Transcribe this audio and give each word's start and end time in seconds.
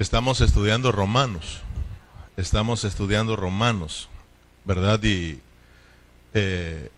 Estamos 0.00 0.40
estudiando 0.40 0.92
Romanos. 0.92 1.60
Estamos 2.38 2.84
estudiando 2.84 3.36
Romanos, 3.36 4.08
¿verdad? 4.64 4.98
Y 5.04 5.40
eh, 6.32 6.90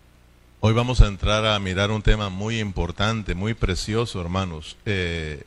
hoy 0.61 0.73
vamos 0.73 1.01
a 1.01 1.07
entrar 1.07 1.45
a 1.45 1.59
mirar 1.59 1.91
un 1.91 2.01
tema 2.01 2.29
muy 2.29 2.61
importante, 2.61 3.35
muy 3.35 3.55
precioso, 3.55 4.21
hermanos. 4.21 4.77
Eh, 4.85 5.43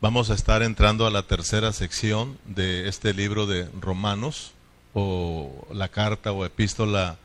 vamos 0.00 0.30
a 0.30 0.34
estar 0.34 0.62
entrando 0.62 1.06
a 1.06 1.10
la 1.10 1.24
tercera 1.24 1.74
sección 1.74 2.38
de 2.46 2.88
este 2.88 3.12
libro 3.12 3.44
de 3.44 3.68
Romanos, 3.78 4.52
o 4.94 5.66
la 5.74 5.88
carta 5.88 6.32
o 6.32 6.46
epístola 6.46 7.18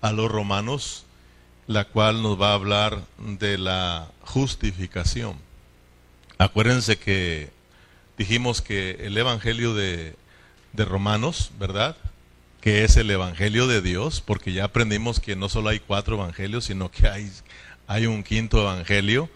a 0.00 0.10
los 0.10 0.28
romanos, 0.28 1.04
la 1.68 1.84
cual 1.84 2.20
nos 2.20 2.40
va 2.40 2.50
a 2.50 2.54
hablar 2.54 3.04
de 3.16 3.58
la 3.58 4.08
justificación. 4.22 5.36
Acuérdense 6.36 6.98
que 6.98 7.59
dijimos 8.20 8.60
que 8.60 8.98
el 9.06 9.16
Evangelio 9.16 9.72
de, 9.72 10.14
Romanos, 10.76 11.52
¿verdad? 11.58 11.96
Que 12.60 12.84
es 12.84 12.98
el 12.98 13.10
Evangelio 13.10 13.66
de 13.66 13.80
Dios, 13.80 14.20
porque 14.20 14.52
ya 14.52 14.64
aprendimos 14.64 15.20
que 15.20 15.36
no 15.36 15.48
solo 15.48 15.70
hay 15.70 15.80
cuatro 15.80 16.16
Evangelios, 16.16 16.66
sino 16.66 16.90
que 16.90 17.08
hay, 17.08 17.32
hay 17.86 18.04
un 18.04 18.22
quinto 18.22 18.60
Evangelio, 18.60 19.30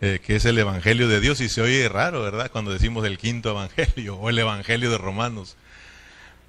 eh, 0.00 0.20
que 0.24 0.36
es 0.36 0.46
el 0.46 0.58
Evangelio 0.58 1.06
de 1.06 1.20
Dios, 1.20 1.42
y 1.42 1.50
se 1.50 1.60
oye 1.60 1.86
raro, 1.90 2.22
¿verdad? 2.22 2.50
Cuando 2.50 2.72
decimos 2.72 3.04
el 3.04 3.18
quinto 3.18 3.50
Evangelio 3.50 4.16
o 4.20 4.30
el 4.30 4.38
Evangelio 4.38 4.90
de 4.90 4.96
Romanos. 4.96 5.56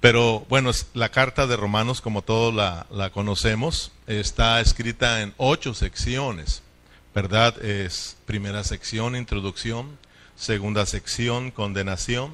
Pero 0.00 0.46
bueno, 0.48 0.70
la 0.94 1.10
carta 1.10 1.46
de 1.46 1.58
Romanos, 1.58 2.00
como 2.00 2.22
todos 2.22 2.54
la 2.54 3.10
conocemos, 3.10 3.92
está 4.06 4.62
escrita 4.62 5.20
en 5.20 5.34
ocho 5.36 5.74
secciones, 5.74 6.62
¿verdad? 7.14 7.62
Es 7.62 8.16
primera 8.24 8.64
sección, 8.64 9.14
introducción, 9.14 9.98
segunda 10.36 10.86
sección, 10.86 11.50
condenación, 11.50 12.32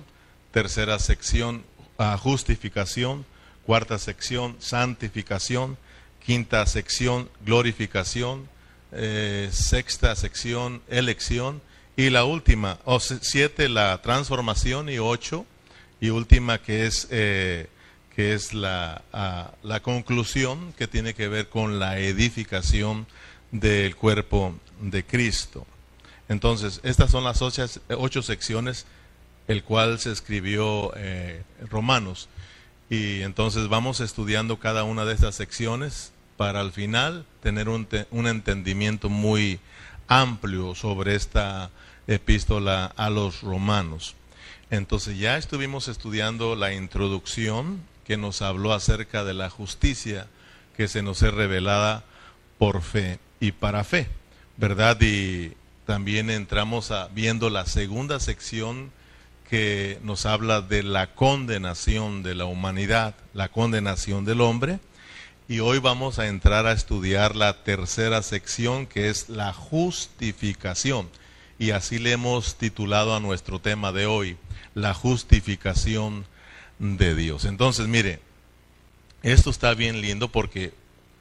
tercera 0.51 0.99
sección, 0.99 1.65
ah, 1.99 2.19
justificación, 2.19 3.25
cuarta 3.65 3.99
sección, 3.99 4.57
santificación, 4.59 5.79
quinta 6.25 6.67
sección, 6.67 7.31
glorificación, 7.45 8.49
eh, 8.93 9.49
sexta 9.53 10.15
sección, 10.17 10.83
elección, 10.89 11.63
y 11.97 12.11
la 12.11 12.25
última, 12.25 12.79
o 12.85 13.01
siete, 13.01 13.69
la 13.69 14.01
transformación, 14.03 14.89
y 14.89 14.99
ocho, 14.99 15.47
y 16.01 16.11
última, 16.11 16.61
que 16.61 16.87
es, 16.87 17.07
eh, 17.11 17.69
que 18.15 18.35
es 18.35 18.55
la, 18.55 19.03
ah, 19.13 19.53
la 19.63 19.81
conclusión 19.81 20.73
que 20.77 20.89
tiene 20.89 21.15
que 21.15 21.29
ver 21.29 21.49
con 21.49 21.79
la 21.79 21.99
edificación 21.99 23.07
del 23.51 23.95
cuerpo 23.95 24.55
de 24.81 25.05
Cristo. 25.05 25.67
Entonces, 26.33 26.81
estas 26.83 27.11
son 27.11 27.25
las 27.25 27.43
ocho, 27.43 28.23
secciones, 28.23 28.87
el 29.49 29.63
cual 29.63 29.99
se 29.99 30.13
escribió 30.13 30.91
eh, 30.97 31.43
Romanos. 31.69 32.31
Y 32.89 33.21
entonces 33.21 33.69
vamos 33.69 34.01
estudiando 34.01 34.59
cada 34.59 34.85
una 34.85 35.05
de 35.05 35.13
estas 35.13 35.35
secciones 35.35 36.13
para 36.39 36.61
al 36.61 36.73
final 36.73 37.27
tener 37.43 37.69
un, 37.69 37.87
un 38.11 38.27
entendimiento 38.27 39.11
muy 39.11 39.61
amplio 40.09 40.75
sobre 40.75 41.17
esta 41.17 41.71
epístola 42.07 42.87
a 42.97 43.11
los 43.11 43.43
romanos. 43.43 44.15
Entonces 44.71 45.19
ya 45.19 45.37
estuvimos 45.37 45.89
estudiando 45.89 46.57
la 46.57 46.73
introducción 46.73 47.83
que 48.07 48.17
nos 48.17 48.41
habló 48.41 48.73
acerca 48.73 49.23
de 49.23 49.35
la 49.35 49.51
justicia 49.51 50.29
que 50.79 50.89
se 50.89 51.03
nos 51.03 51.23
es 51.23 51.35
revelada 51.35 52.05
por 52.57 52.81
fe 52.81 53.19
y 53.39 53.53
para 53.53 53.85
fe, 53.85 54.09
¿verdad? 54.57 54.99
Y 55.03 55.53
también 55.93 56.31
entramos 56.31 56.91
viendo 57.15 57.51
la 57.51 57.67
segunda 57.67 58.19
sección 58.19 58.91
que 59.51 59.99
nos 60.03 60.25
habla 60.25 60.63
de 60.63 60.83
la 60.83 61.15
condenación 61.15 62.23
de 62.23 62.35
la 62.35 62.47
humanidad, 62.47 63.15
la 63.35 63.51
condenación 63.51 64.25
del 64.25 64.41
hombre. 64.41 64.81
Y 65.49 65.61
hoy 65.61 65.81
vamos 65.81 66.19
a 66.19 66.29
entrar 66.29 66.67
a 66.67 66.73
estudiar 66.73 67.37
la 67.37 67.63
tercera 67.63 68.23
sección 68.23 68.87
que 68.87 69.11
es 69.11 69.29
la 69.29 69.53
justificación. 69.53 71.11
Y 71.59 71.73
así 71.73 71.99
le 71.99 72.13
hemos 72.13 72.57
titulado 72.57 73.15
a 73.15 73.21
nuestro 73.21 73.61
tema 73.61 73.93
de 73.93 74.07
hoy, 74.07 74.39
la 74.73 74.95
justificación 74.95 76.25
de 76.79 77.15
Dios. 77.15 77.45
Entonces, 77.45 77.87
mire, 77.87 78.21
esto 79.23 79.51
está 79.51 79.75
bien 79.75 80.01
lindo 80.01 80.33
porque 80.33 80.73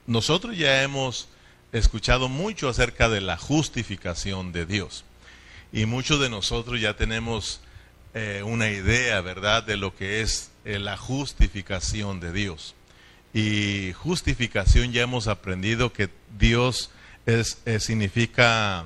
nosotros 0.07 0.57
ya 0.57 0.81
hemos 0.81 1.27
escuchado 1.71 2.29
mucho 2.29 2.69
acerca 2.69 3.09
de 3.09 3.21
la 3.21 3.37
justificación 3.37 4.51
de 4.51 4.65
Dios. 4.65 5.05
Y 5.71 5.85
muchos 5.85 6.19
de 6.19 6.29
nosotros 6.29 6.81
ya 6.81 6.95
tenemos 6.95 7.61
eh, 8.13 8.43
una 8.45 8.69
idea, 8.69 9.21
¿verdad?, 9.21 9.63
de 9.63 9.77
lo 9.77 9.95
que 9.95 10.21
es 10.21 10.51
eh, 10.65 10.79
la 10.79 10.97
justificación 10.97 12.19
de 12.19 12.33
Dios. 12.33 12.75
Y 13.33 13.93
justificación 13.93 14.91
ya 14.91 15.03
hemos 15.03 15.27
aprendido 15.27 15.93
que 15.93 16.09
Dios 16.37 16.91
es, 17.25 17.59
eh, 17.65 17.79
significa 17.79 18.85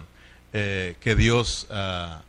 que 0.53 1.15
Dios 1.17 1.67
ah, 1.69 2.21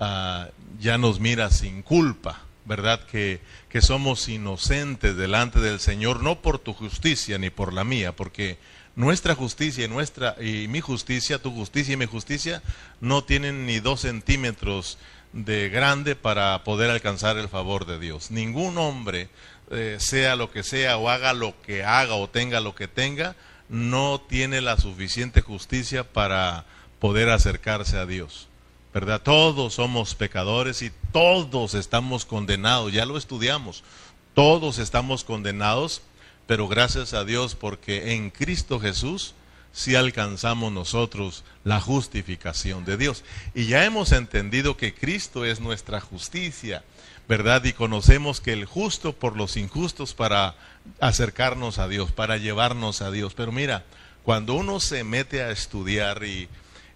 ah, 0.00 0.48
ya 0.80 0.96
nos 0.96 1.20
mira 1.20 1.50
sin 1.50 1.82
culpa, 1.82 2.40
¿verdad? 2.64 3.04
Que, 3.04 3.42
que 3.68 3.82
somos 3.82 4.30
inocentes 4.30 5.14
delante 5.14 5.60
del 5.60 5.78
Señor, 5.78 6.22
no 6.22 6.40
por 6.40 6.58
tu 6.58 6.72
justicia 6.72 7.36
ni 7.36 7.50
por 7.50 7.74
la 7.74 7.84
mía, 7.84 8.16
porque 8.16 8.56
nuestra 8.96 9.34
justicia 9.34 9.84
y 9.84 9.88
nuestra 9.88 10.34
y 10.42 10.66
mi 10.68 10.80
justicia, 10.80 11.38
tu 11.38 11.52
justicia 11.52 11.94
y 11.94 11.96
mi 11.98 12.06
justicia, 12.06 12.62
no 13.00 13.22
tienen 13.22 13.66
ni 13.66 13.78
dos 13.78 14.00
centímetros 14.00 14.98
de 15.32 15.68
grande 15.68 16.16
para 16.16 16.64
poder 16.64 16.90
alcanzar 16.90 17.36
el 17.36 17.48
favor 17.48 17.84
de 17.84 17.98
Dios. 17.98 18.30
Ningún 18.30 18.78
hombre, 18.78 19.28
eh, 19.70 19.98
sea 20.00 20.34
lo 20.34 20.50
que 20.50 20.62
sea, 20.62 20.96
o 20.96 21.10
haga 21.10 21.34
lo 21.34 21.60
que 21.62 21.84
haga, 21.84 22.14
o 22.14 22.28
tenga 22.28 22.60
lo 22.60 22.74
que 22.74 22.88
tenga, 22.88 23.36
no 23.68 24.20
tiene 24.20 24.62
la 24.62 24.78
suficiente 24.78 25.42
justicia 25.42 26.04
para 26.04 26.64
poder 26.98 27.28
acercarse 27.28 27.98
a 27.98 28.06
Dios. 28.06 28.48
¿Verdad? 28.94 29.20
Todos 29.20 29.74
somos 29.74 30.14
pecadores 30.14 30.80
y 30.80 30.90
todos 31.12 31.74
estamos 31.74 32.24
condenados, 32.24 32.94
ya 32.94 33.04
lo 33.04 33.18
estudiamos. 33.18 33.84
Todos 34.32 34.78
estamos 34.78 35.22
condenados 35.22 36.00
pero 36.46 36.68
gracias 36.68 37.12
a 37.14 37.24
Dios 37.24 37.54
porque 37.54 38.14
en 38.14 38.30
Cristo 38.30 38.78
Jesús 38.80 39.34
sí 39.72 39.94
alcanzamos 39.94 40.72
nosotros 40.72 41.44
la 41.62 41.80
justificación 41.80 42.84
de 42.84 42.96
Dios. 42.96 43.24
Y 43.54 43.66
ya 43.66 43.84
hemos 43.84 44.12
entendido 44.12 44.76
que 44.76 44.94
Cristo 44.94 45.44
es 45.44 45.60
nuestra 45.60 46.00
justicia, 46.00 46.82
¿verdad? 47.28 47.62
Y 47.64 47.74
conocemos 47.74 48.40
que 48.40 48.54
el 48.54 48.64
justo 48.64 49.12
por 49.12 49.36
los 49.36 49.58
injustos 49.58 50.14
para 50.14 50.54
acercarnos 51.00 51.78
a 51.78 51.88
Dios, 51.88 52.10
para 52.10 52.38
llevarnos 52.38 53.02
a 53.02 53.10
Dios. 53.10 53.34
Pero 53.34 53.52
mira, 53.52 53.84
cuando 54.22 54.54
uno 54.54 54.80
se 54.80 55.04
mete 55.04 55.42
a 55.42 55.50
estudiar 55.50 56.24
y, 56.24 56.48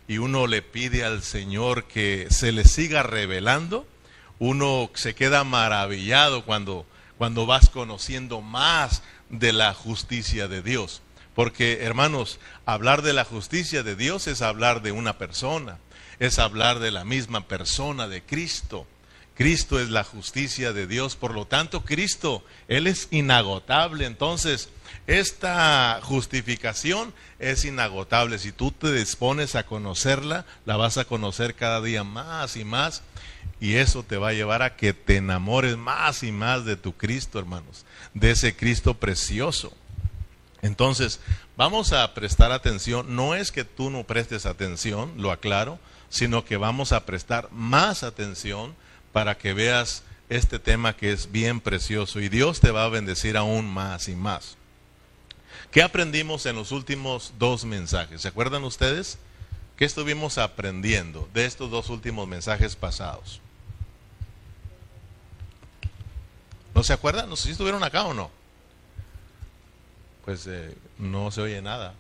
y 0.08 0.16
uno 0.16 0.46
le 0.46 0.62
pide 0.62 1.04
al 1.04 1.22
Señor 1.22 1.84
que 1.84 2.28
se 2.30 2.50
le 2.50 2.64
siga 2.64 3.02
revelando, 3.02 3.86
uno 4.38 4.90
se 4.94 5.14
queda 5.14 5.44
maravillado 5.44 6.46
cuando, 6.46 6.86
cuando 7.18 7.44
vas 7.44 7.68
conociendo 7.68 8.40
más 8.40 9.02
de 9.30 9.52
la 9.52 9.72
justicia 9.72 10.48
de 10.48 10.62
Dios. 10.62 11.02
Porque, 11.34 11.84
hermanos, 11.84 12.38
hablar 12.66 13.02
de 13.02 13.12
la 13.12 13.24
justicia 13.24 13.82
de 13.82 13.96
Dios 13.96 14.26
es 14.26 14.42
hablar 14.42 14.82
de 14.82 14.92
una 14.92 15.16
persona, 15.16 15.78
es 16.18 16.38
hablar 16.38 16.80
de 16.80 16.90
la 16.90 17.04
misma 17.04 17.46
persona 17.46 18.08
de 18.08 18.22
Cristo. 18.22 18.86
Cristo 19.34 19.80
es 19.80 19.88
la 19.88 20.04
justicia 20.04 20.74
de 20.74 20.86
Dios, 20.86 21.16
por 21.16 21.32
lo 21.32 21.46
tanto, 21.46 21.82
Cristo, 21.82 22.44
Él 22.68 22.86
es 22.86 23.08
inagotable. 23.10 24.04
Entonces, 24.04 24.68
esta 25.06 26.00
justificación 26.02 27.14
es 27.38 27.64
inagotable. 27.64 28.38
Si 28.38 28.52
tú 28.52 28.70
te 28.70 28.92
dispones 28.92 29.54
a 29.54 29.64
conocerla, 29.64 30.44
la 30.66 30.76
vas 30.76 30.98
a 30.98 31.06
conocer 31.06 31.54
cada 31.54 31.80
día 31.80 32.04
más 32.04 32.56
y 32.56 32.64
más. 32.64 33.02
Y 33.60 33.76
eso 33.76 34.02
te 34.02 34.18
va 34.18 34.28
a 34.28 34.34
llevar 34.34 34.62
a 34.62 34.76
que 34.76 34.92
te 34.92 35.16
enamores 35.16 35.78
más 35.78 36.22
y 36.22 36.32
más 36.32 36.66
de 36.66 36.76
tu 36.76 36.92
Cristo, 36.92 37.38
hermanos 37.38 37.86
de 38.14 38.32
ese 38.32 38.56
Cristo 38.56 38.94
precioso. 38.94 39.72
Entonces, 40.62 41.20
vamos 41.56 41.92
a 41.92 42.12
prestar 42.14 42.52
atención, 42.52 43.14
no 43.14 43.34
es 43.34 43.50
que 43.50 43.64
tú 43.64 43.90
no 43.90 44.04
prestes 44.04 44.46
atención, 44.46 45.12
lo 45.16 45.30
aclaro, 45.30 45.78
sino 46.10 46.44
que 46.44 46.56
vamos 46.56 46.92
a 46.92 47.06
prestar 47.06 47.50
más 47.50 48.02
atención 48.02 48.74
para 49.12 49.38
que 49.38 49.54
veas 49.54 50.02
este 50.28 50.58
tema 50.58 50.96
que 50.96 51.12
es 51.12 51.32
bien 51.32 51.60
precioso 51.60 52.20
y 52.20 52.28
Dios 52.28 52.60
te 52.60 52.70
va 52.70 52.84
a 52.84 52.88
bendecir 52.88 53.36
aún 53.36 53.66
más 53.68 54.08
y 54.08 54.14
más. 54.14 54.56
¿Qué 55.70 55.82
aprendimos 55.82 56.46
en 56.46 56.56
los 56.56 56.72
últimos 56.72 57.32
dos 57.38 57.64
mensajes? 57.64 58.22
¿Se 58.22 58.28
acuerdan 58.28 58.64
ustedes? 58.64 59.18
¿Qué 59.76 59.84
estuvimos 59.84 60.36
aprendiendo 60.38 61.28
de 61.32 61.46
estos 61.46 61.70
dos 61.70 61.88
últimos 61.88 62.28
mensajes 62.28 62.76
pasados? 62.76 63.40
¿No 66.74 66.82
se 66.82 66.92
acuerdan? 66.92 67.28
No 67.28 67.36
sé 67.36 67.44
si 67.44 67.50
estuvieron 67.50 67.82
acá 67.82 68.04
o 68.04 68.14
no. 68.14 68.30
Pues 70.24 70.46
eh, 70.46 70.76
no 70.98 71.30
se 71.30 71.40
oye 71.40 71.62
nada. 71.62 71.94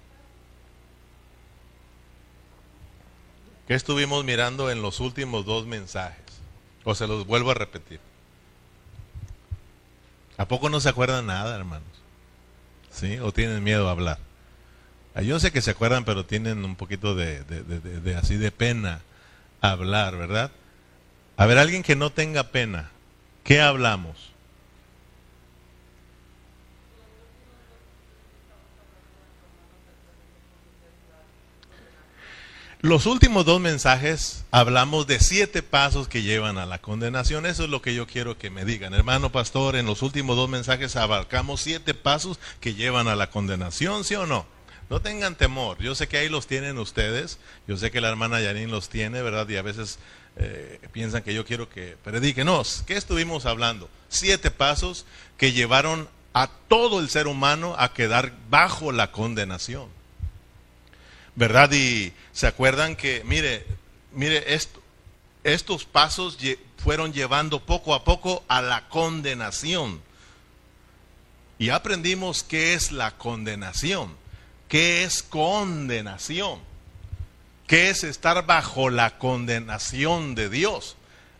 ¿Qué 3.66 3.74
estuvimos 3.74 4.24
mirando 4.24 4.70
en 4.70 4.82
los 4.82 5.00
últimos 5.00 5.44
dos 5.44 5.66
mensajes? 5.66 6.24
O 6.84 6.94
se 6.94 7.06
los 7.06 7.26
vuelvo 7.26 7.50
a 7.50 7.54
repetir. 7.54 8.00
¿A 10.36 10.46
poco 10.46 10.70
no 10.70 10.80
se 10.80 10.88
acuerdan 10.88 11.26
nada, 11.26 11.54
hermanos? 11.54 11.86
¿Sí? 12.90 13.18
¿O 13.18 13.32
tienen 13.32 13.62
miedo 13.62 13.88
a 13.88 13.92
hablar? 13.92 14.18
Ah, 15.14 15.22
yo 15.22 15.38
sé 15.38 15.52
que 15.52 15.60
se 15.60 15.70
acuerdan, 15.70 16.04
pero 16.04 16.24
tienen 16.24 16.64
un 16.64 16.76
poquito 16.76 17.14
de, 17.14 17.44
de 17.44 18.16
así 18.16 18.36
de 18.36 18.50
pena 18.50 19.02
hablar, 19.60 20.16
¿verdad? 20.16 20.50
A 21.36 21.46
ver, 21.46 21.58
alguien 21.58 21.82
que 21.82 21.96
no 21.96 22.10
tenga 22.10 22.44
pena, 22.44 22.90
¿qué 23.44 23.60
hablamos? 23.60 24.29
Los 32.82 33.04
últimos 33.04 33.44
dos 33.44 33.60
mensajes 33.60 34.46
hablamos 34.50 35.06
de 35.06 35.20
siete 35.20 35.62
pasos 35.62 36.08
que 36.08 36.22
llevan 36.22 36.56
a 36.56 36.64
la 36.64 36.78
condenación. 36.78 37.44
Eso 37.44 37.64
es 37.64 37.68
lo 37.68 37.82
que 37.82 37.94
yo 37.94 38.06
quiero 38.06 38.38
que 38.38 38.48
me 38.48 38.64
digan. 38.64 38.94
Hermano 38.94 39.30
pastor, 39.30 39.76
en 39.76 39.84
los 39.84 40.00
últimos 40.00 40.34
dos 40.34 40.48
mensajes 40.48 40.96
abarcamos 40.96 41.60
siete 41.60 41.92
pasos 41.92 42.38
que 42.58 42.72
llevan 42.72 43.06
a 43.06 43.16
la 43.16 43.28
condenación, 43.28 44.02
¿sí 44.02 44.14
o 44.14 44.24
no? 44.24 44.46
No 44.88 45.02
tengan 45.02 45.34
temor. 45.34 45.76
Yo 45.78 45.94
sé 45.94 46.08
que 46.08 46.16
ahí 46.16 46.30
los 46.30 46.46
tienen 46.46 46.78
ustedes. 46.78 47.38
Yo 47.68 47.76
sé 47.76 47.90
que 47.90 48.00
la 48.00 48.08
hermana 48.08 48.40
Yanin 48.40 48.70
los 48.70 48.88
tiene, 48.88 49.20
¿verdad? 49.20 49.46
Y 49.50 49.58
a 49.58 49.62
veces 49.62 49.98
eh, 50.36 50.80
piensan 50.90 51.22
que 51.22 51.34
yo 51.34 51.44
quiero 51.44 51.68
que 51.68 51.98
prediquenos. 52.02 52.82
¿Qué 52.86 52.96
estuvimos 52.96 53.44
hablando? 53.44 53.90
Siete 54.08 54.50
pasos 54.50 55.04
que 55.36 55.52
llevaron 55.52 56.08
a 56.32 56.48
todo 56.68 57.00
el 57.00 57.10
ser 57.10 57.26
humano 57.26 57.74
a 57.78 57.92
quedar 57.92 58.32
bajo 58.48 58.90
la 58.90 59.12
condenación. 59.12 60.00
¿verdad? 61.40 61.70
Y 61.72 62.12
se 62.40 62.46
acuerdan 62.46 62.96
que, 62.96 63.22
mire, 63.24 63.66
mire, 64.14 64.54
esto, 64.54 64.80
estos 65.44 65.84
pasos 65.84 66.38
fueron 66.78 67.12
llevando 67.12 67.66
poco 67.66 67.92
a 67.92 68.02
poco 68.02 68.42
a 68.48 68.62
la 68.62 68.88
condenación. 68.88 70.00
Y 71.58 71.68
aprendimos 71.68 72.42
qué 72.42 72.72
es 72.72 72.92
la 72.92 73.10
condenación, 73.18 74.16
qué 74.68 75.04
es 75.04 75.22
condenación, 75.22 76.60
qué 77.66 77.90
es 77.90 78.04
estar 78.04 78.46
bajo 78.46 78.88
la 78.88 79.18
condenación 79.18 80.34
de 80.34 80.48
Dios. 80.48 80.96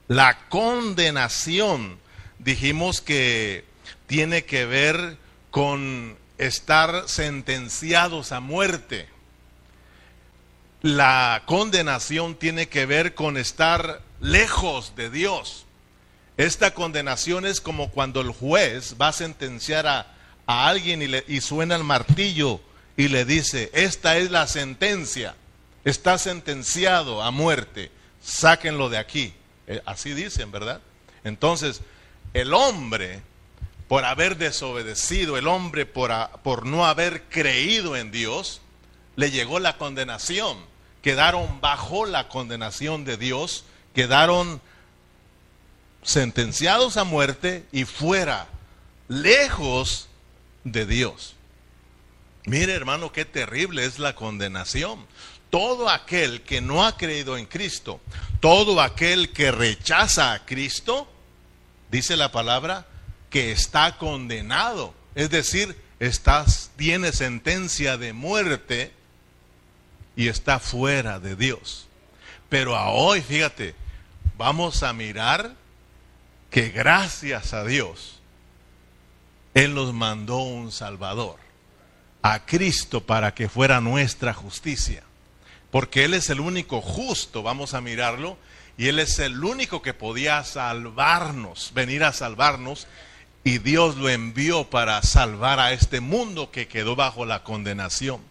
La 0.06 0.48
condenación, 0.50 1.98
dijimos 2.38 3.00
que 3.00 3.64
tiene 4.06 4.44
que 4.44 4.66
ver 4.66 5.16
con 5.50 6.18
estar 6.36 7.08
sentenciados 7.08 8.32
a 8.32 8.40
muerte 8.40 9.08
la 10.82 11.42
condenación 11.44 12.34
tiene 12.36 12.68
que 12.68 12.86
ver 12.86 13.14
con 13.14 13.36
estar 13.36 14.02
lejos 14.20 14.94
de 14.96 15.10
Dios. 15.10 15.66
Esta 16.36 16.72
condenación 16.72 17.44
es 17.44 17.60
como 17.60 17.90
cuando 17.90 18.22
el 18.22 18.30
juez 18.30 18.96
va 19.00 19.08
a 19.08 19.12
sentenciar 19.12 19.86
a, 19.86 20.06
alguien 20.46 21.02
y, 21.02 21.06
le, 21.06 21.24
y 21.28 21.42
suena 21.42 21.76
el 21.76 21.84
martillo 21.84 22.60
y 22.96 23.08
le 23.08 23.24
dice, 23.24 23.70
esta 23.72 24.16
es 24.16 24.30
la 24.30 24.46
sentencia, 24.46 25.36
está 25.84 26.18
sentenciado 26.18 27.22
a 27.22 27.30
muerte, 27.30 27.90
sáquenlo 28.22 28.88
de 28.88 28.98
aquí. 28.98 29.34
Eh, 29.66 29.82
así 29.84 30.12
dicen, 30.14 30.50
¿verdad? 30.50 30.80
Entonces, 31.24 31.82
el 32.32 32.54
hombre, 32.54 33.22
por 33.86 34.04
haber 34.04 34.38
desobedecido, 34.38 35.36
el 35.36 35.46
hombre 35.46 35.84
por, 35.84 36.10
por 36.42 36.64
no 36.64 36.86
haber 36.86 37.24
creído 37.24 37.96
en 37.96 38.10
Dios, 38.10 38.62
le 39.16 39.30
llegó 39.30 39.60
la 39.60 39.76
condenación 39.76 40.69
quedaron 41.02 41.60
bajo 41.60 42.06
la 42.06 42.28
condenación 42.28 43.04
de 43.04 43.16
Dios, 43.16 43.64
quedaron 43.94 44.60
sentenciados 46.02 46.96
a 46.96 47.04
muerte 47.04 47.66
y 47.72 47.84
fuera, 47.84 48.46
lejos 49.08 50.08
de 50.64 50.86
Dios. 50.86 51.34
Mire 52.44 52.72
hermano, 52.72 53.12
qué 53.12 53.24
terrible 53.24 53.84
es 53.84 53.98
la 53.98 54.14
condenación. 54.14 55.06
Todo 55.50 55.88
aquel 55.88 56.42
que 56.42 56.60
no 56.60 56.84
ha 56.84 56.96
creído 56.96 57.36
en 57.36 57.46
Cristo, 57.46 58.00
todo 58.40 58.80
aquel 58.80 59.32
que 59.32 59.50
rechaza 59.50 60.32
a 60.32 60.46
Cristo, 60.46 61.08
dice 61.90 62.16
la 62.16 62.30
palabra, 62.30 62.86
que 63.30 63.50
está 63.52 63.98
condenado. 63.98 64.94
Es 65.14 65.30
decir, 65.30 65.76
estás, 65.98 66.70
tiene 66.76 67.12
sentencia 67.12 67.96
de 67.96 68.12
muerte 68.12 68.92
y 70.16 70.28
está 70.28 70.58
fuera 70.58 71.20
de 71.20 71.36
Dios. 71.36 71.88
Pero 72.48 72.76
a 72.76 72.90
hoy, 72.90 73.20
fíjate, 73.20 73.74
vamos 74.36 74.82
a 74.82 74.92
mirar 74.92 75.54
que 76.50 76.70
gracias 76.70 77.54
a 77.54 77.64
Dios, 77.64 78.20
Él 79.54 79.74
nos 79.74 79.94
mandó 79.94 80.38
un 80.38 80.72
Salvador, 80.72 81.36
a 82.22 82.44
Cristo 82.44 83.06
para 83.06 83.34
que 83.34 83.48
fuera 83.48 83.80
nuestra 83.80 84.34
justicia. 84.34 85.04
Porque 85.70 86.04
Él 86.04 86.14
es 86.14 86.28
el 86.30 86.40
único 86.40 86.80
justo, 86.80 87.42
vamos 87.42 87.74
a 87.74 87.80
mirarlo, 87.80 88.36
y 88.76 88.88
Él 88.88 88.98
es 88.98 89.18
el 89.20 89.44
único 89.44 89.82
que 89.82 89.94
podía 89.94 90.42
salvarnos, 90.42 91.70
venir 91.74 92.02
a 92.02 92.12
salvarnos, 92.12 92.88
y 93.44 93.58
Dios 93.58 93.96
lo 93.96 94.08
envió 94.08 94.68
para 94.68 95.00
salvar 95.02 95.60
a 95.60 95.72
este 95.72 96.00
mundo 96.00 96.50
que 96.50 96.66
quedó 96.66 96.96
bajo 96.96 97.24
la 97.24 97.44
condenación. 97.44 98.29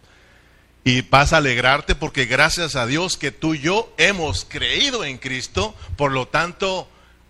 Y 0.83 1.01
vas 1.01 1.33
a 1.33 1.37
alegrarte 1.37 1.93
porque 1.95 2.25
gracias 2.25 2.75
a 2.75 2.85
Dios 2.85 3.17
que 3.17 3.31
tú 3.31 3.53
y 3.53 3.59
yo 3.59 3.93
hemos 3.97 4.45
creído 4.45 5.03
en 5.03 5.17
Cristo, 5.17 5.75
por 5.97 6.11
lo 6.11 6.27
tanto, 6.27 6.87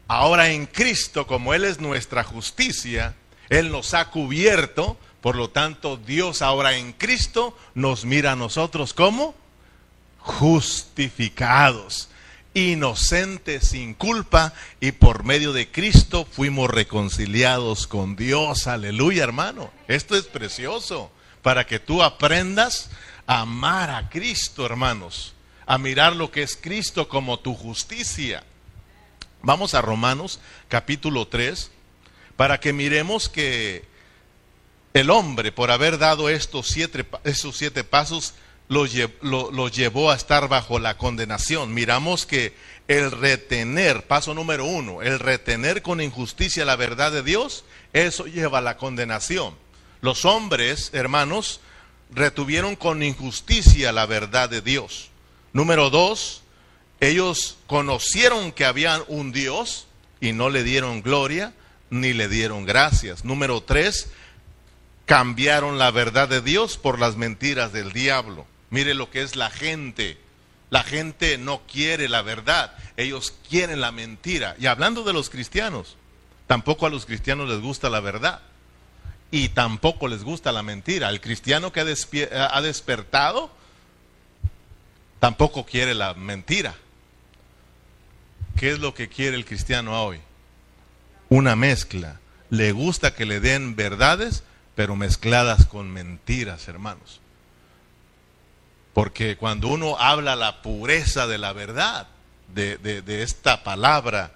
ahora 0.07 0.49
en 0.49 0.65
Cristo, 0.65 1.25
como 1.25 1.53
Él 1.53 1.65
es 1.65 1.79
nuestra 1.79 2.23
justicia, 2.23 3.15
Él 3.49 3.71
nos 3.71 3.93
ha 3.93 4.09
cubierto, 4.11 4.97
por 5.21 5.35
lo 5.35 5.49
tanto, 5.49 5.97
Dios 5.97 6.41
ahora 6.41 6.77
en 6.77 6.93
Cristo 6.93 7.57
nos 7.73 8.05
mira 8.05 8.33
a 8.33 8.35
nosotros 8.35 8.93
como 8.93 9.35
justificados, 10.19 12.09
inocentes 12.53 13.69
sin 13.69 13.93
culpa, 13.93 14.53
y 14.79 14.91
por 14.91 15.23
medio 15.23 15.53
de 15.53 15.71
Cristo 15.71 16.27
fuimos 16.29 16.69
reconciliados 16.69 17.87
con 17.87 18.15
Dios. 18.15 18.67
Aleluya, 18.67 19.23
hermano. 19.23 19.71
Esto 19.87 20.15
es 20.15 20.25
precioso 20.25 21.11
para 21.41 21.65
que 21.65 21.79
tú 21.79 22.03
aprendas 22.03 22.89
amar 23.29 23.91
a 23.91 24.09
Cristo, 24.09 24.65
hermanos, 24.65 25.35
a 25.67 25.77
mirar 25.77 26.15
lo 26.15 26.31
que 26.31 26.41
es 26.41 26.57
Cristo 26.59 27.07
como 27.07 27.37
tu 27.37 27.53
justicia. 27.53 28.43
Vamos 29.43 29.75
a 29.75 29.83
Romanos 29.83 30.39
capítulo 30.67 31.27
3 31.27 31.69
para 32.35 32.59
que 32.59 32.73
miremos 32.73 33.29
que 33.29 33.85
el 34.95 35.11
hombre, 35.11 35.51
por 35.51 35.69
haber 35.69 35.99
dado 35.99 36.27
estos 36.27 36.69
siete, 36.69 37.05
siete 37.53 37.83
pasos, 37.83 38.33
lo, 38.67 38.87
lo 39.21 39.67
llevó 39.67 40.09
a 40.09 40.15
estar 40.15 40.47
bajo 40.47 40.79
la 40.79 40.97
condenación. 40.97 41.71
Miramos 41.71 42.25
que 42.25 42.55
el 42.87 43.11
retener, 43.11 44.07
paso 44.07 44.33
número 44.33 44.65
uno, 44.65 45.03
el 45.03 45.19
retener 45.19 45.83
con 45.83 46.01
injusticia 46.01 46.65
la 46.65 46.75
verdad 46.75 47.11
de 47.11 47.21
Dios, 47.21 47.63
eso 47.93 48.25
lleva 48.25 48.57
a 48.57 48.61
la 48.61 48.77
condenación. 48.77 49.53
Los 50.01 50.25
hombres, 50.25 50.89
hermanos, 50.93 51.61
retuvieron 52.11 52.75
con 52.75 53.03
injusticia 53.03 53.91
la 53.91 54.05
verdad 54.05 54.49
de 54.49 54.61
Dios. 54.61 55.09
Número 55.53 55.89
dos, 55.89 56.41
ellos 56.99 57.57
conocieron 57.67 58.51
que 58.51 58.65
había 58.65 59.03
un 59.07 59.31
Dios 59.31 59.87
y 60.19 60.33
no 60.33 60.49
le 60.49 60.63
dieron 60.63 61.01
gloria 61.01 61.53
ni 61.89 62.13
le 62.13 62.27
dieron 62.27 62.65
gracias. 62.65 63.25
Número 63.25 63.61
tres, 63.61 64.09
cambiaron 65.05 65.77
la 65.77 65.91
verdad 65.91 66.27
de 66.27 66.41
Dios 66.41 66.77
por 66.77 66.99
las 66.99 67.15
mentiras 67.15 67.73
del 67.73 67.91
diablo. 67.91 68.45
Mire 68.69 68.93
lo 68.93 69.09
que 69.09 69.21
es 69.21 69.35
la 69.35 69.49
gente. 69.49 70.17
La 70.69 70.83
gente 70.83 71.39
no 71.39 71.61
quiere 71.65 72.07
la 72.07 72.21
verdad, 72.21 72.75
ellos 72.95 73.33
quieren 73.49 73.81
la 73.81 73.91
mentira. 73.91 74.55
Y 74.59 74.67
hablando 74.67 75.03
de 75.03 75.13
los 75.13 75.31
cristianos, 75.31 75.97
tampoco 76.45 76.85
a 76.85 76.91
los 76.91 77.07
cristianos 77.07 77.49
les 77.49 77.59
gusta 77.59 77.89
la 77.89 78.01
verdad 78.01 78.41
y 79.31 79.49
tampoco 79.49 80.07
les 80.07 80.23
gusta 80.23 80.51
la 80.51 80.63
mentira. 80.63 81.09
El 81.09 81.21
cristiano 81.21 81.71
que 81.71 81.81
ha, 81.81 82.61
despertado 82.61 83.51
tampoco 85.19 85.65
quiere 85.65 85.93
la 85.93 86.13
mentira. 86.13 86.75
¿Qué 88.57 88.71
es 88.71 88.79
lo 88.79 88.93
que 88.93 89.07
quiere 89.07 89.37
el 89.37 89.45
cristiano 89.45 90.03
hoy? 90.03 90.19
Una 91.29 91.55
mezcla. 91.55 92.19
Le 92.49 92.71
gusta 92.71 93.13
que 93.13 93.25
le 93.25 93.39
den 93.39 93.75
verdades, 93.75 94.43
pero 94.75 94.95
mezcladas 94.95 95.65
con 95.67 95.91
mentiras, 95.91 96.67
hermanos. 96.67 97.21
Porque 98.93 99.37
cuando 99.37 99.67
uno 99.67 99.97
habla 99.99 100.35
la 100.35 100.63
pureza 100.63 101.27
de 101.27 101.37
la 101.37 101.53
verdad, 101.53 102.07
de, 102.47 102.77
de 102.77 103.21
esta 103.21 103.63
palabra, 103.63 104.31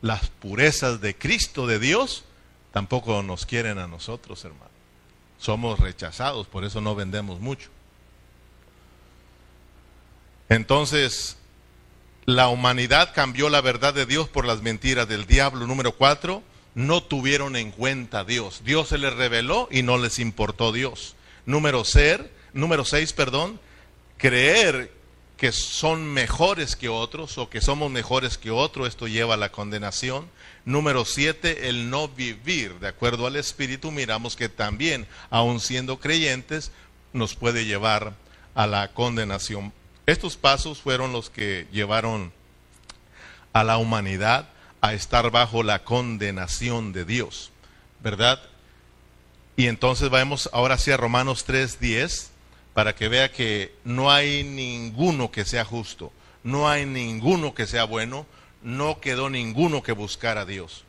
las 0.00 0.28
purezas 0.28 1.00
de 1.00 1.16
Cristo, 1.16 1.68
de 1.68 1.78
Dios, 1.78 2.24
tampoco 2.72 3.22
nos 3.22 3.46
quieren 3.46 3.78
a 3.78 3.86
nosotros, 3.86 4.44
hermano. 4.44 4.70
Somos 5.38 5.78
rechazados, 5.80 6.46
por 6.46 6.64
eso 6.64 6.80
no 6.80 6.94
vendemos 6.94 7.40
mucho. 7.40 7.68
Entonces, 10.48 11.36
la 12.24 12.48
humanidad 12.48 13.12
cambió 13.14 13.48
la 13.48 13.60
verdad 13.60 13.94
de 13.94 14.06
Dios 14.06 14.28
por 14.28 14.44
las 14.44 14.62
mentiras 14.62 15.08
del 15.08 15.26
diablo. 15.26 15.66
Número 15.66 15.92
cuatro, 15.92 16.42
no 16.74 17.02
tuvieron 17.02 17.56
en 17.56 17.70
cuenta 17.70 18.20
a 18.20 18.24
Dios. 18.24 18.62
Dios 18.64 18.88
se 18.88 18.98
les 18.98 19.12
reveló 19.14 19.68
y 19.70 19.82
no 19.82 19.98
les 19.98 20.18
importó 20.18 20.72
Dios. 20.72 21.16
Número, 21.46 21.84
ser, 21.84 22.30
número 22.52 22.84
seis, 22.84 23.12
perdón, 23.12 23.58
creer 24.16 24.92
que 25.36 25.50
son 25.50 26.04
mejores 26.04 26.76
que 26.76 26.88
otros 26.88 27.36
o 27.38 27.50
que 27.50 27.60
somos 27.60 27.90
mejores 27.90 28.38
que 28.38 28.52
otros, 28.52 28.86
esto 28.86 29.08
lleva 29.08 29.34
a 29.34 29.38
la 29.38 29.50
condenación. 29.50 30.28
Número 30.64 31.04
siete, 31.04 31.68
el 31.68 31.90
no 31.90 32.08
vivir 32.08 32.78
de 32.78 32.88
acuerdo 32.88 33.26
al 33.26 33.36
Espíritu, 33.36 33.90
miramos 33.90 34.36
que 34.36 34.48
también, 34.48 35.06
aun 35.30 35.58
siendo 35.58 35.98
creyentes, 35.98 36.70
nos 37.12 37.34
puede 37.34 37.64
llevar 37.64 38.14
a 38.54 38.66
la 38.66 38.92
condenación. 38.92 39.72
Estos 40.06 40.36
pasos 40.36 40.80
fueron 40.80 41.12
los 41.12 41.30
que 41.30 41.66
llevaron 41.72 42.32
a 43.52 43.64
la 43.64 43.78
humanidad 43.78 44.48
a 44.80 44.94
estar 44.94 45.30
bajo 45.30 45.62
la 45.62 45.84
condenación 45.84 46.92
de 46.92 47.04
Dios, 47.04 47.50
¿verdad? 48.00 48.40
Y 49.56 49.66
entonces 49.66 50.10
vamos 50.10 50.48
ahora 50.52 50.74
hacia 50.74 50.96
Romanos 50.96 51.44
3:10 51.46 52.30
para 52.74 52.94
que 52.94 53.08
vea 53.08 53.30
que 53.30 53.74
no 53.84 54.10
hay 54.10 54.44
ninguno 54.44 55.30
que 55.30 55.44
sea 55.44 55.64
justo, 55.64 56.12
no 56.42 56.68
hay 56.68 56.86
ninguno 56.86 57.54
que 57.54 57.66
sea 57.66 57.84
bueno, 57.84 58.26
no 58.62 59.00
quedó 59.00 59.30
ninguno 59.30 59.82
que 59.82 59.92
buscar 59.92 60.38
a 60.38 60.44
Dios. 60.44 60.84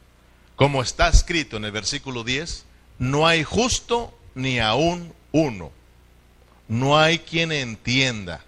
Como 0.56 0.82
está 0.82 1.08
escrito 1.08 1.58
en 1.58 1.66
el 1.66 1.72
versículo 1.72 2.24
10, 2.24 2.66
no 3.00 3.28
hay 3.28 3.44
justo 3.44 4.18
ni 4.36 4.60
aún 4.60 5.14
uno. 5.32 5.72
No 6.68 6.98
hay 6.98 7.20
quien 7.20 7.52
entienda, 7.52 8.44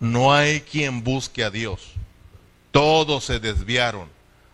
no 0.00 0.32
hay 0.32 0.60
quien 0.60 1.04
busque 1.04 1.44
a 1.44 1.50
Dios. 1.50 1.92
Todos 2.70 3.24
se 3.24 3.38
desviaron, 3.38 4.08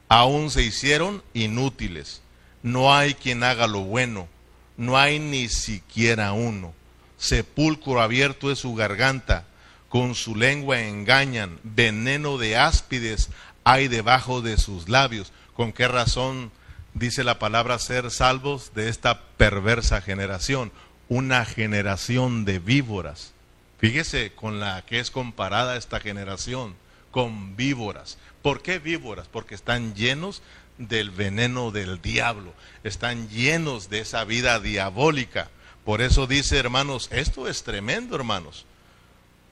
aún 0.09 0.51
se 0.51 0.63
hicieron 0.63 1.23
inútiles. 1.35 2.23
No 2.63 2.93
hay 2.93 3.15
quien 3.15 3.45
haga 3.45 3.67
lo 3.67 3.81
bueno, 3.81 4.29
no 4.77 4.99
hay 4.99 5.19
ni 5.19 5.49
siquiera 5.49 6.33
uno. 6.33 6.75
Sepulcro 7.19 8.01
abierto 8.01 8.51
es 8.51 8.59
su 8.59 8.75
garganta, 8.75 9.47
con 9.89 10.15
su 10.15 10.35
lengua 10.35 10.81
engañan, 10.81 11.59
veneno 11.63 12.37
de 12.37 12.57
áspides 12.57 13.31
hay 13.69 13.87
debajo 13.87 14.41
de 14.41 14.57
sus 14.57 14.89
labios. 14.89 15.31
¿Con 15.53 15.75
qué 15.75 15.89
razón 15.89 16.51
dice 16.95 17.23
la 17.23 17.39
palabra 17.39 17.79
ser 17.79 18.11
salvos 18.11 18.73
de 18.75 18.89
esta 18.89 19.21
perversa 19.37 20.01
generación? 20.01 20.73
Una 21.11 21.45
generación 21.45 22.47
de 22.47 22.61
víboras. 22.61 23.35
Fíjese 23.77 24.33
con 24.33 24.59
la 24.59 24.87
que 24.87 25.01
es 25.01 25.11
comparada 25.11 25.77
esta 25.77 26.01
generación, 26.01 26.77
con 27.11 27.57
víboras. 27.57 28.17
¿Por 28.41 28.63
qué 28.63 28.79
víboras? 28.79 29.29
Porque 29.29 29.55
están 29.55 29.95
llenos 29.95 30.41
del 30.79 31.11
veneno 31.11 31.71
del 31.71 32.01
diablo, 32.01 32.55
están 32.85 33.29
llenos 33.29 33.91
de 33.91 34.01
esa 34.01 34.25
vida 34.25 34.61
diabólica. 34.61 35.51
Por 35.85 36.01
eso 36.01 36.27
dice, 36.27 36.57
hermanos, 36.57 37.09
esto 37.13 37.47
es 37.47 37.65
tremendo, 37.65 38.17
hermanos. 38.17 38.65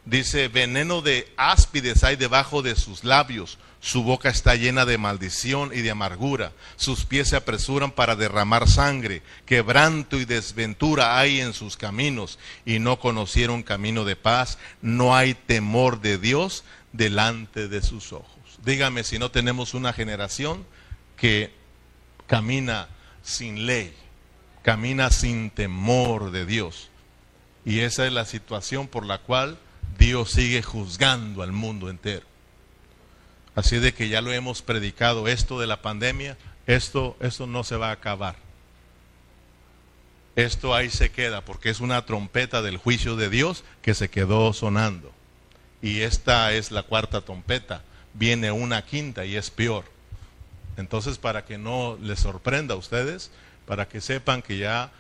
Dice, 0.06 0.46
veneno 0.46 1.02
de 1.02 1.32
áspides 1.36 2.04
hay 2.04 2.14
debajo 2.14 2.62
de 2.62 2.76
sus 2.76 3.02
labios, 3.02 3.58
su 3.80 4.04
boca 4.04 4.28
está 4.28 4.54
llena 4.54 4.86
de 4.86 4.98
maldición 4.98 5.72
y 5.75 5.80
de 5.82 5.90
amargura, 5.90 6.52
sus 6.76 7.04
pies 7.04 7.30
se 7.30 7.36
apresuran 7.36 7.90
para 7.90 8.14
derramar 8.14 8.68
sangre, 8.68 9.22
quebranto 9.46 10.16
y 10.20 10.25
desventura 10.25 11.18
hay 11.18 11.40
en 11.40 11.52
sus 11.52 11.76
caminos, 11.76 12.38
y 12.64 12.78
no 12.78 13.00
conocieron 13.00 13.64
camino 13.64 14.04
de 14.04 14.14
paz, 14.14 14.58
no 14.80 15.16
hay 15.16 15.34
temor 15.34 16.00
de 16.00 16.18
Dios 16.18 16.62
delante 16.92 17.66
de 17.66 17.82
sus 17.82 18.12
ojos. 18.12 18.30
Dígame 18.64 19.02
si 19.02 19.18
no 19.18 19.32
tenemos 19.32 19.75
una 19.75 19.92
generación 19.92 20.64
que 21.16 21.52
camina 22.28 22.88
sin 23.25 23.66
ley, 23.66 23.92
camina 24.62 25.10
sin 25.10 25.50
temor 25.50 26.30
de 26.30 26.46
Dios. 26.46 26.90
Y 27.64 27.80
esa 27.80 28.06
es 28.06 28.12
la 28.12 28.25
situación 28.25 28.86
por 28.86 29.04
la 29.04 29.18
cual 29.18 29.58
Dios 29.98 30.30
sigue 30.30 30.62
juzgando 30.62 31.42
al 31.42 31.52
mundo 31.52 31.90
entero. 31.90 32.26
Así 33.54 33.78
de 33.78 33.94
que 33.94 34.08
ya 34.08 34.20
lo 34.20 34.32
hemos 34.32 34.62
predicado 34.62 35.28
esto 35.28 35.58
de 35.58 35.66
la 35.66 35.80
pandemia, 35.80 36.36
esto, 36.66 37.16
esto 37.20 37.46
no 37.46 37.64
se 37.64 37.76
va 37.76 37.88
a 37.88 37.92
acabar. 37.92 38.36
Esto 40.36 40.74
ahí 40.74 40.90
se 40.90 41.10
queda 41.10 41.40
porque 41.40 41.70
es 41.70 41.80
una 41.80 42.04
trompeta 42.04 42.60
del 42.60 42.76
juicio 42.76 43.16
de 43.16 43.30
Dios 43.30 43.64
que 43.80 43.94
se 43.94 44.10
quedó 44.10 44.52
sonando. 44.52 45.10
Y 45.80 46.00
esta 46.00 46.52
es 46.52 46.70
la 46.70 46.82
cuarta 46.82 47.22
trompeta. 47.22 47.82
Viene 48.12 48.52
una 48.52 48.84
quinta 48.84 49.24
y 49.24 49.36
es 49.36 49.50
peor. 49.50 49.84
Entonces, 50.76 51.16
para 51.16 51.46
que 51.46 51.56
no 51.56 51.98
les 52.02 52.20
sorprenda 52.20 52.74
a 52.74 52.76
ustedes, 52.76 53.30
para 53.66 53.88
que 53.88 54.02
sepan 54.02 54.42
que 54.42 54.58
ya, 54.58 54.92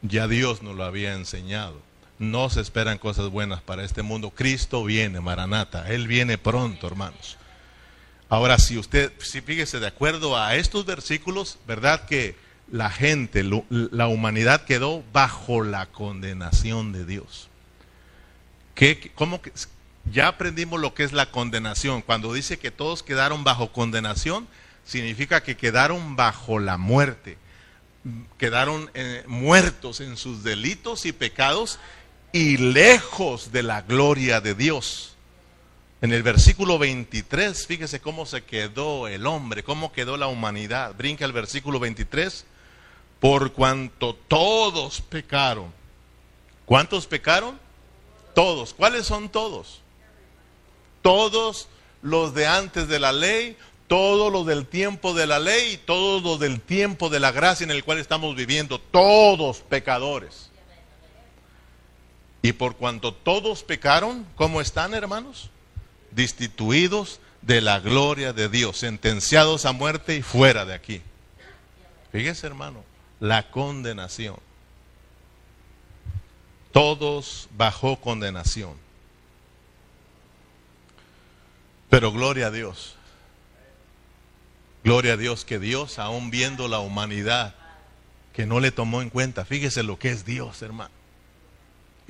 ya 0.00 0.26
Dios 0.26 0.62
nos 0.62 0.76
lo 0.76 0.84
había 0.84 1.12
enseñado. 1.12 1.89
No 2.20 2.50
se 2.50 2.60
esperan 2.60 2.98
cosas 2.98 3.30
buenas 3.30 3.62
para 3.62 3.82
este 3.82 4.02
mundo. 4.02 4.30
Cristo 4.30 4.84
viene, 4.84 5.20
Maranata. 5.20 5.88
Él 5.88 6.06
viene 6.06 6.36
pronto, 6.36 6.86
hermanos. 6.86 7.38
Ahora, 8.28 8.58
si 8.58 8.76
usted, 8.76 9.10
si 9.20 9.40
fíjese, 9.40 9.80
de 9.80 9.86
acuerdo 9.86 10.36
a 10.38 10.54
estos 10.54 10.84
versículos, 10.84 11.58
¿verdad 11.66 12.04
que 12.04 12.36
la 12.70 12.90
gente, 12.90 13.42
la 13.70 14.06
humanidad 14.06 14.66
quedó 14.66 15.02
bajo 15.14 15.64
la 15.64 15.86
condenación 15.86 16.92
de 16.92 17.06
Dios? 17.06 17.48
¿Qué, 18.74 19.10
cómo 19.14 19.40
que, 19.40 19.50
ya 20.12 20.28
aprendimos 20.28 20.78
lo 20.78 20.92
que 20.92 21.04
es 21.04 21.12
la 21.12 21.30
condenación. 21.30 22.02
Cuando 22.02 22.34
dice 22.34 22.58
que 22.58 22.70
todos 22.70 23.02
quedaron 23.02 23.44
bajo 23.44 23.72
condenación, 23.72 24.46
significa 24.84 25.42
que 25.42 25.56
quedaron 25.56 26.16
bajo 26.16 26.58
la 26.58 26.76
muerte. 26.76 27.38
Quedaron 28.36 28.90
eh, 28.92 29.24
muertos 29.26 30.00
en 30.00 30.18
sus 30.18 30.42
delitos 30.42 31.06
y 31.06 31.12
pecados 31.12 31.78
y 32.32 32.56
lejos 32.56 33.52
de 33.52 33.62
la 33.62 33.82
gloria 33.82 34.40
de 34.40 34.54
Dios. 34.54 35.16
En 36.02 36.12
el 36.12 36.22
versículo 36.22 36.78
23, 36.78 37.66
fíjese 37.66 38.00
cómo 38.00 38.24
se 38.24 38.42
quedó 38.42 39.06
el 39.06 39.26
hombre, 39.26 39.62
cómo 39.62 39.92
quedó 39.92 40.16
la 40.16 40.28
humanidad. 40.28 40.94
Brinca 40.96 41.24
el 41.24 41.32
versículo 41.32 41.78
23. 41.78 42.46
Por 43.20 43.52
cuanto 43.52 44.14
todos 44.14 45.02
pecaron. 45.02 45.72
¿Cuántos 46.64 47.06
pecaron? 47.06 47.58
Todos. 48.34 48.72
¿Cuáles 48.72 49.06
son 49.06 49.28
todos? 49.28 49.82
Todos 51.02 51.68
los 52.00 52.32
de 52.34 52.46
antes 52.46 52.88
de 52.88 52.98
la 52.98 53.12
ley, 53.12 53.56
todos 53.86 54.32
los 54.32 54.46
del 54.46 54.66
tiempo 54.66 55.12
de 55.14 55.26
la 55.26 55.38
ley 55.38 55.80
todos 55.84 56.22
los 56.22 56.38
del 56.38 56.60
tiempo 56.60 57.08
de 57.08 57.18
la 57.18 57.32
gracia 57.32 57.64
en 57.64 57.72
el 57.72 57.84
cual 57.84 57.98
estamos 57.98 58.36
viviendo. 58.36 58.80
Todos 58.80 59.58
pecadores. 59.58 60.49
Y 62.42 62.52
por 62.52 62.76
cuanto 62.76 63.12
todos 63.12 63.62
pecaron, 63.62 64.26
¿cómo 64.34 64.60
están, 64.60 64.94
hermanos? 64.94 65.50
Destituidos 66.10 67.20
de 67.42 67.60
la 67.60 67.80
gloria 67.80 68.32
de 68.32 68.48
Dios, 68.48 68.78
sentenciados 68.78 69.66
a 69.66 69.72
muerte 69.72 70.16
y 70.16 70.22
fuera 70.22 70.64
de 70.64 70.74
aquí. 70.74 71.02
Fíjese, 72.12 72.46
hermano, 72.46 72.82
la 73.18 73.50
condenación. 73.50 74.36
Todos 76.72 77.48
bajo 77.56 77.96
condenación. 77.96 78.74
Pero 81.88 82.12
gloria 82.12 82.46
a 82.46 82.50
Dios. 82.50 82.96
Gloria 84.82 85.14
a 85.14 85.16
Dios 85.16 85.44
que 85.44 85.58
Dios, 85.58 85.98
aún 85.98 86.30
viendo 86.30 86.68
la 86.68 86.78
humanidad, 86.78 87.54
que 88.32 88.46
no 88.46 88.60
le 88.60 88.70
tomó 88.70 89.02
en 89.02 89.10
cuenta, 89.10 89.44
fíjese 89.44 89.82
lo 89.82 89.98
que 89.98 90.10
es 90.10 90.24
Dios, 90.24 90.62
hermano. 90.62 90.99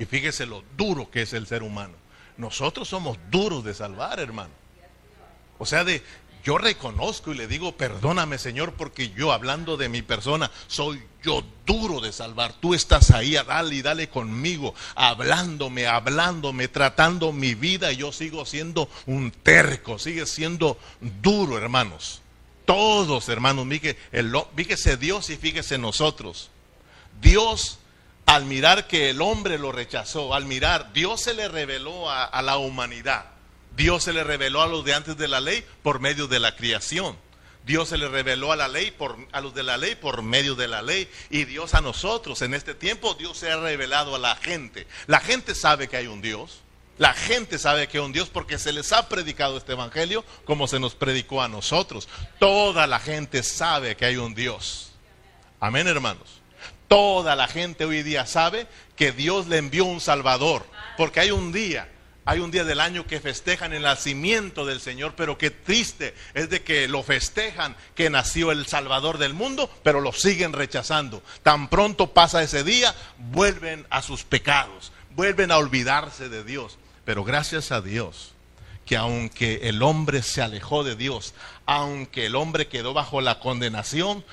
Y 0.01 0.05
fíjese 0.05 0.47
lo 0.47 0.63
duro 0.75 1.11
que 1.11 1.21
es 1.21 1.33
el 1.33 1.45
ser 1.45 1.61
humano. 1.61 1.93
Nosotros 2.35 2.89
somos 2.89 3.19
duros 3.29 3.63
de 3.63 3.75
salvar, 3.75 4.19
hermano. 4.19 4.49
O 5.59 5.65
sea, 5.67 5.83
de 5.83 6.01
yo 6.43 6.57
reconozco 6.57 7.31
y 7.31 7.37
le 7.37 7.47
digo, 7.47 7.77
perdóname 7.77 8.39
Señor, 8.39 8.73
porque 8.73 9.11
yo 9.11 9.31
hablando 9.31 9.77
de 9.77 9.89
mi 9.89 10.01
persona, 10.01 10.49
soy 10.65 11.03
yo 11.21 11.43
duro 11.67 12.01
de 12.01 12.11
salvar. 12.11 12.53
Tú 12.53 12.73
estás 12.73 13.11
ahí, 13.11 13.35
dale 13.35 13.75
y 13.75 13.83
dale 13.83 14.09
conmigo, 14.09 14.73
hablándome, 14.95 15.85
hablándome, 15.85 16.67
tratando 16.67 17.31
mi 17.31 17.53
vida 17.53 17.91
y 17.91 17.97
yo 17.97 18.11
sigo 18.11 18.43
siendo 18.47 18.89
un 19.05 19.29
terco, 19.29 19.99
sigue 19.99 20.25
siendo 20.25 20.79
duro, 21.21 21.59
hermanos. 21.59 22.23
Todos, 22.65 23.29
hermanos, 23.29 23.67
fíjese 24.55 24.97
Dios 24.97 25.29
y 25.29 25.37
fíjese 25.37 25.77
nosotros. 25.77 26.49
Dios 27.21 27.77
al 28.25 28.45
mirar 28.45 28.87
que 28.87 29.09
el 29.09 29.21
hombre 29.21 29.57
lo 29.57 29.71
rechazó, 29.71 30.33
al 30.33 30.45
mirar, 30.45 30.93
Dios 30.93 31.21
se 31.21 31.33
le 31.33 31.47
reveló 31.47 32.09
a, 32.09 32.41
la 32.41 32.57
humanidad. 32.57 33.25
Dios 33.75 34.03
se 34.03 34.13
le 34.13 34.23
reveló 34.23 34.61
a 34.61 34.67
los 34.67 34.85
de 34.85 34.93
antes 34.93 35.17
de 35.17 35.27
la 35.27 35.41
ley 35.41 35.65
por 35.83 35.99
medio 35.99 36.27
de 36.27 36.39
la 36.39 36.55
creación. 36.55 37.17
Dios 37.65 37.89
se 37.89 37.97
le 37.97 38.07
reveló 38.07 38.51
a 38.51 38.55
la 38.55 38.67
ley 38.67 38.91
por 38.91 39.17
a 39.31 39.39
los 39.39 39.53
de 39.53 39.61
la 39.61 39.77
ley 39.77 39.93
por 39.95 40.23
medio 40.23 40.55
de 40.55 40.67
la 40.67 40.81
ley 40.81 41.07
y 41.29 41.45
Dios 41.45 41.75
a 41.75 41.81
nosotros 41.81 42.41
en 42.41 42.55
este 42.55 42.73
tiempo 42.73 43.13
Dios 43.13 43.37
se 43.37 43.51
ha 43.51 43.57
revelado 43.57 44.15
a 44.15 44.19
la 44.19 44.35
gente. 44.35 44.87
La 45.05 45.19
gente 45.19 45.53
sabe 45.53 45.87
que 45.87 45.97
hay 45.97 46.07
un 46.07 46.21
Dios. 46.21 46.61
La 46.97 47.13
gente 47.13 47.57
sabe 47.57 47.87
que 47.87 47.97
hay 47.97 48.03
un 48.03 48.13
Dios 48.13 48.29
porque 48.29 48.59
se 48.59 48.71
les 48.73 48.91
ha 48.93 49.09
predicado 49.09 49.57
este 49.57 49.73
evangelio 49.73 50.23
como 50.45 50.67
se 50.67 50.79
nos 50.79 50.95
predicó 50.95 51.41
a 51.41 51.47
nosotros. 51.47 52.07
Toda 52.39 52.87
la 52.87 52.99
gente 52.99 53.43
sabe 53.43 53.95
que 53.95 54.05
hay 54.05 54.17
un 54.17 54.35
Dios. 54.35 54.91
Amén, 55.59 55.87
hermanos. 55.87 56.40
Toda 56.91 57.37
la 57.37 57.47
gente 57.47 57.85
hoy 57.85 58.03
día 58.03 58.25
sabe 58.25 58.67
que 58.97 59.13
Dios 59.13 59.47
le 59.47 59.55
envió 59.55 59.85
un 59.85 60.01
Salvador, 60.01 60.65
porque 60.97 61.21
hay 61.21 61.31
un 61.31 61.53
día 61.53 61.87
hay 62.25 62.39
un 62.39 62.51
día 62.51 62.65
del 62.65 62.81
año 62.81 63.07
que 63.07 63.21
festejan 63.21 63.71
el 63.71 63.83
nacimiento 63.83 64.65
del 64.65 64.81
Señor, 64.81 65.13
pero 65.15 65.37
qué 65.37 65.51
triste 65.51 66.13
es 66.33 66.49
de 66.49 66.63
que 66.63 66.89
lo 66.89 67.01
festejan 67.01 67.77
que 67.95 68.09
nació 68.09 68.51
el 68.51 68.67
Salvador 68.67 69.19
del 69.19 69.33
mundo, 69.33 69.71
pero 69.83 70.01
lo 70.01 70.11
siguen 70.11 70.51
rechazando. 70.51 71.23
Tan 71.43 71.69
pronto 71.69 72.13
pasa 72.13 72.43
ese 72.43 72.65
día, 72.65 72.93
vuelven 73.17 73.87
a 73.89 74.01
sus 74.01 74.25
pecados, 74.25 74.91
vuelven 75.15 75.51
a 75.51 75.57
olvidarse 75.59 76.27
de 76.27 76.43
Dios. 76.43 76.77
Pero 77.05 77.23
gracias 77.23 77.71
a 77.71 77.79
Dios, 77.79 78.33
que 78.85 78.97
aunque 78.97 79.69
el 79.69 79.83
hombre 79.83 80.21
se 80.23 80.41
alejó 80.41 80.83
de 80.83 80.95
Dios, 80.95 81.33
aunque 81.65 82.25
el 82.25 82.35
hombre 82.35 82.67
quedó 82.67 82.93
bajo 82.93 83.21
la 83.21 83.39
condenación, 83.39 84.25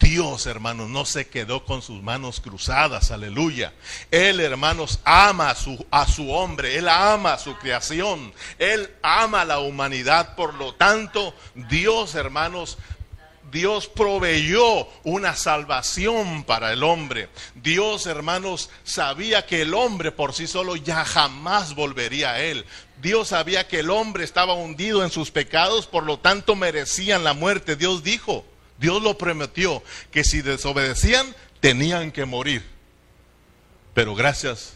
Dios, 0.00 0.46
hermanos, 0.46 0.88
no 0.88 1.04
se 1.04 1.28
quedó 1.28 1.64
con 1.64 1.82
sus 1.82 2.02
manos 2.02 2.40
cruzadas, 2.40 3.10
aleluya. 3.10 3.74
Él, 4.10 4.40
hermanos, 4.40 5.00
ama 5.04 5.50
a 5.50 5.54
su, 5.54 5.84
a 5.90 6.06
su 6.06 6.30
hombre, 6.32 6.78
Él 6.78 6.88
ama 6.88 7.34
a 7.34 7.38
su 7.38 7.56
creación, 7.56 8.32
Él 8.58 8.90
ama 9.02 9.42
a 9.42 9.44
la 9.44 9.58
humanidad, 9.58 10.34
por 10.36 10.54
lo 10.54 10.74
tanto, 10.74 11.34
Dios, 11.54 12.14
hermanos, 12.14 12.78
Dios 13.50 13.86
proveyó 13.86 14.88
una 15.04 15.36
salvación 15.36 16.44
para 16.44 16.72
el 16.72 16.82
hombre. 16.82 17.28
Dios, 17.54 18.06
hermanos, 18.06 18.70
sabía 18.84 19.46
que 19.46 19.62
el 19.62 19.74
hombre 19.74 20.12
por 20.12 20.34
sí 20.34 20.46
solo 20.46 20.76
ya 20.76 21.04
jamás 21.04 21.74
volvería 21.74 22.32
a 22.32 22.40
él. 22.40 22.64
Dios 23.00 23.28
sabía 23.28 23.68
que 23.68 23.80
el 23.80 23.90
hombre 23.90 24.24
estaba 24.24 24.54
hundido 24.54 25.04
en 25.04 25.10
sus 25.10 25.30
pecados, 25.30 25.86
por 25.86 26.04
lo 26.04 26.18
tanto 26.18 26.56
merecían 26.56 27.24
la 27.24 27.34
muerte. 27.34 27.76
Dios 27.76 28.02
dijo, 28.02 28.44
Dios 28.78 29.02
lo 29.02 29.16
prometió, 29.16 29.82
que 30.10 30.24
si 30.24 30.42
desobedecían, 30.42 31.34
tenían 31.60 32.12
que 32.12 32.24
morir. 32.24 32.64
Pero 33.94 34.14
gracias 34.14 34.74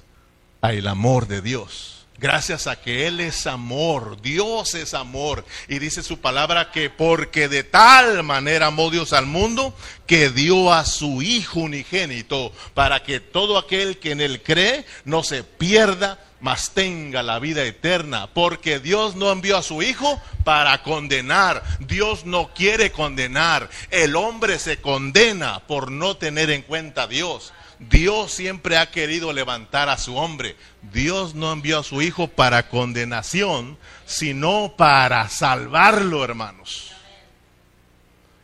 al 0.61 0.87
amor 0.87 1.27
de 1.27 1.43
Dios 1.43 2.00
Gracias 2.21 2.67
a 2.67 2.79
que 2.79 3.07
Él 3.07 3.19
es 3.19 3.47
amor, 3.47 4.21
Dios 4.21 4.75
es 4.75 4.93
amor. 4.93 5.43
Y 5.69 5.79
dice 5.79 6.03
su 6.03 6.21
palabra 6.21 6.71
que 6.71 6.91
porque 6.91 7.49
de 7.49 7.65
tal 7.65 8.23
manera 8.25 8.67
amó 8.67 8.91
Dios 8.91 9.15
al 9.15 9.25
mundo, 9.25 9.75
que 10.07 10.29
dio 10.29 10.71
a 10.71 10.85
su 10.85 11.23
Hijo 11.23 11.61
unigénito, 11.61 12.53
para 12.75 13.03
que 13.03 13.21
todo 13.21 13.57
aquel 13.57 13.97
que 13.97 14.11
en 14.11 14.21
Él 14.21 14.43
cree 14.43 14.85
no 15.07 15.23
se 15.23 15.45
pierda, 15.45 16.23
mas 16.41 16.73
tenga 16.75 17.23
la 17.23 17.39
vida 17.39 17.65
eterna. 17.65 18.27
Porque 18.35 18.81
Dios 18.81 19.17
no 19.17 19.33
envió 19.33 19.57
a 19.57 19.63
su 19.63 19.83
Hijo 19.83 20.21
para 20.45 20.83
condenar. 20.83 21.63
Dios 21.79 22.27
no 22.27 22.53
quiere 22.53 22.93
condenar. 22.93 23.71
El 23.91 24.15
hombre 24.15 24.59
se 24.59 24.79
condena 24.83 25.61
por 25.61 25.91
no 25.91 26.19
tener 26.19 26.51
en 26.51 26.61
cuenta 26.61 27.05
a 27.05 27.07
Dios. 27.07 27.55
Dios 27.81 28.33
siempre 28.33 28.77
ha 28.77 28.91
querido 28.91 29.33
levantar 29.33 29.89
a 29.89 29.97
su 29.97 30.17
hombre. 30.17 30.55
Dios 30.93 31.35
no 31.35 31.51
envió 31.51 31.79
a 31.79 31.83
su 31.83 32.03
Hijo 32.03 32.29
para 32.29 32.69
condenación, 32.69 33.79
sino 34.05 34.75
para 34.77 35.29
salvarlo, 35.31 36.23
hermanos. 36.23 36.93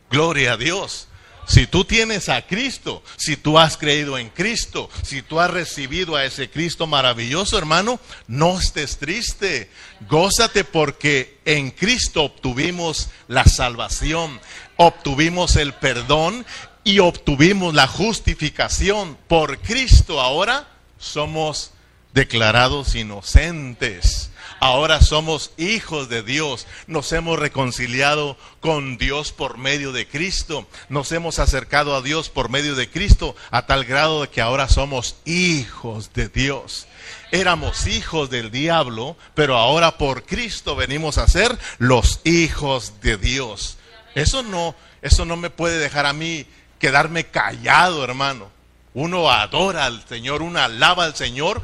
Gloria 0.09 0.53
a 0.53 0.57
Dios. 0.57 1.07
Si 1.47 1.65
tú 1.65 1.85
tienes 1.85 2.27
a 2.27 2.45
Cristo, 2.45 3.01
si 3.15 3.37
tú 3.37 3.57
has 3.57 3.77
creído 3.77 4.17
en 4.17 4.29
Cristo, 4.29 4.89
si 5.01 5.21
tú 5.21 5.39
has 5.39 5.49
recibido 5.49 6.17
a 6.17 6.25
ese 6.25 6.49
Cristo 6.49 6.87
maravilloso, 6.87 7.57
hermano, 7.57 8.01
no 8.27 8.59
estés 8.59 8.97
triste. 8.97 9.71
Gózate 10.09 10.65
porque 10.65 11.39
en 11.45 11.71
Cristo 11.71 12.23
obtuvimos 12.23 13.07
la 13.29 13.45
salvación, 13.45 14.41
obtuvimos 14.75 15.55
el 15.55 15.73
perdón 15.73 16.45
y 16.87 16.99
obtuvimos 16.99 17.73
la 17.73 17.85
justificación 17.85 19.17
por 19.27 19.59
Cristo. 19.59 20.21
Ahora 20.21 20.69
somos 20.97 21.71
declarados 22.13 22.95
inocentes. 22.95 24.31
Ahora 24.61 25.01
somos 25.01 25.51
hijos 25.57 26.07
de 26.07 26.23
Dios. 26.23 26.65
Nos 26.87 27.11
hemos 27.11 27.37
reconciliado 27.39 28.37
con 28.61 28.97
Dios 28.97 29.33
por 29.33 29.57
medio 29.57 29.91
de 29.91 30.07
Cristo. 30.07 30.65
Nos 30.87 31.11
hemos 31.11 31.39
acercado 31.39 31.93
a 31.93 32.01
Dios 32.01 32.29
por 32.29 32.47
medio 32.47 32.73
de 32.73 32.89
Cristo 32.89 33.35
a 33.51 33.65
tal 33.65 33.83
grado 33.83 34.21
de 34.21 34.29
que 34.29 34.39
ahora 34.39 34.69
somos 34.69 35.17
hijos 35.25 36.13
de 36.13 36.29
Dios. 36.29 36.87
Éramos 37.33 37.85
hijos 37.87 38.29
del 38.29 38.49
diablo, 38.49 39.17
pero 39.35 39.57
ahora 39.57 39.97
por 39.97 40.23
Cristo 40.23 40.77
venimos 40.77 41.17
a 41.17 41.27
ser 41.27 41.59
los 41.79 42.21
hijos 42.23 43.01
de 43.01 43.17
Dios. 43.17 43.77
Eso 44.15 44.41
no, 44.41 44.73
eso 45.01 45.25
no 45.25 45.35
me 45.35 45.49
puede 45.49 45.79
dejar 45.79 46.05
a 46.05 46.13
mí 46.13 46.47
quedarme 46.79 47.25
callado, 47.25 48.03
hermano. 48.03 48.49
Uno 48.93 49.29
adora 49.29 49.85
al 49.85 50.07
Señor, 50.07 50.41
uno 50.41 50.59
alaba 50.59 51.05
al 51.05 51.15
Señor, 51.15 51.61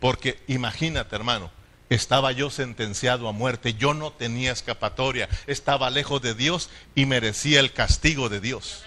porque 0.00 0.42
imagínate, 0.48 1.14
hermano, 1.14 1.50
estaba 1.88 2.32
yo 2.32 2.50
sentenciado 2.50 3.28
a 3.28 3.32
muerte, 3.32 3.74
yo 3.74 3.94
no 3.94 4.12
tenía 4.12 4.52
escapatoria, 4.52 5.28
estaba 5.46 5.90
lejos 5.90 6.22
de 6.22 6.34
Dios 6.34 6.70
y 6.94 7.06
merecía 7.06 7.60
el 7.60 7.72
castigo 7.72 8.28
de 8.28 8.40
Dios. 8.40 8.82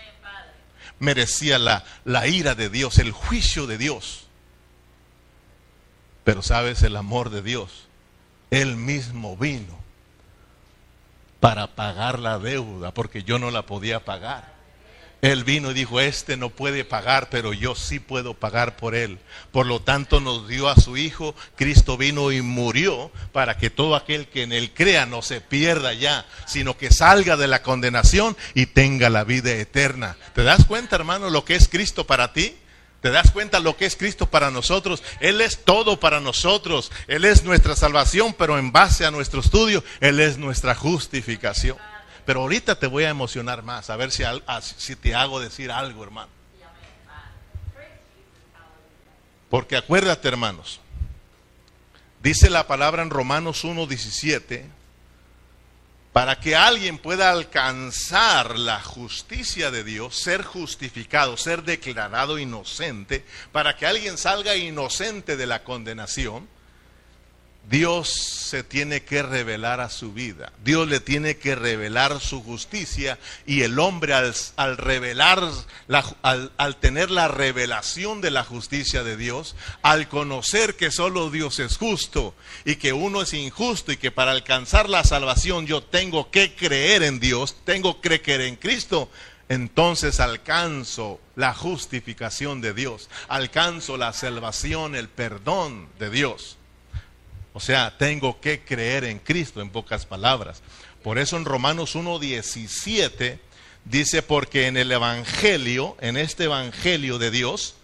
Merecía 1.00 1.60
la, 1.60 1.84
la 2.04 2.28
ira 2.28 2.56
de 2.56 2.70
Dios, 2.70 3.00
el 3.00 3.12
juicio 3.12 3.68
de 3.68 3.78
Dios. 3.78 4.28
Pero 6.24 6.42
sabes, 6.42 6.82
el 6.84 6.96
amor 6.96 7.30
de 7.30 7.42
Dios, 7.42 7.88
Él 8.50 8.76
mismo 8.76 9.38
vino 9.38 9.78
para 11.40 11.68
pagar 11.68 12.18
la 12.18 12.40
deuda, 12.40 12.92
porque 12.92 13.24
yo 13.24 13.38
no 13.38 13.52
la 13.52 13.68
podía 13.68 14.04
pagar. 14.04 14.55
Él 15.26 15.44
vino 15.44 15.72
y 15.72 15.74
dijo, 15.74 16.00
este 16.00 16.38
no 16.38 16.52
puede 16.52 16.86
pagar, 16.86 17.30
pero 17.32 17.52
yo 17.52 17.74
sí 17.74 17.98
puedo 17.98 18.36
pagar 18.36 18.78
por 18.78 18.94
él. 18.94 19.18
Por 19.52 19.66
lo 19.66 19.82
tanto 19.82 20.20
nos 20.20 20.48
dio 20.48 20.70
a 20.70 20.76
su 20.76 20.98
Hijo, 20.98 21.34
Cristo 21.56 21.98
vino 21.98 22.32
y 22.32 22.44
murió 22.44 23.10
para 23.32 23.58
que 23.58 23.72
todo 23.72 23.96
aquel 23.96 24.28
que 24.28 24.44
en 24.44 24.52
él 24.52 24.72
crea 24.72 25.08
no 25.08 25.24
se 25.24 25.42
pierda 25.42 25.94
ya, 25.94 26.28
sino 26.46 26.78
que 26.78 26.92
salga 26.92 27.38
de 27.38 27.48
la 27.48 27.64
condenación 27.64 28.38
y 28.54 28.68
tenga 28.68 29.10
la 29.10 29.24
vida 29.24 29.52
eterna. 29.52 30.16
¿Te 30.36 30.44
das 30.44 30.66
cuenta, 30.66 30.96
hermano, 30.96 31.32
lo 31.32 31.44
que 31.44 31.56
es 31.56 31.70
Cristo 31.70 32.06
para 32.06 32.32
ti? 32.32 32.56
¿Te 33.02 33.10
das 33.10 33.32
cuenta 33.32 33.60
lo 33.60 33.78
que 33.78 33.88
es 33.88 33.96
Cristo 33.96 34.28
para 34.28 34.52
nosotros? 34.52 35.02
Él 35.22 35.42
es 35.42 35.64
todo 35.64 36.00
para 36.00 36.20
nosotros. 36.20 36.92
Él 37.08 37.26
es 37.26 37.44
nuestra 37.44 37.76
salvación, 37.76 38.36
pero 38.38 38.60
en 38.60 38.72
base 38.72 39.08
a 39.08 39.12
nuestro 39.12 39.40
estudio, 39.40 39.84
Él 40.02 40.20
es 40.20 40.38
nuestra 40.38 40.76
justificación. 40.76 41.78
Pero 42.26 42.42
ahorita 42.42 42.80
te 42.80 42.88
voy 42.88 43.04
a 43.04 43.10
emocionar 43.10 43.62
más, 43.64 43.90
a 43.90 43.96
ver 43.96 44.12
si, 44.12 44.24
si 44.78 44.96
te 44.96 45.14
hago 45.14 45.40
decir 45.40 45.72
algo, 45.72 46.04
hermano. 46.04 46.30
Porque 49.50 49.78
acuérdate, 49.78 50.28
hermanos, 50.28 50.82
dice 52.22 52.50
la 52.50 52.68
palabra 52.68 53.04
en 53.04 53.12
Romanos 53.12 53.64
1.17, 53.64 54.66
para 56.12 56.40
que 56.40 56.56
alguien 56.56 56.98
pueda 56.98 57.30
alcanzar 57.30 58.58
la 58.58 58.82
justicia 58.82 59.70
de 59.70 59.84
Dios, 59.84 60.16
ser 60.16 60.44
justificado, 60.44 61.38
ser 61.38 61.64
declarado 61.64 62.40
inocente, 62.40 63.26
para 63.52 63.76
que 63.76 63.86
alguien 63.86 64.18
salga 64.18 64.56
inocente 64.56 65.38
de 65.38 65.46
la 65.46 65.64
condenación, 65.64 66.48
Dios 67.70 68.10
se 68.10 68.64
tiene 68.64 69.04
que 69.04 69.24
revelar 69.24 69.80
a 69.80 69.90
su 69.90 70.14
vida, 70.14 70.54
Dios 70.64 70.88
le 70.88 71.00
tiene 71.00 71.38
que 71.38 71.56
revelar 71.56 72.20
su 72.20 72.44
justicia 72.44 73.18
y 73.48 73.64
el 73.64 73.80
hombre 73.80 74.14
al, 74.14 74.78
revelar, 74.78 75.42
al, 76.22 76.52
al, 76.58 76.76
tener 76.78 77.10
la 77.10 77.28
revelación 77.28 78.22
de 78.22 78.30
la 78.30 78.44
justicia 78.44 79.04
de 79.04 79.18
Dios, 79.18 79.56
al 79.82 80.08
conocer 80.08 80.76
que 80.76 80.92
solo 80.92 81.32
Dios 81.32 81.60
es 81.60 81.78
justo 81.78 82.36
y 82.66 82.76
que 82.76 82.94
uno 82.94 83.24
es 83.24 83.34
injusto 83.34 83.92
y 83.92 83.98
que 83.98 84.12
para 84.12 84.32
alcanzar 84.32 84.88
la 84.88 85.04
salvación 85.04 85.66
yo 85.66 85.82
tengo 85.82 86.30
que 86.30 86.54
creer 86.54 87.02
en 87.02 87.20
Dios, 87.20 87.56
tengo 87.66 88.00
que 88.00 88.22
creer 88.22 88.42
en 88.42 88.58
Cristo, 88.58 89.10
entonces 89.50 90.20
alcanzo 90.20 91.20
la 91.36 91.54
justificación 91.54 92.62
de 92.62 92.74
Dios, 92.74 93.10
alcanzo 93.28 93.98
la 93.98 94.14
salvación, 94.14 94.96
el 94.96 95.10
perdón 95.10 95.90
de 95.98 96.12
Dios. 96.12 96.58
O 97.56 97.62
sea, 97.62 97.98
tengo 97.98 98.42
que 98.42 98.66
creer 98.66 99.06
en 99.06 99.18
Cristo, 99.18 99.62
en 99.62 99.70
pocas 99.70 100.06
palabras. 100.06 100.62
Por 101.02 101.18
eso 101.18 101.38
en 101.38 101.46
Romanos 101.46 101.96
1.17 101.96 103.40
dice, 103.86 104.22
porque 104.22 104.68
en 104.68 104.76
el 104.76 104.92
Evangelio, 104.92 105.96
en 106.02 106.18
este 106.18 106.44
Evangelio 106.44 107.18
de 107.18 107.32
Dios, 107.32 107.76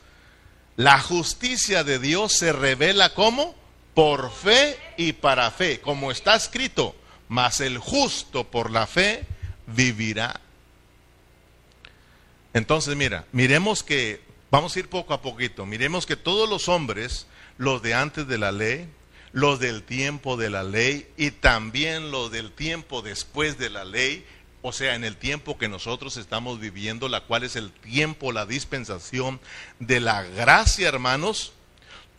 la 0.75 0.99
justicia 0.99 1.86
de 1.86 1.99
Dios 1.99 2.34
se 2.34 2.51
revela 2.51 3.13
como 3.13 3.55
por 3.93 4.34
fe 4.34 4.77
y 4.97 5.13
para 5.13 5.49
fe, 5.51 5.79
como 5.79 6.12
está 6.12 6.36
escrito, 6.36 6.93
mas 7.29 7.62
el 7.62 7.77
justo 7.77 8.43
por 8.43 8.71
la 8.71 8.88
fe 8.88 9.23
vivirá. 9.67 10.41
Entonces, 12.53 12.97
mira, 12.97 13.23
miremos 13.31 13.84
que, 13.84 14.19
vamos 14.51 14.75
a 14.75 14.79
ir 14.79 14.89
poco 14.89 15.13
a 15.13 15.21
poquito, 15.21 15.65
miremos 15.65 16.05
que 16.05 16.17
todos 16.17 16.49
los 16.49 16.67
hombres, 16.67 17.25
los 17.57 17.81
de 17.81 17.93
antes 17.93 18.27
de 18.27 18.38
la 18.38 18.51
ley, 18.51 18.89
los 19.34 19.60
del 19.60 19.84
tiempo 19.84 20.38
de 20.38 20.50
la 20.50 20.63
ley 20.63 21.08
y 21.17 21.32
también 21.32 22.12
los 22.12 22.32
del 22.32 22.52
tiempo 22.52 23.02
después 23.02 23.58
de 23.58 23.70
la 23.70 23.86
ley, 23.86 24.26
o 24.62 24.72
sea, 24.72 24.96
en 24.96 25.04
el 25.04 25.17
tiempo 25.17 25.58
que 25.58 25.70
nosotros 25.70 26.17
estamos 26.17 26.60
viviendo, 26.60 27.08
la 27.08 27.22
cual 27.22 27.44
es 27.44 27.56
el 27.56 27.72
tiempo, 27.72 28.32
la 28.32 28.46
dispensación 28.46 29.39
de 29.80 30.00
la 30.00 30.24
gracia, 30.24 30.88
hermanos, 30.88 31.54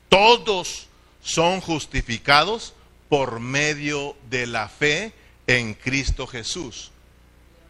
todos 0.08 0.88
son 1.22 1.60
justificados 1.60 2.74
por 3.08 3.40
medio 3.40 4.16
de 4.30 4.46
la 4.46 4.68
fe 4.68 5.12
en 5.46 5.74
Cristo 5.74 6.26
Jesús. 6.26 6.91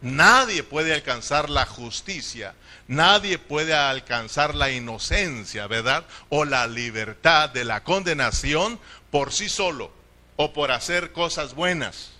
Nadie 0.03 0.63
puede 0.63 0.93
alcanzar 0.93 1.49
la 1.49 1.65
justicia, 1.65 2.55
nadie 2.89 3.39
puede 3.39 3.73
alcanzar 3.73 4.53
la 4.53 4.69
inocencia, 4.69 5.65
¿verdad? 5.67 6.03
O 6.27 6.43
la 6.43 6.67
libertad 6.67 7.49
de 7.49 7.63
la 7.63 7.85
condenación 7.85 8.81
por 9.11 9.31
sí 9.31 9.47
solo 9.47 9.91
o 10.35 10.51
por 10.51 10.71
hacer 10.71 11.13
cosas 11.13 11.53
buenas. 11.53 12.11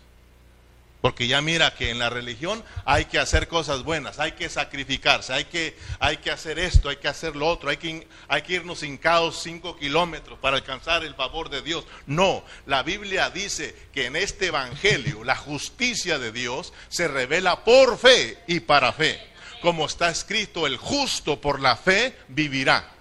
Porque 1.04 1.28
ya 1.28 1.42
mira 1.42 1.76
que 1.76 1.90
en 1.90 2.00
la 2.00 2.10
religión 2.10 2.64
hay 2.86 3.04
que 3.04 3.20
hacer 3.20 3.50
cosas 3.50 3.84
buenas, 3.84 4.20
hay 4.20 4.32
que 4.32 4.48
sacrificarse, 4.48 5.34
hay 5.34 5.44
que, 5.44 5.76
hay 6.00 6.16
que 6.16 6.32
hacer 6.32 6.58
esto, 6.58 6.88
hay 6.88 6.96
que 6.96 7.10
hacer 7.10 7.36
lo 7.36 7.46
otro, 7.46 7.70
hay 7.70 7.76
que, 7.76 8.08
hay 8.30 8.42
que 8.42 8.54
irnos 8.54 8.84
hincados 8.84 9.42
cinco 9.44 9.76
kilómetros 9.76 10.40
para 10.40 10.56
alcanzar 10.56 11.04
el 11.04 11.14
favor 11.14 11.50
de 11.50 11.62
Dios. 11.62 11.84
No, 12.06 12.46
la 12.68 12.84
Biblia 12.84 13.30
dice 13.30 13.76
que 13.92 14.06
en 14.06 14.16
este 14.16 14.46
Evangelio 14.46 15.26
la 15.26 15.36
justicia 15.36 16.20
de 16.20 16.32
Dios 16.32 16.72
se 16.88 17.10
revela 17.10 17.66
por 17.66 17.98
fe 17.98 18.42
y 18.48 18.62
para 18.62 18.94
fe. 18.94 19.20
Como 19.62 19.88
está 19.88 20.10
escrito, 20.10 20.68
el 20.68 20.78
justo 20.78 21.42
por 21.42 21.60
la 21.60 21.76
fe 21.76 22.18
vivirá. 22.30 22.93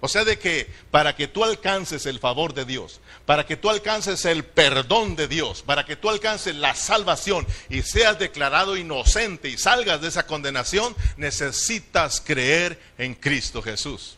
O 0.00 0.08
sea, 0.08 0.24
de 0.24 0.38
que 0.38 0.68
para 0.90 1.16
que 1.16 1.26
tú 1.26 1.44
alcances 1.44 2.06
el 2.06 2.20
favor 2.20 2.54
de 2.54 2.64
Dios, 2.64 3.00
para 3.26 3.46
que 3.46 3.56
tú 3.56 3.68
alcances 3.68 4.24
el 4.24 4.44
perdón 4.44 5.16
de 5.16 5.26
Dios, 5.28 5.62
para 5.62 5.84
que 5.84 5.96
tú 5.96 6.08
alcances 6.08 6.54
la 6.54 6.74
salvación 6.74 7.46
y 7.68 7.82
seas 7.82 8.18
declarado 8.18 8.76
inocente 8.76 9.48
y 9.48 9.58
salgas 9.58 10.00
de 10.00 10.08
esa 10.08 10.26
condenación, 10.26 10.94
necesitas 11.16 12.20
creer 12.20 12.80
en 12.96 13.14
Cristo 13.14 13.60
Jesús. 13.62 14.16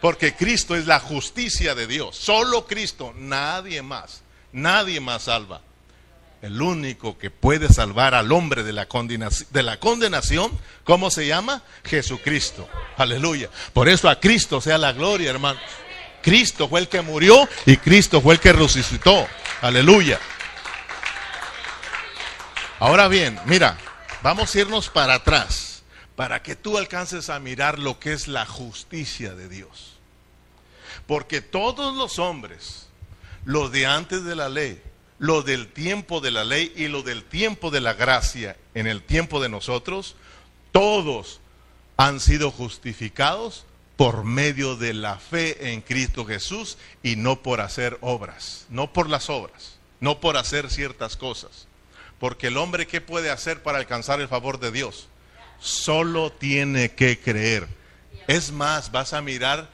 Porque 0.00 0.34
Cristo 0.34 0.76
es 0.76 0.86
la 0.86 1.00
justicia 1.00 1.74
de 1.74 1.86
Dios. 1.86 2.16
Solo 2.16 2.66
Cristo, 2.66 3.12
nadie 3.16 3.82
más. 3.82 4.22
Nadie 4.52 5.00
más 5.00 5.24
salva. 5.24 5.60
El 6.42 6.60
único 6.60 7.18
que 7.18 7.30
puede 7.30 7.68
salvar 7.68 8.14
al 8.14 8.30
hombre 8.30 8.62
de 8.62 8.72
la, 8.72 8.86
condenación, 8.86 9.48
de 9.52 9.62
la 9.62 9.80
condenación, 9.80 10.50
¿cómo 10.84 11.10
se 11.10 11.26
llama? 11.26 11.62
Jesucristo. 11.84 12.68
Aleluya. 12.96 13.48
Por 13.72 13.88
eso 13.88 14.08
a 14.08 14.20
Cristo 14.20 14.60
sea 14.60 14.78
la 14.78 14.92
gloria, 14.92 15.30
hermanos. 15.30 15.62
Cristo 16.22 16.68
fue 16.68 16.80
el 16.80 16.88
que 16.88 17.00
murió 17.02 17.48
y 17.64 17.76
Cristo 17.76 18.20
fue 18.20 18.34
el 18.34 18.40
que 18.40 18.52
resucitó. 18.52 19.26
Aleluya. 19.62 20.18
Ahora 22.78 23.08
bien, 23.08 23.38
mira, 23.46 23.78
vamos 24.22 24.54
a 24.54 24.58
irnos 24.58 24.90
para 24.90 25.14
atrás 25.14 25.82
para 26.16 26.42
que 26.42 26.56
tú 26.56 26.78
alcances 26.78 27.30
a 27.30 27.38
mirar 27.38 27.78
lo 27.78 27.98
que 28.00 28.12
es 28.12 28.26
la 28.26 28.44
justicia 28.44 29.34
de 29.34 29.48
Dios. 29.48 29.98
Porque 31.06 31.40
todos 31.40 31.94
los 31.94 32.18
hombres, 32.18 32.88
los 33.44 33.70
de 33.70 33.86
antes 33.86 34.24
de 34.24 34.34
la 34.34 34.48
ley, 34.48 34.82
lo 35.18 35.42
del 35.42 35.68
tiempo 35.68 36.20
de 36.20 36.30
la 36.30 36.44
ley 36.44 36.72
y 36.76 36.88
lo 36.88 37.02
del 37.02 37.24
tiempo 37.24 37.70
de 37.70 37.80
la 37.80 37.94
gracia 37.94 38.56
en 38.74 38.86
el 38.86 39.02
tiempo 39.02 39.40
de 39.40 39.48
nosotros, 39.48 40.16
todos 40.72 41.40
han 41.96 42.20
sido 42.20 42.50
justificados 42.50 43.64
por 43.96 44.24
medio 44.24 44.76
de 44.76 44.92
la 44.92 45.18
fe 45.18 45.72
en 45.72 45.80
Cristo 45.80 46.26
Jesús 46.26 46.76
y 47.02 47.16
no 47.16 47.42
por 47.42 47.60
hacer 47.60 47.96
obras, 48.02 48.66
no 48.68 48.92
por 48.92 49.08
las 49.08 49.30
obras, 49.30 49.78
no 50.00 50.20
por 50.20 50.36
hacer 50.36 50.70
ciertas 50.70 51.16
cosas. 51.16 51.66
Porque 52.18 52.48
el 52.48 52.58
hombre, 52.58 52.86
¿qué 52.86 53.00
puede 53.00 53.30
hacer 53.30 53.62
para 53.62 53.78
alcanzar 53.78 54.20
el 54.20 54.28
favor 54.28 54.60
de 54.60 54.70
Dios? 54.70 55.08
Solo 55.58 56.30
tiene 56.30 56.92
que 56.92 57.18
creer. 57.18 57.66
Es 58.26 58.52
más, 58.52 58.92
vas 58.92 59.14
a 59.14 59.22
mirar 59.22 59.68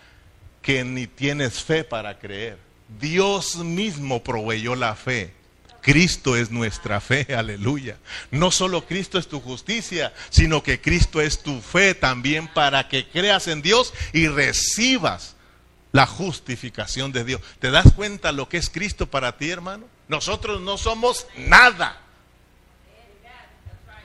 que 0.61 0.85
ni 0.85 1.09
tienes 1.09 1.63
fe 1.63 1.83
para 1.83 2.19
creer. 2.19 2.59
Dios 3.01 3.57
mismo 3.57 4.23
proveyó 4.23 4.75
la 4.75 4.95
fe. 4.95 5.35
Cristo 5.81 6.37
es 6.37 6.51
nuestra 6.51 7.01
fe, 7.01 7.27
aleluya. 7.37 7.99
No 8.31 8.51
solo 8.51 8.87
Cristo 8.87 9.19
es 9.19 9.29
tu 9.29 9.41
justicia, 9.41 10.15
sino 10.31 10.63
que 10.63 10.81
Cristo 10.81 11.21
es 11.21 11.43
tu 11.43 11.61
fe 11.61 11.95
también 11.95 12.49
para 12.49 12.89
que 12.89 13.09
creas 13.09 13.49
en 13.49 13.63
Dios 13.63 13.93
y 14.13 14.29
recibas 14.29 15.37
la 15.91 16.07
justificación 16.07 17.13
de 17.13 17.25
Dios. 17.25 17.41
¿Te 17.59 17.71
das 17.71 17.93
cuenta 17.93 18.33
lo 18.33 18.49
que 18.49 18.57
es 18.57 18.71
Cristo 18.71 19.11
para 19.11 19.37
ti, 19.37 19.51
hermano? 19.51 19.87
Nosotros 20.09 20.61
no 20.61 20.79
somos 20.79 21.27
nada. 21.37 22.01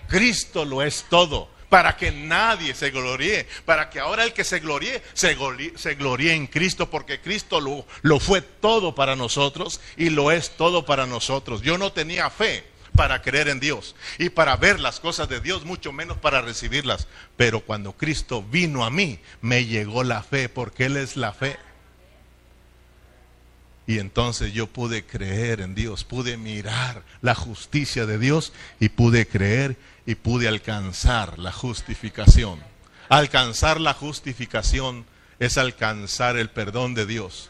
Cristo 0.08 0.66
lo 0.66 0.82
es 0.82 1.06
todo 1.10 1.57
para 1.70 1.98
que 1.98 2.12
nadie 2.12 2.74
se 2.74 2.92
gloríe, 2.92 3.48
para 3.66 3.90
que 3.90 4.00
ahora 4.00 4.24
el 4.24 4.34
que 4.34 4.44
se 4.44 4.60
gloríe, 4.60 5.02
se 5.14 5.36
gloríe, 5.96 6.34
en 6.34 6.48
Cristo, 6.48 6.90
porque 6.90 7.20
Cristo 7.20 7.60
lo, 7.60 7.86
lo 8.02 8.20
fue 8.20 8.42
todo 8.42 8.96
para 8.96 9.16
nosotros 9.16 9.82
y 9.98 10.10
lo 10.10 10.32
es 10.32 10.52
todo 10.52 10.86
para 10.86 11.06
nosotros. 11.06 11.62
Yo 11.62 11.78
no 11.78 11.92
tenía 11.92 12.30
fe 12.30 12.64
para 12.96 13.22
creer 13.22 13.48
en 13.50 13.60
Dios 13.60 13.96
y 14.18 14.30
para 14.30 14.56
ver 14.56 14.80
las 14.80 15.00
cosas 15.00 15.30
de 15.30 15.40
Dios, 15.40 15.66
mucho 15.66 15.92
menos 15.92 16.18
para 16.18 16.42
recibirlas. 16.42 17.08
Pero 17.36 17.62
cuando 17.62 17.94
Cristo 17.94 18.44
vino 18.44 18.86
a 18.86 18.90
mí, 18.90 19.20
me 19.42 19.66
llegó 19.66 20.04
la 20.04 20.24
fe, 20.24 20.50
porque 20.50 20.86
Él 20.86 20.98
es 20.98 21.16
la 21.16 21.34
fe. 21.34 21.58
Y 23.88 24.00
entonces 24.00 24.52
yo 24.52 24.68
pude 24.68 25.06
creer 25.06 25.62
en 25.62 25.74
Dios, 25.74 26.04
pude 26.04 26.36
mirar 26.36 27.04
la 27.22 27.34
justicia 27.34 28.06
de 28.06 28.20
Dios 28.20 28.52
y 28.82 28.90
pude 28.90 29.26
creer 29.26 29.78
y 30.06 30.16
pude 30.16 30.50
alcanzar 30.50 31.40
la 31.40 31.54
justificación. 31.54 32.60
Alcanzar 33.08 33.80
la 33.80 33.94
justificación 33.94 35.06
es 35.40 35.58
alcanzar 35.58 36.36
el 36.36 36.50
perdón 36.50 36.96
de 36.96 37.06
Dios. 37.06 37.50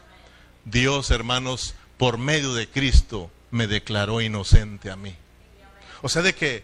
Dios, 0.64 1.10
hermanos, 1.10 1.74
por 1.96 2.18
medio 2.18 2.54
de 2.54 2.68
Cristo 2.68 3.32
me 3.50 3.66
declaró 3.66 4.20
inocente 4.20 4.92
a 4.92 4.96
mí. 4.96 5.16
O 6.02 6.08
sea, 6.08 6.22
de 6.22 6.34
que 6.34 6.62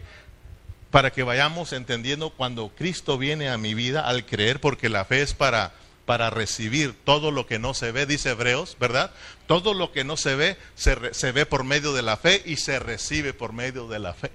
para 0.93 1.11
que 1.11 1.25
vayamos 1.25 1.73
entendiendo 1.73 2.31
cuando 2.31 2.69
Cristo 2.69 3.19
viene 3.19 3.49
a 3.49 3.59
mi 3.59 3.75
vida 3.75 4.07
al 4.07 4.25
creer, 4.25 4.61
porque 4.61 4.89
la 4.89 5.05
fe 5.05 5.23
es 5.23 5.35
para 5.35 5.73
para 6.07 6.31
recibir 6.31 6.95
todo 7.05 7.31
lo 7.31 7.47
que 7.47 7.59
no 7.59 7.75
se 7.75 7.93
ve, 7.93 8.07
dice 8.07 8.31
Hebreos, 8.31 8.77
¿verdad? 8.79 9.11
Todo 9.47 9.75
lo 9.75 9.93
que 9.93 10.05
no 10.05 10.17
se 10.17 10.35
ve 10.35 10.57
se, 10.75 11.15
se, 11.15 11.33
ve 11.33 11.47
por 11.47 11.65
medio 11.65 11.93
de 11.93 12.03
la 12.03 12.17
fe 12.17 12.43
y 12.45 12.57
se 12.57 12.79
recibe 12.79 13.33
por 13.33 13.53
medio 13.53 13.89
de 13.89 13.99
la 13.99 14.15
fe. 14.15 14.31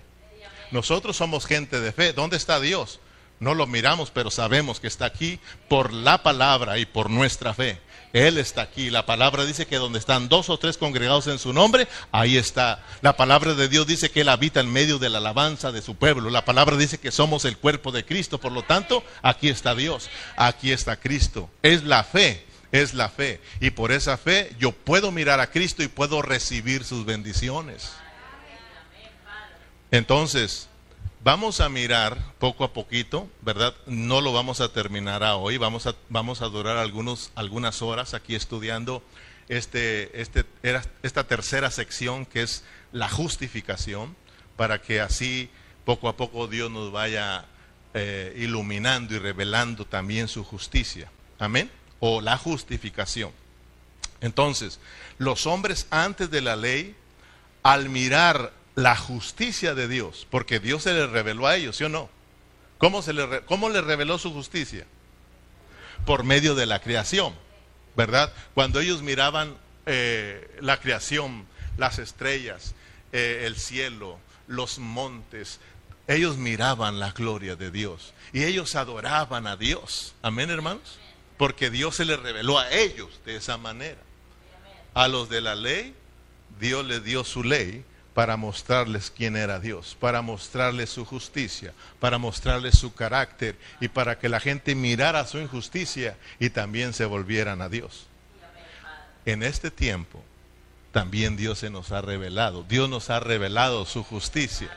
Nosotros 0.72 1.18
somos 1.18 1.46
gente 1.46 1.80
de 1.80 1.92
fe. 1.92 2.14
¿Dónde 2.14 2.38
está 2.38 2.60
Dios? 2.60 3.00
No 3.40 3.54
lo 3.54 3.68
miramos, 3.68 4.12
pero 4.12 4.32
sabemos 4.32 4.80
que 4.80 4.88
está 4.88 5.06
aquí 5.06 5.40
por 5.68 5.94
la 5.94 6.24
palabra 6.24 6.78
y 6.78 6.86
por 6.86 7.10
nuestra 7.10 7.54
fe. 7.54 7.80
Él 8.14 8.38
está 8.38 8.64
aquí. 8.64 8.90
La 8.90 9.06
palabra 9.06 9.46
dice 9.46 9.68
que 9.68 9.78
donde 9.78 10.00
están 10.00 10.30
dos 10.30 10.50
o 10.50 10.58
tres 10.58 10.78
congregados 10.78 11.28
en 11.28 11.38
su 11.38 11.54
nombre, 11.54 11.88
ahí 12.12 12.38
está. 12.38 12.84
La 13.02 13.16
palabra 13.16 13.54
de 13.54 13.68
Dios 13.68 13.86
dice 13.86 14.10
que 14.10 14.22
Él 14.22 14.30
habita 14.30 14.60
en 14.60 14.72
medio 14.72 14.98
de 14.98 15.10
la 15.10 15.20
alabanza 15.20 15.72
de 15.72 15.82
su 15.82 15.96
pueblo. 15.96 16.30
La 16.30 16.46
palabra 16.46 16.76
dice 16.76 16.98
que 16.98 17.12
somos 17.12 17.46
el 17.46 17.58
cuerpo 17.58 17.92
de 17.92 18.06
Cristo. 18.06 18.40
Por 18.40 18.52
lo 18.52 18.64
tanto, 18.64 19.04
aquí 19.22 19.50
está 19.50 19.76
Dios. 19.76 20.10
Aquí 20.36 20.72
está 20.72 20.98
Cristo. 20.98 21.50
Es 21.62 21.84
la 21.84 22.04
fe. 22.04 22.46
Es 22.72 22.94
la 22.94 23.10
fe. 23.10 23.42
Y 23.60 23.72
por 23.72 23.92
esa 23.92 24.18
fe 24.18 24.56
yo 24.60 24.72
puedo 24.72 25.12
mirar 25.12 25.40
a 25.40 25.52
Cristo 25.52 25.84
y 25.84 25.88
puedo 25.88 26.22
recibir 26.22 26.84
sus 26.84 27.06
bendiciones. 27.06 27.92
Entonces, 29.92 30.69
Vamos 31.22 31.60
a 31.60 31.68
mirar 31.68 32.18
poco 32.40 32.64
a 32.64 32.72
poquito, 32.72 33.30
¿verdad? 33.42 33.76
No 33.86 34.22
lo 34.22 34.32
vamos 34.32 34.62
a 34.62 34.72
terminar 34.72 35.22
a 35.22 35.36
hoy, 35.36 35.58
vamos 35.58 35.86
a, 35.86 35.94
vamos 36.08 36.42
a 36.42 36.46
durar 36.46 36.78
algunos, 36.78 37.32
algunas 37.36 37.82
horas 37.82 38.14
aquí 38.14 38.36
estudiando 38.36 39.04
este, 39.50 40.22
este, 40.22 40.46
esta 41.04 41.26
tercera 41.26 41.72
sección 41.72 42.26
que 42.26 42.44
es 42.44 42.64
la 42.94 43.10
justificación, 43.10 44.16
para 44.56 44.82
que 44.82 45.02
así 45.02 45.50
poco 45.84 46.08
a 46.08 46.16
poco 46.16 46.48
Dios 46.48 46.72
nos 46.72 46.90
vaya 46.94 47.44
eh, 47.94 48.34
iluminando 48.38 49.14
y 49.14 49.20
revelando 49.20 49.84
también 49.84 50.30
su 50.30 50.46
justicia. 50.46 51.12
Amén. 51.38 51.70
O 52.00 52.22
la 52.22 52.38
justificación. 52.38 53.32
Entonces, 54.22 54.80
los 55.18 55.48
hombres 55.48 55.86
antes 55.90 56.32
de 56.32 56.42
la 56.42 56.56
ley, 56.56 56.96
al 57.62 57.90
mirar 57.90 58.54
la 58.80 58.96
justicia 58.96 59.76
de 59.76 59.90
Dios, 59.90 60.26
porque 60.30 60.62
Dios 60.62 60.84
se 60.84 60.94
le 60.94 61.06
reveló 61.06 61.48
a 61.48 61.58
ellos, 61.58 61.76
¿sí 61.76 61.84
o 61.84 61.90
no? 61.90 62.10
¿Cómo, 62.78 63.02
se 63.02 63.12
le, 63.12 63.42
cómo 63.42 63.70
le 63.70 63.82
reveló 63.82 64.18
su 64.18 64.32
justicia? 64.32 64.86
Por 66.06 66.24
medio 66.24 66.56
de 66.56 66.66
la 66.66 66.80
creación, 66.80 67.36
¿verdad? 67.98 68.32
Cuando 68.54 68.80
ellos 68.80 69.02
miraban 69.02 69.58
eh, 69.86 70.58
la 70.62 70.80
creación, 70.80 71.46
las 71.78 72.00
estrellas, 72.00 72.74
eh, 73.12 73.44
el 73.46 73.58
cielo, 73.58 74.18
los 74.48 74.80
montes, 74.80 75.60
ellos 76.08 76.38
miraban 76.38 77.00
la 77.00 77.12
gloria 77.12 77.58
de 77.58 77.72
Dios 77.72 78.14
y 78.32 78.46
ellos 78.46 78.76
adoraban 78.76 79.46
a 79.46 79.58
Dios. 79.58 80.16
Amén, 80.22 80.50
hermanos. 80.50 81.00
Porque 81.38 81.70
Dios 81.70 81.98
se 81.98 82.06
les 82.06 82.20
reveló 82.20 82.58
a 82.58 82.72
ellos 82.72 83.10
de 83.26 83.36
esa 83.36 83.58
manera. 83.58 84.00
A 84.94 85.10
los 85.10 85.28
de 85.28 85.42
la 85.42 85.56
ley, 85.56 85.94
Dios 86.62 86.86
les 86.86 87.04
dio 87.04 87.26
su 87.26 87.44
ley 87.44 87.84
para 88.14 88.38
mostrarles 88.38 89.12
quién 89.16 89.36
era 89.36 89.60
Dios, 89.60 89.96
para 90.00 90.22
mostrarles 90.22 90.90
su 90.90 91.06
justicia, 91.06 91.74
para 92.00 92.18
mostrarles 92.18 92.78
su 92.78 92.94
carácter 92.94 93.58
y 93.80 93.88
para 93.88 94.20
que 94.20 94.30
la 94.30 94.40
gente 94.40 94.76
mirara 94.76 95.26
su 95.26 95.40
injusticia 95.40 96.18
y 96.40 96.50
también 96.50 96.94
se 96.94 97.06
volvieran 97.06 97.62
a 97.62 97.70
Dios. 97.70 98.08
En 99.26 99.44
este 99.44 99.72
tiempo 99.72 100.24
también 100.92 101.38
Dios 101.38 101.60
se 101.60 101.70
nos 101.70 101.92
ha 101.92 102.02
revelado, 102.02 102.64
Dios 102.64 102.90
nos 102.90 103.10
ha 103.10 103.20
revelado 103.20 103.86
su 103.86 104.04
justicia. 104.04 104.70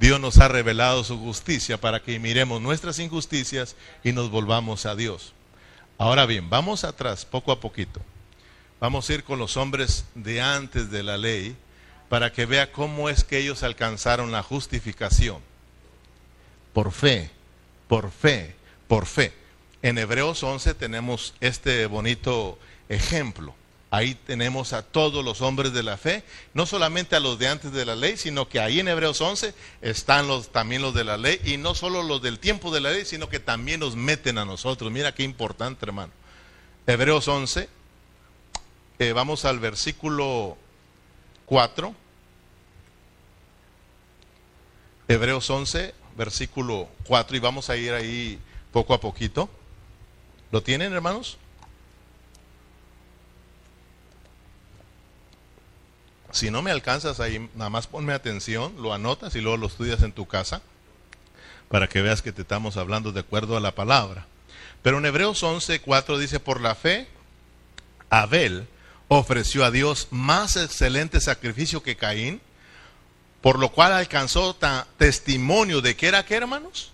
Dios 0.00 0.18
nos 0.18 0.38
ha 0.38 0.48
revelado 0.48 1.04
su 1.04 1.18
justicia 1.18 1.78
para 1.78 2.02
que 2.02 2.18
miremos 2.18 2.62
nuestras 2.62 2.98
injusticias 2.98 3.76
y 4.02 4.12
nos 4.12 4.30
volvamos 4.30 4.86
a 4.86 4.96
Dios. 4.96 5.34
Ahora 5.98 6.24
bien, 6.24 6.48
vamos 6.48 6.84
atrás, 6.84 7.26
poco 7.26 7.52
a 7.52 7.60
poquito. 7.60 8.00
Vamos 8.80 9.08
a 9.08 9.12
ir 9.12 9.24
con 9.24 9.38
los 9.38 9.58
hombres 9.58 10.06
de 10.14 10.40
antes 10.40 10.90
de 10.90 11.02
la 11.02 11.18
ley 11.18 11.54
para 12.10 12.32
que 12.32 12.44
vea 12.44 12.72
cómo 12.72 13.08
es 13.08 13.22
que 13.22 13.38
ellos 13.38 13.62
alcanzaron 13.62 14.32
la 14.32 14.42
justificación. 14.42 15.38
Por 16.72 16.90
fe, 16.90 17.30
por 17.86 18.10
fe, 18.10 18.56
por 18.88 19.06
fe. 19.06 19.32
En 19.80 19.96
Hebreos 19.96 20.42
11 20.42 20.74
tenemos 20.74 21.34
este 21.40 21.86
bonito 21.86 22.58
ejemplo. 22.88 23.54
Ahí 23.92 24.16
tenemos 24.16 24.72
a 24.72 24.82
todos 24.82 25.24
los 25.24 25.40
hombres 25.40 25.72
de 25.72 25.84
la 25.84 25.96
fe, 25.96 26.24
no 26.52 26.66
solamente 26.66 27.14
a 27.14 27.20
los 27.20 27.38
de 27.38 27.46
antes 27.46 27.70
de 27.70 27.86
la 27.86 27.94
ley, 27.94 28.16
sino 28.16 28.48
que 28.48 28.58
ahí 28.58 28.80
en 28.80 28.88
Hebreos 28.88 29.20
11 29.20 29.54
están 29.80 30.26
los, 30.26 30.50
también 30.50 30.82
los 30.82 30.94
de 30.94 31.04
la 31.04 31.16
ley, 31.16 31.40
y 31.44 31.58
no 31.58 31.76
solo 31.76 32.02
los 32.02 32.20
del 32.20 32.40
tiempo 32.40 32.72
de 32.72 32.80
la 32.80 32.90
ley, 32.90 33.04
sino 33.04 33.28
que 33.28 33.38
también 33.38 33.78
nos 33.78 33.94
meten 33.94 34.38
a 34.38 34.44
nosotros. 34.44 34.90
Mira 34.90 35.14
qué 35.14 35.22
importante, 35.22 35.86
hermano. 35.86 36.12
Hebreos 36.88 37.28
11, 37.28 37.68
eh, 38.98 39.12
vamos 39.12 39.44
al 39.44 39.60
versículo 39.60 40.56
4. 41.50 41.92
Hebreos 45.08 45.50
11, 45.50 45.92
versículo 46.16 46.88
4, 47.08 47.36
y 47.36 47.40
vamos 47.40 47.68
a 47.68 47.76
ir 47.76 47.92
ahí 47.92 48.38
poco 48.70 48.94
a 48.94 49.00
poquito. 49.00 49.50
¿Lo 50.52 50.62
tienen, 50.62 50.92
hermanos? 50.92 51.38
Si 56.30 56.52
no 56.52 56.62
me 56.62 56.70
alcanzas 56.70 57.18
ahí, 57.18 57.50
nada 57.56 57.68
más 57.68 57.88
ponme 57.88 58.12
atención, 58.12 58.72
lo 58.80 58.94
anotas 58.94 59.34
y 59.34 59.40
luego 59.40 59.56
lo 59.56 59.66
estudias 59.66 60.04
en 60.04 60.12
tu 60.12 60.26
casa 60.26 60.62
para 61.68 61.88
que 61.88 62.00
veas 62.00 62.22
que 62.22 62.30
te 62.30 62.42
estamos 62.42 62.76
hablando 62.76 63.10
de 63.10 63.20
acuerdo 63.20 63.56
a 63.56 63.60
la 63.60 63.74
palabra. 63.74 64.24
Pero 64.82 64.98
en 64.98 65.06
Hebreos 65.06 65.42
11, 65.42 65.80
4 65.80 66.16
dice, 66.16 66.38
por 66.38 66.60
la 66.60 66.76
fe, 66.76 67.08
Abel 68.08 68.68
ofreció 69.12 69.64
a 69.64 69.72
Dios 69.72 70.06
más 70.12 70.54
excelente 70.54 71.20
sacrificio 71.20 71.82
que 71.82 71.96
Caín, 71.96 72.40
por 73.40 73.58
lo 73.58 73.72
cual 73.72 73.92
alcanzó 73.92 74.56
testimonio 74.98 75.80
de 75.80 75.96
que 75.96 76.06
era 76.06 76.24
que, 76.24 76.36
hermanos, 76.36 76.92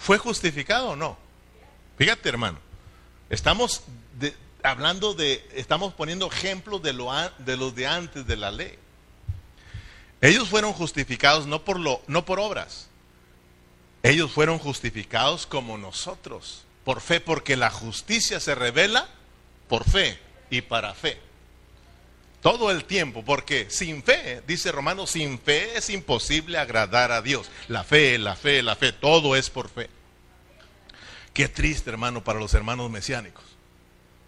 fue 0.00 0.16
justificado 0.16 0.90
o 0.90 0.96
no. 0.96 1.18
Fíjate, 1.98 2.30
hermano, 2.30 2.58
estamos 3.28 3.82
hablando 4.62 5.12
de, 5.12 5.46
estamos 5.54 5.92
poniendo 5.92 6.28
ejemplos 6.28 6.82
de, 6.82 6.94
lo, 6.94 7.10
de 7.40 7.58
los 7.58 7.74
de 7.74 7.86
antes 7.86 8.26
de 8.26 8.36
la 8.36 8.50
ley. 8.50 8.78
Ellos 10.22 10.48
fueron 10.48 10.72
justificados 10.72 11.46
no 11.46 11.62
por, 11.62 11.78
lo, 11.78 12.00
no 12.06 12.24
por 12.24 12.40
obras, 12.40 12.88
ellos 14.02 14.32
fueron 14.32 14.58
justificados 14.58 15.46
como 15.46 15.76
nosotros, 15.76 16.64
por 16.84 17.02
fe, 17.02 17.20
porque 17.20 17.54
la 17.54 17.70
justicia 17.70 18.40
se 18.40 18.54
revela 18.54 19.10
por 19.68 19.84
fe 19.84 20.24
y 20.50 20.62
para 20.62 20.94
fe. 20.94 21.18
Todo 22.42 22.70
el 22.70 22.84
tiempo, 22.84 23.24
porque 23.24 23.66
sin 23.70 24.02
fe, 24.02 24.42
dice 24.46 24.70
Romano, 24.70 25.06
sin 25.06 25.38
fe 25.38 25.76
es 25.76 25.90
imposible 25.90 26.58
agradar 26.58 27.10
a 27.10 27.22
Dios. 27.22 27.50
La 27.66 27.82
fe, 27.82 28.18
la 28.18 28.36
fe, 28.36 28.62
la 28.62 28.76
fe, 28.76 28.92
todo 28.92 29.34
es 29.34 29.50
por 29.50 29.68
fe. 29.68 29.88
Qué 31.32 31.48
triste, 31.48 31.90
hermano, 31.90 32.22
para 32.22 32.38
los 32.38 32.54
hermanos 32.54 32.90
mesiánicos, 32.90 33.42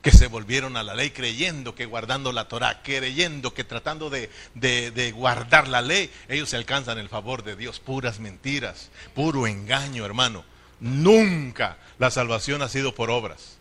que 0.03 0.11
se 0.11 0.27
volvieron 0.27 0.77
a 0.77 0.83
la 0.83 0.95
ley 0.95 1.11
creyendo 1.11 1.75
que 1.75 1.87
guardando 1.87 2.33
la 2.33 2.49
Torah, 2.49 2.83
creyendo 2.83 3.55
que 3.55 3.63
tratando 3.63 4.11
de, 4.11 4.31
de 4.55 5.13
guardar 5.13 5.69
la 5.69 5.81
ley, 5.81 6.11
ellos 6.29 6.49
se 6.49 6.57
alcanzan 6.57 6.99
el 6.99 7.09
favor 7.09 7.45
de 7.45 7.57
Dios. 7.57 7.79
Puras 7.79 8.19
mentiras, 8.19 8.91
puro 9.15 9.47
engaño, 9.47 10.05
hermano. 10.05 10.45
Nunca 10.81 11.79
la 11.99 12.11
salvación 12.11 12.63
ha 12.63 12.69
sido 12.69 12.95
por 12.95 13.11
obras. 13.11 13.58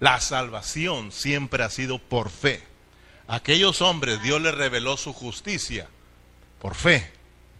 La 0.00 0.20
salvación 0.20 1.12
siempre 1.12 1.64
ha 1.64 1.70
sido 1.70 1.98
por 1.98 2.30
fe 2.30 2.62
aquellos 3.28 3.82
hombres 3.82 4.22
Dios 4.22 4.40
les 4.40 4.54
reveló 4.54 4.96
su 4.96 5.12
justicia 5.12 5.88
por 6.60 6.74
fe 6.74 7.10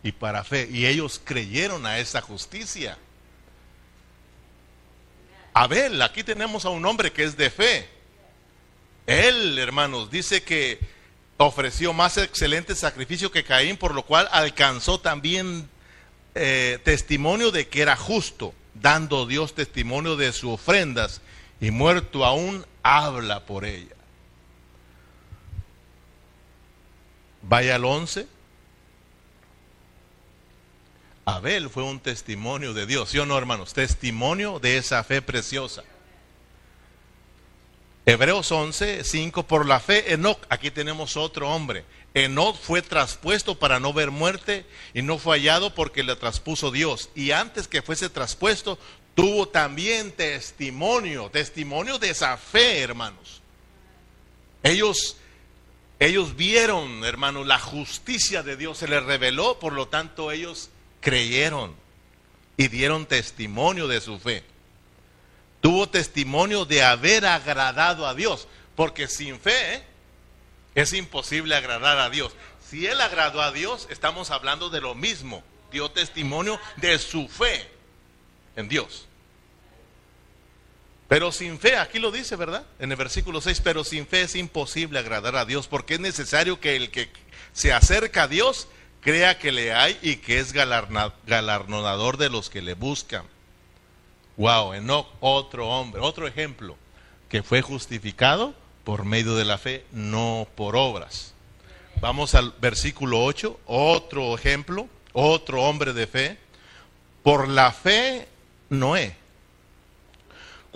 y 0.03 0.13
para 0.13 0.45
fe. 0.45 0.69
Y 0.71 0.87
ellos 0.87 1.21
creyeron 1.23 1.87
a 1.87 1.99
esa 1.99 2.21
justicia. 2.21 2.99
Abel, 5.53 6.01
aquí 6.03 6.23
tenemos 6.23 6.65
a 6.65 6.71
un 6.71 6.85
hombre 6.85 7.13
que 7.13 7.25
es 7.25 7.37
de 7.37 7.51
fe. 7.51 7.89
Él, 9.07 9.59
hermanos, 9.59 10.11
dice 10.11 10.43
que 10.43 10.79
ofreció 11.39 11.93
más 11.93 12.17
excelente 12.17 12.75
sacrificio 12.75 13.31
que 13.31 13.45
Caín, 13.45 13.77
por 13.77 13.95
lo 13.95 14.05
cual 14.05 14.29
alcanzó 14.33 15.01
también 15.01 15.69
eh, 16.35 16.79
testimonio 16.85 17.51
de 17.51 17.69
que 17.69 17.83
era 17.83 17.97
justo, 17.97 18.55
dando 18.75 19.27
Dios 19.27 19.55
testimonio 19.55 20.17
de 20.17 20.33
sus 20.33 20.51
ofrendas, 20.51 21.21
y 21.61 21.71
muerto 21.71 22.25
aún 22.25 22.65
habla 22.83 23.45
por 23.45 23.65
ella. 23.65 23.95
Vaya 27.43 27.77
al 27.77 27.85
11. 27.85 28.27
Abel 31.25 31.71
fue 31.71 31.83
un 31.83 31.99
testimonio 31.99 32.73
de 32.73 32.87
Dios, 32.87 33.11
¿sí 33.11 33.19
o 33.19 33.27
no, 33.27 33.37
hermanos? 33.37 33.73
Testimonio 33.73 34.61
de 34.61 34.77
esa 34.79 35.03
fe 35.03 35.23
preciosa. 35.23 35.83
Hebreos 38.05 38.53
11, 38.53 39.03
5, 39.03 39.43
por 39.49 39.67
la 39.67 39.81
fe, 39.81 40.13
Enoch, 40.13 40.39
aquí 40.49 40.71
tenemos 40.71 41.17
otro 41.17 41.51
hombre. 41.51 41.85
Enoch 42.15 42.57
fue 42.57 42.81
traspuesto 42.81 43.59
para 43.59 43.81
no 43.81 43.93
ver 43.93 44.13
muerte 44.13 44.65
y 44.95 45.03
no 45.03 45.19
fue 45.19 45.39
hallado 45.39 45.75
porque 45.75 46.05
le 46.05 46.15
traspuso 46.15 46.71
Dios. 46.71 47.11
Y 47.17 47.33
antes 47.33 47.67
que 47.67 47.83
fuese 47.83 48.09
traspuesto, 48.09 48.79
tuvo 49.17 49.49
también 49.49 50.13
testimonio, 50.13 51.31
testimonio 51.31 51.99
de 51.99 52.11
esa 52.11 52.37
fe, 52.37 52.81
hermanos. 52.81 53.41
Ellos 54.63 55.17
ellos 55.99 56.37
vieron, 56.37 57.03
hermano, 57.05 57.43
la 57.43 57.59
justicia 57.59 58.43
de 58.43 58.59
Dios 58.59 58.77
se 58.77 58.87
les 58.87 59.03
reveló, 59.03 59.59
por 59.59 59.73
lo 59.73 59.89
tanto 59.89 60.31
ellos 60.31 60.69
creyeron 61.01 61.75
y 62.59 62.69
dieron 62.69 63.07
testimonio 63.07 63.89
de 63.89 64.03
su 64.03 64.19
fe. 64.19 64.45
Tuvo 65.63 65.89
testimonio 65.89 66.67
de 66.67 66.83
haber 66.83 67.25
agradado 67.25 68.07
a 68.07 68.15
Dios, 68.15 68.47
porque 68.75 69.09
sin 69.09 69.41
fe 69.41 69.83
es 70.75 70.93
imposible 70.93 71.57
agradar 71.57 71.99
a 71.99 72.11
Dios. 72.11 72.33
Si 72.69 72.87
él 72.87 73.01
agradó 73.01 73.41
a 73.41 73.51
Dios, 73.51 73.87
estamos 73.89 74.31
hablando 74.31 74.69
de 74.69 74.83
lo 74.83 74.95
mismo. 74.95 75.43
Dio 75.73 75.91
testimonio 75.91 76.61
de 76.77 76.99
su 76.99 77.29
fe 77.29 77.76
en 78.57 78.69
Dios. 78.69 79.07
Pero 81.09 81.31
sin 81.31 81.59
fe, 81.59 81.77
aquí 81.77 81.99
lo 81.99 82.11
dice, 82.11 82.35
¿verdad? 82.35 82.67
En 82.81 82.91
el 82.91 82.97
versículo 82.97 83.41
6, 83.41 83.61
pero 83.63 83.85
sin 83.85 84.07
fe 84.07 84.23
es 84.23 84.35
imposible 84.35 84.99
agradar 84.99 85.37
a 85.37 85.45
Dios, 85.45 85.69
porque 85.69 85.95
es 85.95 86.01
necesario 86.01 86.59
que 86.59 86.75
el 86.75 86.91
que 86.91 87.09
se 87.53 87.73
acerca 87.73 88.25
a 88.25 88.29
Dios 88.29 88.67
crea 89.01 89.39
que 89.39 89.53
le 89.53 89.73
hay 89.73 89.97
y 90.03 90.17
que 90.17 90.41
es 90.41 90.53
galardonador 90.53 92.17
de 92.17 92.29
los 92.29 92.51
que 92.51 92.61
le 92.61 92.75
buscan. 92.75 93.25
Wow, 94.37 94.75
Enoch, 94.75 95.07
otro 95.21 95.69
hombre, 95.69 96.01
otro 96.01 96.27
ejemplo, 96.27 96.77
que 97.29 97.45
fue 97.45 97.63
justificado 97.63 98.55
por 98.83 99.05
medio 99.05 99.37
de 99.37 99.45
la 99.45 99.59
fe, 99.59 99.87
no 99.93 100.49
por 100.57 100.77
obras. 100.77 101.35
Vamos 102.01 102.35
al 102.35 102.53
versículo 102.61 103.25
8, 103.25 103.61
otro 103.67 104.35
ejemplo, 104.35 104.89
otro 105.13 105.63
hombre 105.63 105.93
de 105.93 106.07
fe. 106.07 106.39
Por 107.23 107.49
la 107.49 107.73
fe, 107.73 108.29
Noé 108.71 109.17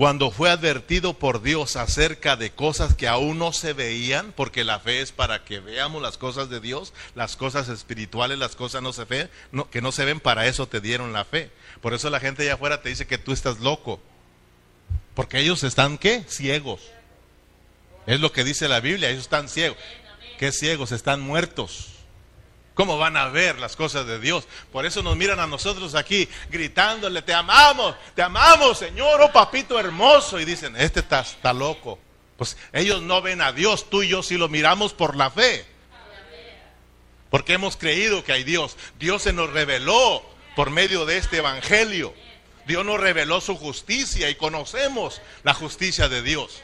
cuando 0.01 0.31
fue 0.31 0.49
advertido 0.49 1.13
por 1.13 1.43
Dios 1.43 1.77
acerca 1.77 2.35
de 2.35 2.51
cosas 2.53 2.95
que 2.95 3.07
aún 3.07 3.39
no 3.39 3.53
se 3.53 3.75
veían, 3.75 4.33
porque 4.35 4.65
la 4.65 4.81
fe 4.81 5.03
es 5.03 5.13
para 5.13 5.45
que 5.45 5.61
veamos 5.61 6.01
las 6.01 6.17
cosas 6.17 6.49
de 6.49 6.59
Dios, 6.59 6.95
las 7.15 7.37
cosas 7.37 7.69
espirituales, 7.69 8.39
las 8.39 8.57
cosas 8.57 8.81
no 8.81 8.95
se 8.95 9.05
que 9.71 9.83
no 9.83 9.93
se 9.93 10.07
ven, 10.07 10.19
para 10.19 10.47
eso 10.47 10.67
te 10.67 10.81
dieron 10.81 11.13
la 11.13 11.27
fe. 11.27 11.51
Por 11.83 11.93
eso 11.93 12.09
la 12.09 12.19
gente 12.19 12.45
allá 12.45 12.55
afuera 12.55 12.81
te 12.81 12.89
dice 12.89 13.07
que 13.07 13.19
tú 13.19 13.33
estás 13.33 13.61
loco, 13.61 14.01
porque 15.13 15.39
ellos 15.39 15.65
están 15.65 15.99
qué? 15.99 16.25
Ciegos. 16.27 16.81
Es 18.07 18.21
lo 18.21 18.33
que 18.33 18.43
dice 18.43 18.69
la 18.69 18.81
Biblia, 18.81 19.11
ellos 19.11 19.25
están 19.25 19.51
ciegos. 19.51 19.77
¿Qué 20.39 20.51
ciegos? 20.51 20.93
Están 20.93 21.21
muertos. 21.21 21.89
¿Cómo 22.81 22.97
van 22.97 23.19
a 23.19 23.29
ver 23.29 23.59
las 23.59 23.77
cosas 23.77 24.07
de 24.07 24.19
Dios? 24.19 24.49
Por 24.73 24.87
eso 24.87 25.03
nos 25.03 25.15
miran 25.15 25.39
a 25.39 25.47
nosotros 25.47 25.95
aquí 25.95 26.27
gritándole, 26.49 27.21
te 27.21 27.35
amamos, 27.35 27.95
te 28.15 28.23
amamos, 28.23 28.79
Señor, 28.79 29.21
oh 29.21 29.31
papito 29.31 29.79
hermoso. 29.79 30.41
Y 30.41 30.47
dicen, 30.47 30.75
este 30.77 31.01
está, 31.01 31.53
loco. 31.53 31.99
Pues 32.39 32.57
ellos 32.73 33.03
no 33.03 33.21
ven 33.21 33.43
a 33.43 33.53
Dios, 33.53 33.91
tú 33.91 34.03
y 34.03 34.09
yo 34.09 34.23
sí 34.23 34.39
lo 34.39 34.49
miramos 34.49 34.95
por 34.95 35.15
la 35.15 35.31
fe. 35.31 35.67
Porque 37.29 37.53
hemos 37.53 37.77
creído 37.77 38.25
que 38.25 38.33
hay 38.33 38.45
Dios. 38.45 38.79
Dios 38.99 39.25
se 39.25 39.35
nos 39.35 39.51
reveló 39.51 40.25
por 40.57 40.71
medio 40.71 41.05
de 41.05 41.19
este 41.19 41.37
Evangelio. 41.37 42.15
Dios 42.67 42.83
nos 42.87 42.99
reveló 42.99 43.43
su 43.43 43.59
justicia 43.59 44.31
y 44.31 44.37
conocemos 44.37 45.21
la 45.43 45.53
justicia 45.53 46.09
de 46.09 46.23
Dios. 46.23 46.63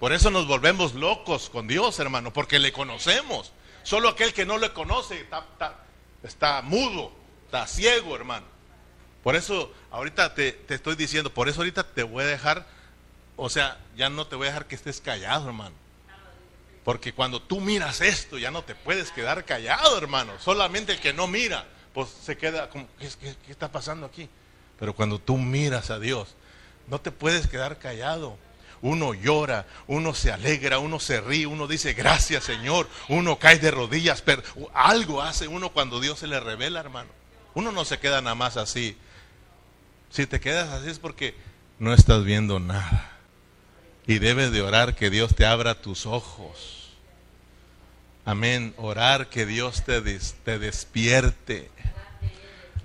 Por 0.00 0.12
eso 0.12 0.32
nos 0.32 0.48
volvemos 0.48 0.94
locos 0.94 1.48
con 1.48 1.68
Dios, 1.68 2.00
hermano, 2.00 2.32
porque 2.32 2.58
le 2.58 2.72
conocemos. 2.72 3.52
Solo 3.84 4.08
aquel 4.08 4.32
que 4.32 4.46
no 4.46 4.58
le 4.58 4.72
conoce 4.72 5.20
está, 5.20 5.46
está, 6.22 6.62
mudo, 6.62 7.12
está 7.44 7.66
ciego, 7.66 8.16
hermano. 8.16 8.46
Por 9.22 9.36
eso 9.36 9.72
ahorita 9.90 10.34
te, 10.34 10.64
estoy 10.68 10.96
diciendo, 10.96 11.32
por 11.32 11.48
eso 11.48 11.60
ahorita 11.60 11.84
te 11.84 12.02
voy 12.02 12.24
a 12.24 12.26
dejar, 12.26 12.66
o 13.36 13.48
sea, 13.48 13.78
ya 13.94 14.08
no 14.08 14.26
te 14.26 14.36
voy 14.36 14.46
a 14.46 14.50
dejar 14.50 14.66
que 14.66 14.74
estés 14.74 15.00
callado, 15.00 15.46
hermano. 15.46 15.76
Porque 16.82 17.12
cuando 17.12 17.40
tú 17.40 17.60
miras 17.60 18.00
esto, 18.00 18.38
ya 18.38 18.50
no 18.50 18.64
te 18.64 18.74
puedes 18.74 19.10
quedar 19.10 19.44
callado, 19.44 19.96
hermano. 19.98 20.32
Solamente 20.40 20.92
el 20.92 21.00
que 21.00 21.12
no 21.12 21.26
mira, 21.26 21.66
pues 21.92 22.08
se 22.08 22.36
queda 22.36 22.70
como, 22.70 22.88
¿qué, 22.98 23.08
qué 23.20 23.52
está 23.52 23.70
pasando 23.70 24.06
aquí? 24.06 24.28
Pero 24.78 24.94
cuando 24.94 25.18
tú 25.18 25.36
miras 25.36 25.90
a 25.90 25.98
Dios, 25.98 26.34
no 26.86 27.00
te 27.00 27.10
puedes 27.10 27.48
quedar 27.48 27.78
callado. 27.78 28.38
Uno 28.84 29.14
llora, 29.14 29.66
uno 29.86 30.12
se 30.12 30.30
alegra, 30.30 30.78
uno 30.78 31.00
se 31.00 31.18
ríe, 31.22 31.46
uno 31.46 31.66
dice 31.66 31.94
gracias 31.94 32.44
Señor, 32.44 32.86
uno 33.08 33.38
cae 33.38 33.58
de 33.58 33.70
rodillas, 33.70 34.20
pero 34.20 34.42
algo 34.74 35.22
hace 35.22 35.48
uno 35.48 35.70
cuando 35.70 36.00
Dios 36.00 36.18
se 36.18 36.26
le 36.26 36.38
revela, 36.38 36.80
hermano. 36.80 37.08
Uno 37.54 37.72
no 37.72 37.86
se 37.86 37.98
queda 37.98 38.20
nada 38.20 38.34
más 38.34 38.58
así. 38.58 38.94
Si 40.10 40.26
te 40.26 40.38
quedas 40.38 40.68
así 40.68 40.90
es 40.90 40.98
porque 40.98 41.34
no 41.78 41.94
estás 41.94 42.24
viendo 42.24 42.60
nada. 42.60 43.10
Y 44.06 44.18
debes 44.18 44.52
de 44.52 44.60
orar 44.60 44.94
que 44.94 45.08
Dios 45.08 45.34
te 45.34 45.46
abra 45.46 45.80
tus 45.80 46.04
ojos. 46.04 46.90
Amén. 48.26 48.74
Orar 48.76 49.30
que 49.30 49.46
Dios 49.46 49.82
te, 49.86 50.02
te 50.02 50.58
despierte. 50.58 51.70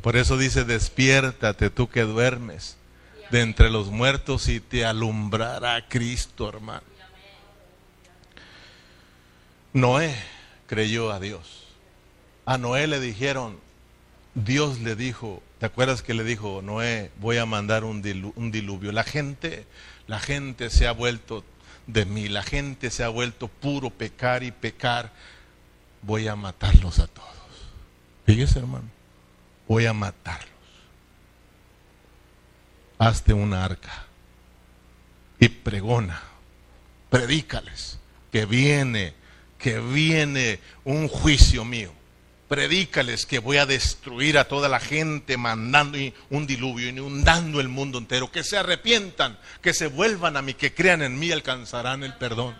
Por 0.01 0.15
eso 0.15 0.37
dice, 0.37 0.63
despiértate 0.63 1.69
tú 1.69 1.89
que 1.89 2.03
duermes 2.03 2.78
de 3.31 3.41
entre 3.41 3.69
los 3.69 3.89
muertos 3.89 4.47
y 4.47 4.59
te 4.59 4.85
alumbrará 4.85 5.87
Cristo, 5.87 6.49
hermano. 6.49 6.83
Noé 9.73 10.15
creyó 10.67 11.11
a 11.11 11.19
Dios. 11.19 11.67
A 12.45 12.57
Noé 12.57 12.87
le 12.87 12.99
dijeron, 12.99 13.59
Dios 14.33 14.79
le 14.79 14.95
dijo, 14.95 15.43
¿te 15.59 15.67
acuerdas 15.67 16.01
que 16.01 16.13
le 16.13 16.23
dijo, 16.23 16.61
Noé, 16.61 17.11
voy 17.19 17.37
a 17.37 17.45
mandar 17.45 17.83
un, 17.83 18.01
diluvio? 18.01 18.91
La 18.91 19.03
gente, 19.03 19.67
la 20.07 20.19
gente 20.19 20.69
se 20.69 20.87
ha 20.87 20.91
vuelto 20.91 21.43
de 21.85 22.05
mí, 22.05 22.27
la 22.27 22.43
gente 22.43 22.89
se 22.89 23.03
ha 23.03 23.09
vuelto 23.09 23.47
puro 23.47 23.89
pecar 23.89 24.43
y 24.43 24.51
pecar. 24.51 25.11
Voy 26.01 26.27
a 26.27 26.35
matarlos 26.35 26.99
a 26.99 27.07
todos. 27.07 27.29
Fíjese, 28.25 28.59
hermano 28.59 28.99
voy 29.69 29.85
a 29.85 29.93
matarlos. 29.93 30.49
Hazte 32.99 33.33
una 33.33 33.65
arca 33.65 34.05
y 35.39 35.49
pregona, 35.49 36.21
predícales 37.09 37.97
que 38.31 38.45
viene, 38.45 39.15
que 39.57 39.79
viene 39.79 40.59
un 40.83 41.07
juicio 41.07 41.65
mío. 41.65 41.91
Predícales 42.47 43.25
que 43.25 43.39
voy 43.39 43.57
a 43.57 43.65
destruir 43.65 44.37
a 44.37 44.47
toda 44.47 44.69
la 44.69 44.79
gente 44.79 45.37
mandando 45.37 45.97
un 46.29 46.45
diluvio, 46.45 46.89
inundando 46.89 47.59
el 47.59 47.69
mundo 47.69 47.97
entero. 47.97 48.31
Que 48.31 48.43
se 48.43 48.57
arrepientan, 48.57 49.39
que 49.61 49.73
se 49.73 49.87
vuelvan 49.87 50.35
a 50.35 50.41
mí, 50.41 50.53
que 50.53 50.73
crean 50.73 51.01
en 51.01 51.17
mí, 51.17 51.31
alcanzarán 51.31 52.03
el 52.03 52.15
perdón. 52.15 52.55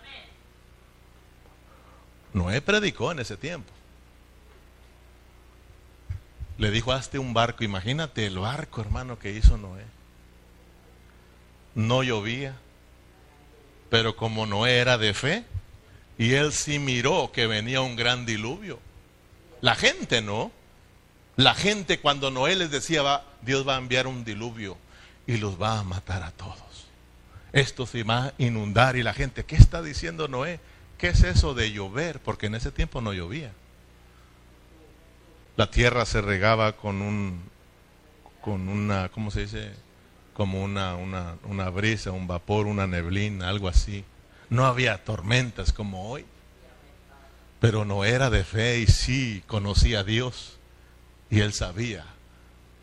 Noé 2.32 2.60
predicó 2.60 3.12
en 3.12 3.20
ese 3.20 3.36
tiempo 3.36 3.72
le 6.60 6.70
dijo, 6.70 6.92
hazte 6.92 7.18
un 7.18 7.32
barco. 7.32 7.64
Imagínate 7.64 8.26
el 8.26 8.38
barco, 8.38 8.82
hermano, 8.82 9.18
que 9.18 9.32
hizo 9.32 9.56
Noé. 9.56 9.82
No 11.74 12.02
llovía, 12.02 12.56
pero 13.88 14.16
como 14.16 14.46
Noé 14.46 14.78
era 14.78 14.98
de 14.98 15.14
fe, 15.14 15.44
y 16.18 16.34
él 16.34 16.52
sí 16.52 16.78
miró 16.78 17.30
que 17.32 17.46
venía 17.46 17.80
un 17.80 17.96
gran 17.96 18.26
diluvio. 18.26 18.78
La 19.60 19.74
gente 19.74 20.20
no. 20.20 20.52
La 21.36 21.54
gente 21.54 22.00
cuando 22.00 22.30
Noé 22.30 22.56
les 22.56 22.70
decía, 22.70 23.02
va, 23.02 23.24
Dios 23.42 23.66
va 23.66 23.76
a 23.76 23.78
enviar 23.78 24.06
un 24.06 24.24
diluvio 24.24 24.76
y 25.26 25.38
los 25.38 25.60
va 25.60 25.78
a 25.78 25.84
matar 25.84 26.22
a 26.22 26.32
todos. 26.32 26.86
Esto 27.52 27.86
se 27.86 28.02
va 28.02 28.26
a 28.26 28.34
inundar 28.38 28.96
y 28.96 29.02
la 29.02 29.14
gente, 29.14 29.44
¿qué 29.44 29.56
está 29.56 29.80
diciendo 29.80 30.28
Noé? 30.28 30.60
¿Qué 30.98 31.08
es 31.08 31.22
eso 31.22 31.54
de 31.54 31.72
llover? 31.72 32.20
Porque 32.20 32.46
en 32.46 32.56
ese 32.56 32.70
tiempo 32.70 33.00
no 33.00 33.14
llovía 33.14 33.52
la 35.60 35.70
tierra 35.70 36.06
se 36.06 36.22
regaba 36.22 36.72
con 36.72 37.02
un, 37.02 37.42
con 38.40 38.66
una, 38.66 39.10
¿cómo 39.10 39.30
se 39.30 39.42
dice? 39.42 39.72
Como 40.40 40.64
una, 40.64 40.94
una, 40.94 41.36
una 41.44 41.68
brisa, 41.68 42.12
un 42.12 42.26
vapor, 42.26 42.66
una 42.66 42.86
neblina, 42.86 43.50
algo 43.50 43.68
así. 43.68 44.06
No 44.48 44.64
había 44.64 45.04
tormentas 45.04 45.70
como 45.70 46.08
hoy. 46.08 46.24
Pero 47.60 47.84
no 47.84 48.06
era 48.06 48.30
de 48.30 48.42
fe 48.42 48.78
y 48.78 48.86
sí 48.86 49.44
conocía 49.46 50.00
a 50.00 50.04
Dios. 50.04 50.56
Y 51.28 51.40
él 51.40 51.52
sabía 51.52 52.06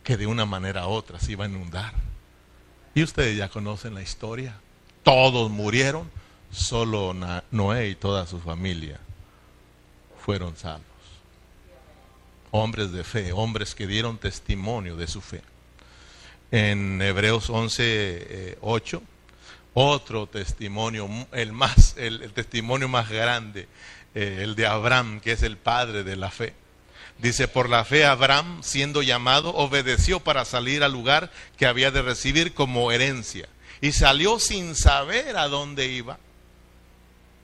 que 0.03 0.17
de 0.17 0.27
una 0.27 0.45
manera 0.45 0.85
u 0.85 0.91
otra 0.91 1.19
se 1.19 1.31
iba 1.31 1.45
a 1.45 1.47
inundar. 1.47 1.95
Y 2.93 3.01
ustedes 3.01 3.35
ya 3.35 3.49
conocen 3.49 3.95
la 3.95 4.03
historia. 4.03 4.59
Todos 5.01 5.49
murieron, 5.49 6.11
solo 6.51 7.15
Noé 7.49 7.89
y 7.89 7.95
toda 7.95 8.27
su 8.27 8.39
familia 8.39 8.99
fueron 10.23 10.55
salvos 10.57 10.85
hombres 12.51 12.91
de 12.91 13.03
fe, 13.03 13.31
hombres 13.31 13.73
que 13.73 13.87
dieron 13.87 14.17
testimonio 14.17 14.95
de 14.95 15.07
su 15.07 15.21
fe. 15.21 15.41
En 16.51 17.01
Hebreos 17.01 17.49
11, 17.49 18.57
8, 18.62 18.97
eh, 18.97 19.07
otro 19.73 20.27
testimonio, 20.27 21.10
el, 21.33 21.51
más, 21.51 21.95
el, 21.97 22.31
testimonio 22.31 22.88
más 22.88 23.10
grande, 23.10 23.67
eh, 24.15 24.39
el 24.41 24.55
de 24.55 24.65
Abraham, 24.65 25.19
que 25.19 25.33
es 25.33 25.43
el 25.43 25.57
padre 25.57 26.03
de 26.03 26.15
la 26.15 26.31
fe. 26.31 26.53
Dice, 27.19 27.47
por 27.47 27.69
la 27.69 27.83
fe 27.83 28.05
Abraham, 28.05 28.62
siendo 28.63 29.01
llamado, 29.01 29.53
obedeció 29.55 30.19
para 30.19 30.45
salir 30.45 30.83
al 30.83 30.93
lugar 30.93 31.31
que 31.57 31.65
había 31.65 31.91
de 31.91 32.01
recibir 32.01 32.53
como 32.53 32.91
herencia. 32.91 33.49
Y 33.81 33.91
salió 33.91 34.39
sin 34.39 34.75
saber 34.75 35.36
a 35.38 35.47
dónde 35.47 35.88
iba. 35.88 36.17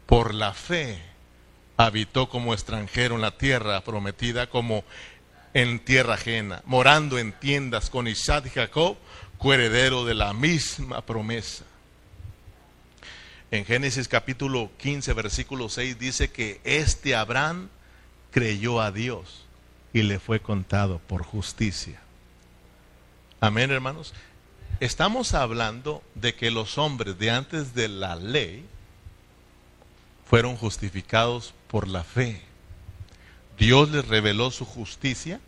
Por 0.05 0.33
la 0.33 0.53
fe 0.53 1.01
habitó 1.77 2.29
como 2.29 2.53
extranjero 2.53 3.15
en 3.15 3.21
la 3.21 3.37
tierra 3.37 3.81
prometida, 3.81 4.47
como 4.47 4.83
en 5.53 5.79
tierra 5.79 6.15
ajena, 6.15 6.61
morando 6.65 7.17
en 7.17 7.31
tiendas 7.31 7.89
con 7.89 8.07
Isaac 8.07 8.45
y 8.47 8.49
Jacob, 8.49 8.97
coheredero 9.37 10.05
de 10.05 10.13
la 10.13 10.33
misma 10.33 11.05
promesa. 11.05 11.65
En 13.51 13.65
Génesis 13.65 14.07
capítulo 14.07 14.71
15, 14.77 15.13
versículo 15.13 15.69
6 15.69 15.99
dice 15.99 16.31
que 16.31 16.59
este 16.63 17.15
Abraham 17.15 17.69
creyó 18.31 18.81
a 18.81 18.91
Dios 18.91 19.45
y 19.93 20.01
le 20.01 20.19
fue 20.19 20.39
contado 20.39 20.97
por 20.97 21.23
justicia. 21.23 22.01
Amén, 23.39 23.69
hermanos. 23.69 24.13
Estamos 24.79 25.35
hablando 25.35 26.01
de 26.15 26.33
que 26.33 26.49
los 26.49 26.79
hombres 26.79 27.19
de 27.19 27.29
antes 27.29 27.75
de 27.75 27.89
la 27.89 28.15
ley 28.15 28.65
fueron 30.25 30.55
justificados 30.55 31.53
por 31.67 31.87
la 31.87 32.03
fe. 32.03 32.41
Dios 33.57 33.89
les 33.91 34.07
reveló 34.07 34.51
su 34.51 34.65
justicia, 34.65 35.39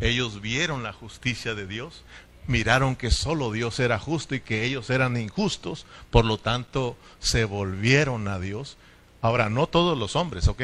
ellos 0.00 0.40
vieron 0.40 0.82
la 0.82 0.92
justicia 0.92 1.54
de 1.54 1.66
Dios, 1.66 2.02
miraron 2.46 2.96
que 2.96 3.10
solo 3.10 3.52
Dios 3.52 3.80
era 3.80 3.98
justo 3.98 4.34
y 4.34 4.40
que 4.40 4.64
ellos 4.64 4.90
eran 4.90 5.16
injustos, 5.16 5.86
por 6.10 6.24
lo 6.24 6.38
tanto 6.38 6.96
se 7.18 7.44
volvieron 7.44 8.28
a 8.28 8.38
Dios. 8.38 8.76
Ahora, 9.22 9.48
no 9.48 9.66
todos 9.66 9.96
los 9.96 10.16
hombres, 10.16 10.48
¿ok? 10.48 10.62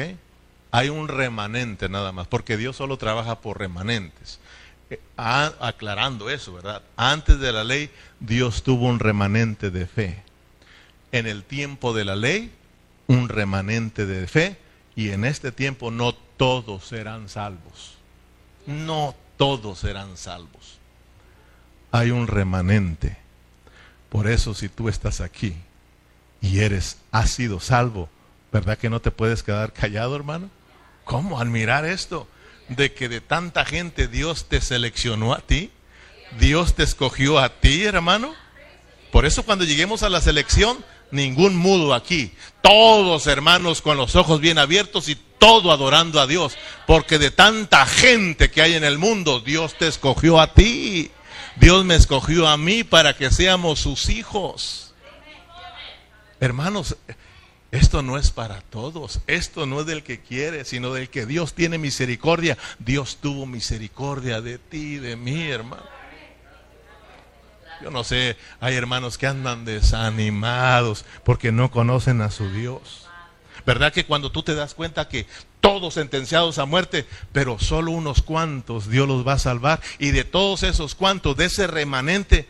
Hay 0.71 0.89
un 0.89 1.07
remanente 1.07 1.89
nada 1.89 2.11
más, 2.11 2.27
porque 2.27 2.57
Dios 2.57 2.75
solo 2.75 2.97
trabaja 2.97 3.41
por 3.41 3.59
remanentes. 3.59 4.39
Eh, 4.89 4.99
aclarando 5.17 6.29
eso, 6.29 6.53
¿verdad? 6.53 6.81
Antes 6.95 7.39
de 7.39 7.51
la 7.51 7.63
ley, 7.63 7.89
Dios 8.19 8.63
tuvo 8.63 8.87
un 8.87 8.99
remanente 8.99 9.71
de 9.71 9.87
fe. 9.87 10.23
En 11.11 11.27
el 11.27 11.43
tiempo 11.43 11.93
de 11.93 12.05
la 12.05 12.15
ley, 12.15 12.51
un 13.07 13.27
remanente 13.27 14.05
de 14.05 14.27
fe 14.27 14.57
y 14.95 15.09
en 15.09 15.25
este 15.25 15.51
tiempo 15.51 15.91
no 15.91 16.13
todos 16.13 16.85
serán 16.85 17.29
salvos. 17.29 17.95
No 18.65 19.15
todos 19.37 19.79
serán 19.79 20.17
salvos. 20.17 20.77
Hay 21.91 22.11
un 22.11 22.27
remanente. 22.27 23.17
Por 24.09 24.27
eso 24.27 24.53
si 24.53 24.69
tú 24.69 24.89
estás 24.89 25.21
aquí 25.21 25.55
y 26.41 26.59
eres, 26.59 26.97
has 27.11 27.31
sido 27.31 27.59
salvo, 27.59 28.09
¿verdad 28.51 28.77
que 28.77 28.89
no 28.89 28.99
te 28.99 29.11
puedes 29.11 29.43
quedar 29.43 29.73
callado, 29.73 30.15
hermano? 30.15 30.49
¿Cómo? 31.05 31.39
Admirar 31.39 31.85
esto, 31.85 32.27
de 32.67 32.93
que 32.93 33.09
de 33.09 33.21
tanta 33.21 33.65
gente 33.65 34.07
Dios 34.07 34.45
te 34.47 34.61
seleccionó 34.61 35.33
a 35.33 35.39
ti, 35.39 35.71
Dios 36.39 36.75
te 36.75 36.83
escogió 36.83 37.39
a 37.39 37.49
ti, 37.49 37.83
hermano. 37.83 38.33
Por 39.11 39.25
eso 39.25 39.43
cuando 39.43 39.65
lleguemos 39.65 40.03
a 40.03 40.09
la 40.09 40.21
selección, 40.21 40.83
ningún 41.11 41.55
mudo 41.55 41.93
aquí. 41.93 42.31
Todos 42.61 43.27
hermanos 43.27 43.81
con 43.81 43.97
los 43.97 44.15
ojos 44.15 44.39
bien 44.39 44.57
abiertos 44.57 45.09
y 45.09 45.15
todo 45.37 45.71
adorando 45.71 46.19
a 46.19 46.27
Dios, 46.27 46.57
porque 46.85 47.17
de 47.17 47.31
tanta 47.31 47.85
gente 47.85 48.51
que 48.51 48.61
hay 48.61 48.75
en 48.75 48.83
el 48.83 48.97
mundo, 48.97 49.39
Dios 49.39 49.75
te 49.77 49.87
escogió 49.87 50.39
a 50.39 50.53
ti. 50.53 51.11
Dios 51.55 51.83
me 51.83 51.95
escogió 51.95 52.47
a 52.47 52.57
mí 52.57 52.83
para 52.83 53.15
que 53.15 53.31
seamos 53.31 53.79
sus 53.79 54.09
hijos. 54.09 54.93
Hermanos, 56.39 56.95
esto 57.71 58.01
no 58.01 58.17
es 58.17 58.31
para 58.31 58.61
todos, 58.61 59.21
esto 59.27 59.65
no 59.65 59.79
es 59.81 59.85
del 59.85 60.03
que 60.03 60.21
quiere, 60.21 60.65
sino 60.65 60.93
del 60.93 61.09
que 61.09 61.25
Dios 61.25 61.53
tiene 61.53 61.77
misericordia. 61.77 62.57
Dios 62.79 63.17
tuvo 63.21 63.45
misericordia 63.45 64.41
de 64.41 64.57
ti, 64.57 64.95
de 64.97 65.15
mí, 65.15 65.49
hermano. 65.49 66.00
Yo 67.81 67.89
no 67.89 68.03
sé, 68.03 68.37
hay 68.59 68.75
hermanos 68.75 69.17
que 69.17 69.27
andan 69.27 69.65
desanimados 69.65 71.05
porque 71.23 71.51
no 71.51 71.71
conocen 71.71 72.21
a 72.21 72.29
su 72.29 72.51
Dios. 72.51 73.07
¿Verdad 73.65 73.93
que 73.93 74.05
cuando 74.05 74.31
tú 74.31 74.43
te 74.43 74.55
das 74.55 74.73
cuenta 74.73 75.07
que 75.07 75.27
todos 75.59 75.95
sentenciados 75.95 76.57
a 76.57 76.65
muerte, 76.65 77.07
pero 77.31 77.59
solo 77.59 77.91
unos 77.91 78.21
cuantos 78.21 78.87
Dios 78.87 79.07
los 79.07 79.27
va 79.27 79.33
a 79.33 79.39
salvar? 79.39 79.81
Y 79.99 80.11
de 80.11 80.23
todos 80.23 80.63
esos 80.63 80.95
cuantos, 80.95 81.37
de 81.37 81.45
ese 81.45 81.67
remanente, 81.67 82.47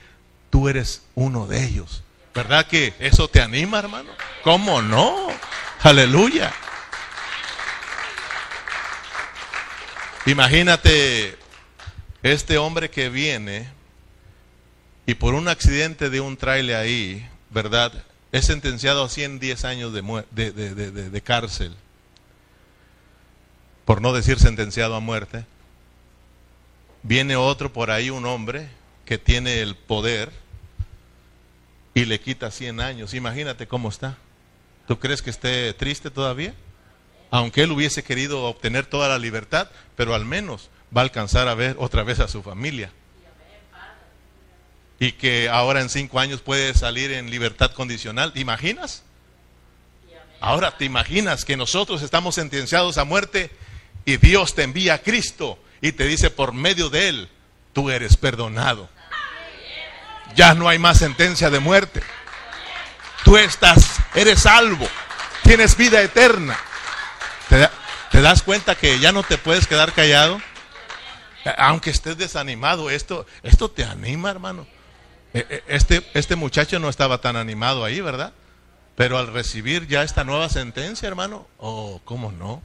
tú 0.49 0.69
eres 0.69 1.03
uno 1.15 1.47
de 1.47 1.63
ellos. 1.65 2.03
¿Verdad 2.33 2.67
que 2.67 2.93
eso 2.99 3.27
te 3.27 3.41
anima, 3.41 3.79
hermano? 3.79 4.09
¿Cómo 4.43 4.81
no? 4.81 5.27
Aleluya. 5.81 6.51
Imagínate 10.25 11.37
este 12.23 12.57
hombre 12.57 12.89
que 12.89 13.09
viene 13.09 13.67
y 15.05 15.15
por 15.15 15.33
un 15.33 15.47
accidente 15.47 16.09
de 16.09 16.21
un 16.21 16.37
trailer 16.37 16.75
ahí, 16.75 17.27
¿verdad? 17.49 17.91
Es 18.31 18.45
sentenciado 18.45 19.03
a 19.03 19.09
110 19.09 19.65
años 19.65 19.93
de, 19.93 20.51
de, 20.51 21.21
cárcel. 21.21 21.75
Por 23.83 24.01
no 24.01 24.13
decir 24.13 24.39
sentenciado 24.39 24.95
a 24.95 24.99
muerte. 24.99 25.45
Viene 27.03 27.35
otro 27.35 27.73
por 27.73 27.89
ahí, 27.89 28.09
un 28.09 28.25
hombre 28.25 28.69
que 29.05 29.17
tiene 29.17 29.61
el 29.61 29.75
poder 29.75 30.31
y 31.93 32.05
le 32.05 32.19
quita 32.19 32.51
100 32.51 32.79
años. 32.79 33.13
Imagínate 33.13 33.67
cómo 33.67 33.89
está. 33.89 34.17
¿Tú 34.87 34.99
crees 34.99 35.21
que 35.21 35.31
esté 35.31 35.73
triste 35.73 36.11
todavía? 36.11 36.53
Aunque 37.31 37.63
él 37.63 37.71
hubiese 37.71 38.03
querido 38.03 38.43
obtener 38.43 38.85
toda 38.85 39.09
la 39.09 39.17
libertad, 39.17 39.69
pero 39.95 40.13
al 40.13 40.25
menos 40.25 40.69
va 40.95 41.01
a 41.01 41.05
alcanzar 41.05 41.47
a 41.47 41.55
ver 41.55 41.75
otra 41.79 42.03
vez 42.03 42.19
a 42.19 42.27
su 42.27 42.43
familia 42.43 42.91
y 45.01 45.13
que 45.13 45.49
ahora 45.49 45.81
en 45.81 45.89
cinco 45.89 46.19
años 46.19 46.41
puede 46.41 46.75
salir 46.75 47.11
en 47.11 47.31
libertad 47.31 47.71
condicional. 47.71 48.33
¿Te 48.33 48.39
imaginas? 48.39 49.01
Ahora 50.39 50.77
te 50.77 50.85
imaginas 50.85 51.43
que 51.43 51.57
nosotros 51.57 52.03
estamos 52.03 52.35
sentenciados 52.35 52.99
a 52.99 53.03
muerte 53.03 53.49
y 54.05 54.17
Dios 54.17 54.53
te 54.53 54.61
envía 54.61 54.93
a 54.93 54.97
Cristo 54.99 55.57
y 55.81 55.93
te 55.93 56.05
dice 56.05 56.29
por 56.29 56.53
medio 56.53 56.91
de 56.91 57.09
Él, 57.09 57.29
tú 57.73 57.89
eres 57.89 58.15
perdonado. 58.15 58.89
Ya 60.35 60.53
no 60.53 60.69
hay 60.69 60.77
más 60.77 60.99
sentencia 60.99 61.49
de 61.49 61.59
muerte. 61.59 62.03
Tú 63.23 63.37
estás, 63.37 63.97
eres 64.13 64.41
salvo, 64.43 64.87
tienes 65.41 65.75
vida 65.77 65.99
eterna. 66.03 66.59
¿Te, 67.49 67.67
¿Te, 68.11 68.21
das 68.21 68.43
cuenta 68.43 68.75
que 68.75 68.99
ya 68.99 69.11
no 69.11 69.23
te 69.23 69.39
puedes 69.39 69.65
quedar 69.65 69.93
callado? 69.93 70.39
Aunque 71.57 71.89
estés 71.89 72.19
desanimado, 72.19 72.91
esto, 72.91 73.25
esto 73.41 73.71
te 73.71 73.83
anima, 73.83 74.29
hermano. 74.29 74.67
Eh, 75.33 75.45
eh, 75.49 75.63
este, 75.67 76.03
este 76.13 76.35
muchacho 76.35 76.79
no 76.79 76.89
estaba 76.89 77.19
tan 77.19 77.35
animado 77.35 77.83
ahí, 77.83 78.01
¿verdad? 78.01 78.33
Pero 78.95 79.17
al 79.17 79.27
recibir 79.31 79.87
ya 79.87 80.03
esta 80.03 80.23
nueva 80.23 80.49
sentencia, 80.49 81.07
hermano, 81.07 81.47
oh, 81.57 82.01
¿cómo 82.03 82.31
no? 82.31 82.61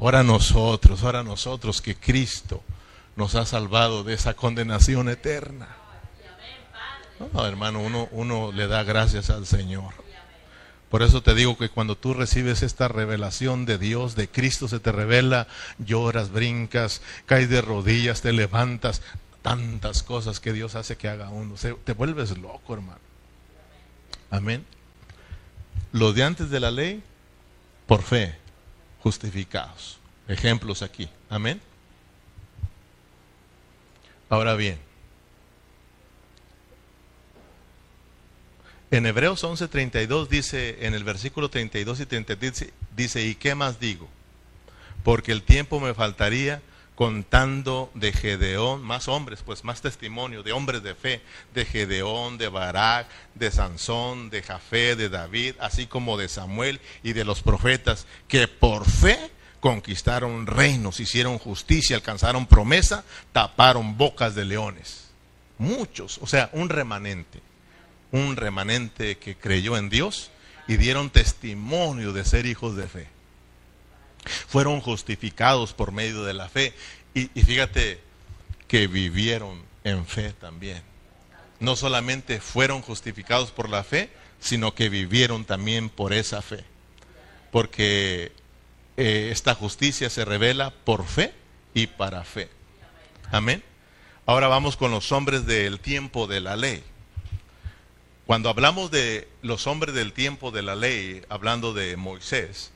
Ahora 0.00 0.22
nosotros, 0.22 1.02
ahora 1.04 1.22
nosotros 1.22 1.80
que 1.80 1.94
Cristo 1.94 2.62
nos 3.14 3.34
ha 3.34 3.46
salvado 3.46 4.02
de 4.04 4.14
esa 4.14 4.34
condenación 4.34 5.08
eterna. 5.08 5.68
No, 7.32 7.46
hermano, 7.46 7.80
uno, 7.80 8.08
uno 8.10 8.50
le 8.50 8.66
da 8.66 8.82
gracias 8.82 9.30
al 9.30 9.46
Señor. 9.46 9.94
Por 10.90 11.02
eso 11.02 11.22
te 11.22 11.34
digo 11.34 11.56
que 11.56 11.70
cuando 11.70 11.96
tú 11.96 12.12
recibes 12.12 12.62
esta 12.62 12.86
revelación 12.88 13.64
de 13.64 13.78
Dios, 13.78 14.14
de 14.14 14.28
Cristo 14.28 14.68
se 14.68 14.78
te 14.78 14.92
revela, 14.92 15.46
lloras, 15.78 16.30
brincas, 16.30 17.00
caes 17.24 17.48
de 17.48 17.62
rodillas, 17.62 18.20
te 18.20 18.32
levantas, 18.32 19.00
tantas 19.42 20.02
cosas 20.02 20.40
que 20.40 20.52
Dios 20.52 20.74
hace 20.76 20.96
que 20.96 21.08
haga 21.08 21.28
uno. 21.28 21.54
te 21.84 21.92
vuelves 21.92 22.36
loco, 22.38 22.74
hermano. 22.74 23.00
Amén. 24.30 24.64
Los 25.92 26.14
de 26.14 26.22
antes 26.22 26.48
de 26.48 26.60
la 26.60 26.70
ley, 26.70 27.02
por 27.86 28.02
fe, 28.02 28.36
justificados. 29.02 29.98
Ejemplos 30.28 30.82
aquí. 30.82 31.08
Amén. 31.28 31.60
Ahora 34.30 34.54
bien, 34.54 34.78
en 38.90 39.04
Hebreos 39.04 39.44
11:32 39.44 40.28
dice, 40.28 40.86
en 40.86 40.94
el 40.94 41.04
versículo 41.04 41.50
32 41.50 42.00
y 42.00 42.06
33, 42.06 42.72
dice, 42.96 43.26
¿y 43.26 43.34
qué 43.34 43.54
más 43.54 43.78
digo? 43.78 44.08
Porque 45.04 45.32
el 45.32 45.42
tiempo 45.42 45.80
me 45.80 45.92
faltaría 45.92 46.62
contando 46.94 47.90
de 47.94 48.12
Gedeón, 48.12 48.82
más 48.82 49.08
hombres, 49.08 49.42
pues 49.44 49.64
más 49.64 49.80
testimonio 49.80 50.42
de 50.42 50.52
hombres 50.52 50.82
de 50.82 50.94
fe, 50.94 51.22
de 51.54 51.64
Gedeón, 51.64 52.38
de 52.38 52.48
Barak, 52.48 53.08
de 53.34 53.50
Sansón, 53.50 54.30
de 54.30 54.42
Jafé, 54.42 54.94
de 54.94 55.08
David, 55.08 55.54
así 55.60 55.86
como 55.86 56.18
de 56.18 56.28
Samuel 56.28 56.80
y 57.02 57.14
de 57.14 57.24
los 57.24 57.42
profetas, 57.42 58.06
que 58.28 58.46
por 58.46 58.84
fe 58.88 59.18
conquistaron 59.60 60.46
reinos, 60.46 61.00
hicieron 61.00 61.38
justicia, 61.38 61.96
alcanzaron 61.96 62.46
promesa, 62.46 63.04
taparon 63.32 63.96
bocas 63.96 64.34
de 64.34 64.44
leones. 64.44 65.10
Muchos, 65.58 66.18
o 66.18 66.26
sea, 66.26 66.50
un 66.52 66.68
remanente, 66.68 67.40
un 68.10 68.36
remanente 68.36 69.16
que 69.18 69.36
creyó 69.36 69.76
en 69.76 69.88
Dios 69.88 70.30
y 70.68 70.76
dieron 70.76 71.10
testimonio 71.10 72.12
de 72.12 72.24
ser 72.24 72.46
hijos 72.46 72.76
de 72.76 72.86
fe 72.88 73.11
fueron 74.24 74.80
justificados 74.80 75.72
por 75.72 75.92
medio 75.92 76.24
de 76.24 76.34
la 76.34 76.48
fe. 76.48 76.74
Y, 77.14 77.26
fíjate 77.28 78.00
que 78.68 78.86
vivieron 78.86 79.62
en 79.84 80.06
fe 80.06 80.32
también. 80.32 80.82
No 81.60 81.76
solamente 81.76 82.40
fueron 82.40 82.82
justificados 82.82 83.50
por 83.50 83.68
la 83.68 83.84
fe, 83.84 84.10
sino 84.40 84.74
que 84.74 84.88
vivieron 84.88 85.44
también 85.44 85.88
por 85.88 86.12
esa 86.12 86.42
fe. 86.42 86.64
Porque 87.50 88.32
eh, 88.96 89.28
esta 89.30 89.54
justicia 89.54 90.10
se 90.10 90.24
revela 90.24 90.70
por 90.70 91.06
fe 91.06 91.32
y 91.74 91.86
para 91.86 92.24
fe. 92.24 92.48
Amén. 93.30 93.62
Ahora 94.26 94.48
vamos 94.48 94.76
con 94.76 94.90
los 94.90 95.12
hombres 95.12 95.46
del 95.46 95.80
tiempo 95.80 96.26
de 96.26 96.40
la 96.40 96.56
ley. 96.56 96.82
Cuando 98.26 98.48
hablamos 98.48 98.90
de 98.90 99.28
los 99.42 99.66
hombres 99.66 99.94
del 99.94 100.12
tiempo 100.12 100.50
de 100.52 100.62
la 100.62 100.76
ley, 100.76 101.22
hablando 101.28 101.74
de 101.74 101.96
Moisés, 101.96 102.70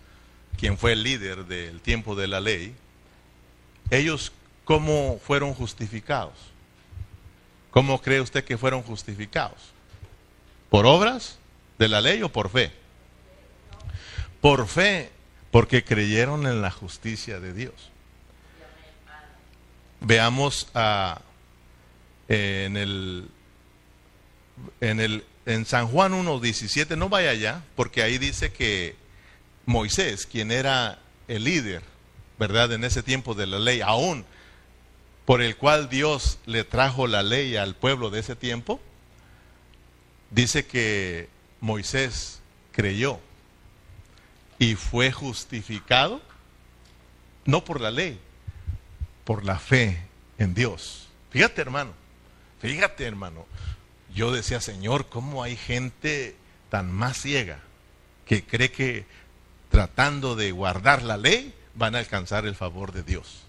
quien 0.56 0.78
fue 0.78 0.92
el 0.92 1.02
líder 1.02 1.44
del 1.46 1.80
tiempo 1.80 2.14
de 2.14 2.26
la 2.26 2.40
ley, 2.40 2.74
ellos 3.90 4.32
cómo 4.64 5.20
fueron 5.24 5.54
justificados. 5.54 6.34
¿Cómo 7.70 8.00
cree 8.00 8.20
usted 8.20 8.44
que 8.44 8.58
fueron 8.58 8.82
justificados? 8.82 9.58
¿Por 10.70 10.86
obras 10.86 11.38
de 11.78 11.88
la 11.88 12.00
ley 12.00 12.22
o 12.22 12.30
por 12.30 12.50
fe? 12.50 12.72
Por 14.40 14.66
fe, 14.66 15.10
porque 15.50 15.84
creyeron 15.84 16.46
en 16.46 16.62
la 16.62 16.70
justicia 16.70 17.38
de 17.38 17.52
Dios. 17.52 17.74
Veamos 20.00 20.68
en 22.28 22.76
el 22.76 23.28
en 24.80 25.00
el 25.00 25.24
en 25.46 25.64
San 25.64 25.86
Juan 25.86 26.12
1:17, 26.12 26.96
no 26.96 27.08
vaya 27.08 27.30
allá, 27.30 27.62
porque 27.76 28.02
ahí 28.02 28.18
dice 28.18 28.52
que 28.52 28.96
Moisés, 29.66 30.26
quien 30.26 30.50
era 30.50 30.98
el 31.28 31.44
líder, 31.44 31.82
¿verdad? 32.38 32.72
En 32.72 32.84
ese 32.84 33.02
tiempo 33.02 33.34
de 33.34 33.46
la 33.46 33.58
ley, 33.58 33.80
aún 33.80 34.24
por 35.24 35.42
el 35.42 35.56
cual 35.56 35.88
Dios 35.88 36.38
le 36.46 36.62
trajo 36.62 37.08
la 37.08 37.24
ley 37.24 37.56
al 37.56 37.74
pueblo 37.74 38.10
de 38.10 38.20
ese 38.20 38.36
tiempo, 38.36 38.80
dice 40.30 40.66
que 40.66 41.28
Moisés 41.60 42.40
creyó 42.70 43.18
y 44.58 44.76
fue 44.76 45.10
justificado, 45.10 46.22
no 47.44 47.64
por 47.64 47.80
la 47.80 47.90
ley, 47.90 48.20
por 49.24 49.44
la 49.44 49.58
fe 49.58 50.00
en 50.38 50.54
Dios. 50.54 51.08
Fíjate 51.30 51.60
hermano, 51.60 51.92
fíjate 52.60 53.04
hermano, 53.04 53.46
yo 54.14 54.30
decía, 54.30 54.60
Señor, 54.60 55.08
¿cómo 55.08 55.42
hay 55.42 55.56
gente 55.56 56.36
tan 56.70 56.92
más 56.92 57.20
ciega 57.20 57.60
que 58.26 58.44
cree 58.44 58.70
que 58.70 59.06
tratando 59.76 60.36
de 60.36 60.52
guardar 60.52 61.02
la 61.02 61.18
ley, 61.18 61.54
van 61.74 61.94
a 61.94 61.98
alcanzar 61.98 62.46
el 62.46 62.54
favor 62.54 62.92
de 62.92 63.02
Dios. 63.02 63.42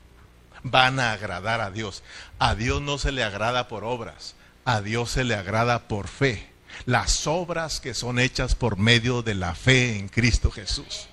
Van 0.61 0.99
a 0.99 1.13
agradar 1.13 1.61
a 1.61 1.71
Dios. 1.71 2.03
A 2.37 2.53
Dios 2.53 2.81
no 2.81 2.97
se 2.97 3.13
le 3.13 3.23
agrada 3.23 3.69
por 3.69 3.85
obras, 3.85 4.35
a 4.65 4.81
Dios 4.81 5.09
se 5.09 5.23
le 5.23 5.35
agrada 5.35 5.87
por 5.87 6.09
fe. 6.09 6.49
Las 6.85 7.27
obras 7.27 7.79
que 7.79 7.93
son 7.93 8.19
hechas 8.19 8.55
por 8.55 8.75
medio 8.75 9.21
de 9.21 9.35
la 9.35 9.55
fe 9.55 9.97
en 9.97 10.09
Cristo 10.09 10.51
Jesús. 10.51 11.07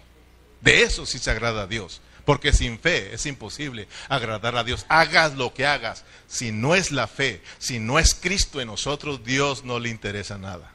De 0.63 0.83
eso 0.83 1.07
sí 1.07 1.21
se 1.21 1.31
agrada 1.31 1.63
a 1.63 1.67
Dios. 1.69 2.01
Porque 2.25 2.53
sin 2.53 2.81
fe 2.81 3.15
es 3.15 3.25
imposible 3.25 3.87
agradar 4.09 4.57
a 4.57 4.65
Dios. 4.65 4.85
Hagas 4.89 5.37
lo 5.37 5.55
que 5.55 5.65
hagas. 5.65 6.03
Si 6.27 6.51
no 6.51 6.75
es 6.75 6.91
la 6.91 7.07
fe, 7.07 7.41
si 7.59 7.79
no 7.79 8.01
es 8.01 8.17
Cristo 8.17 8.61
en 8.61 8.67
nosotros, 8.67 9.23
Dios 9.23 9.63
no 9.63 9.79
le 9.79 9.91
interesa 9.91 10.39
nada 10.39 10.73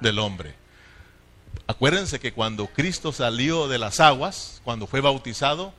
del 0.00 0.18
hombre. 0.18 0.65
Acuérdense 1.66 2.20
que 2.20 2.32
cuando 2.32 2.68
Cristo 2.68 3.12
salió 3.12 3.66
de 3.66 3.78
las 3.78 3.98
aguas, 4.00 4.60
cuando 4.64 4.86
fue 4.86 5.00
bautizado, 5.00 5.74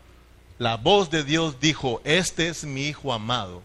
la 0.60 0.76
voz 0.76 1.10
de 1.10 1.24
Dios 1.24 1.60
dijo, 1.60 2.02
este 2.04 2.50
es 2.50 2.64
mi 2.66 2.88
Hijo 2.88 3.14
amado 3.14 3.62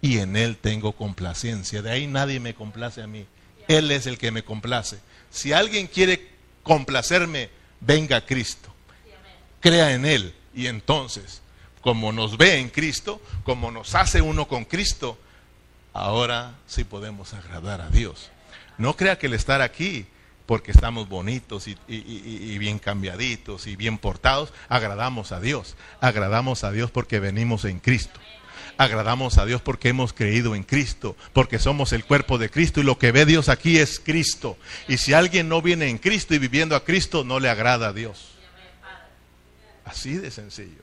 y 0.00 0.18
en 0.18 0.36
Él 0.36 0.56
tengo 0.56 0.92
complacencia. 0.92 1.82
De 1.82 1.90
ahí 1.90 2.06
nadie 2.06 2.38
me 2.38 2.54
complace 2.54 3.02
a 3.02 3.06
mí. 3.06 3.26
Él 3.68 3.90
es 3.90 4.06
el 4.06 4.18
que 4.18 4.30
me 4.30 4.44
complace. 4.44 4.98
Si 5.30 5.52
alguien 5.52 5.86
quiere 5.86 6.30
complacerme, 6.62 7.50
venga 7.80 8.18
a 8.18 8.26
Cristo. 8.26 8.72
Crea 9.60 9.94
en 9.94 10.04
Él. 10.04 10.34
Y 10.54 10.66
entonces, 10.66 11.40
como 11.80 12.12
nos 12.12 12.36
ve 12.36 12.58
en 12.58 12.68
Cristo, 12.68 13.20
como 13.44 13.70
nos 13.70 13.94
hace 13.94 14.20
uno 14.20 14.46
con 14.46 14.64
Cristo, 14.64 15.18
ahora 15.92 16.54
sí 16.66 16.84
podemos 16.84 17.32
agradar 17.32 17.80
a 17.80 17.88
Dios. 17.88 18.30
No 18.78 18.96
crea 18.96 19.18
que 19.18 19.26
el 19.26 19.34
estar 19.34 19.62
aquí, 19.62 20.06
porque 20.46 20.72
estamos 20.72 21.08
bonitos 21.08 21.68
y, 21.68 22.58
bien 22.58 22.78
cambiaditos 22.78 23.66
y 23.66 23.76
bien 23.76 23.98
portados, 23.98 24.52
agradamos 24.68 25.32
a 25.32 25.40
Dios. 25.40 25.76
Agradamos 26.00 26.64
a 26.64 26.72
Dios 26.72 26.90
porque 26.90 27.20
venimos 27.20 27.64
en 27.64 27.78
Cristo 27.78 28.20
agradamos 28.78 29.38
a 29.38 29.44
Dios 29.44 29.60
porque 29.60 29.90
hemos 29.90 30.12
creído 30.12 30.56
en 30.56 30.64
Cristo, 30.64 31.14
porque 31.32 31.60
somos 31.60 31.92
el 31.92 32.04
cuerpo 32.04 32.38
de 32.38 32.50
Cristo 32.50 32.80
y 32.80 32.82
lo 32.82 32.98
que 32.98 33.12
ve 33.12 33.26
Dios 33.26 33.48
aquí 33.48 33.78
es 33.78 34.00
Cristo. 34.00 34.56
Y 34.88 34.96
si 34.96 35.12
alguien 35.12 35.48
no 35.48 35.62
viene 35.62 35.88
en 35.88 35.98
Cristo 35.98 36.34
y 36.34 36.38
viviendo 36.38 36.74
a 36.74 36.82
Cristo, 36.82 37.22
no 37.22 37.38
le 37.38 37.48
agrada 37.48 37.88
a 37.88 37.92
Dios. 37.92 38.32
Así 39.84 40.16
de 40.16 40.30
sencillo. 40.30 40.82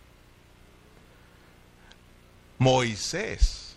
Moisés, 2.58 3.76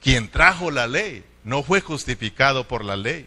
quien 0.00 0.30
trajo 0.30 0.70
la 0.70 0.86
ley, 0.86 1.24
no 1.44 1.62
fue 1.62 1.80
justificado 1.80 2.68
por 2.68 2.84
la 2.84 2.96
ley. 2.96 3.26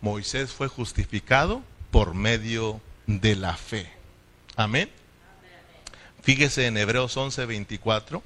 Moisés 0.00 0.52
fue 0.52 0.68
justificado 0.68 1.62
por 1.90 2.14
medio 2.14 2.80
de 3.06 3.36
la 3.36 3.56
fe. 3.56 3.90
Amén. 4.56 4.90
Fíjese 6.22 6.66
en 6.66 6.76
Hebreos 6.76 7.16
11, 7.16 7.46
24. 7.46 8.22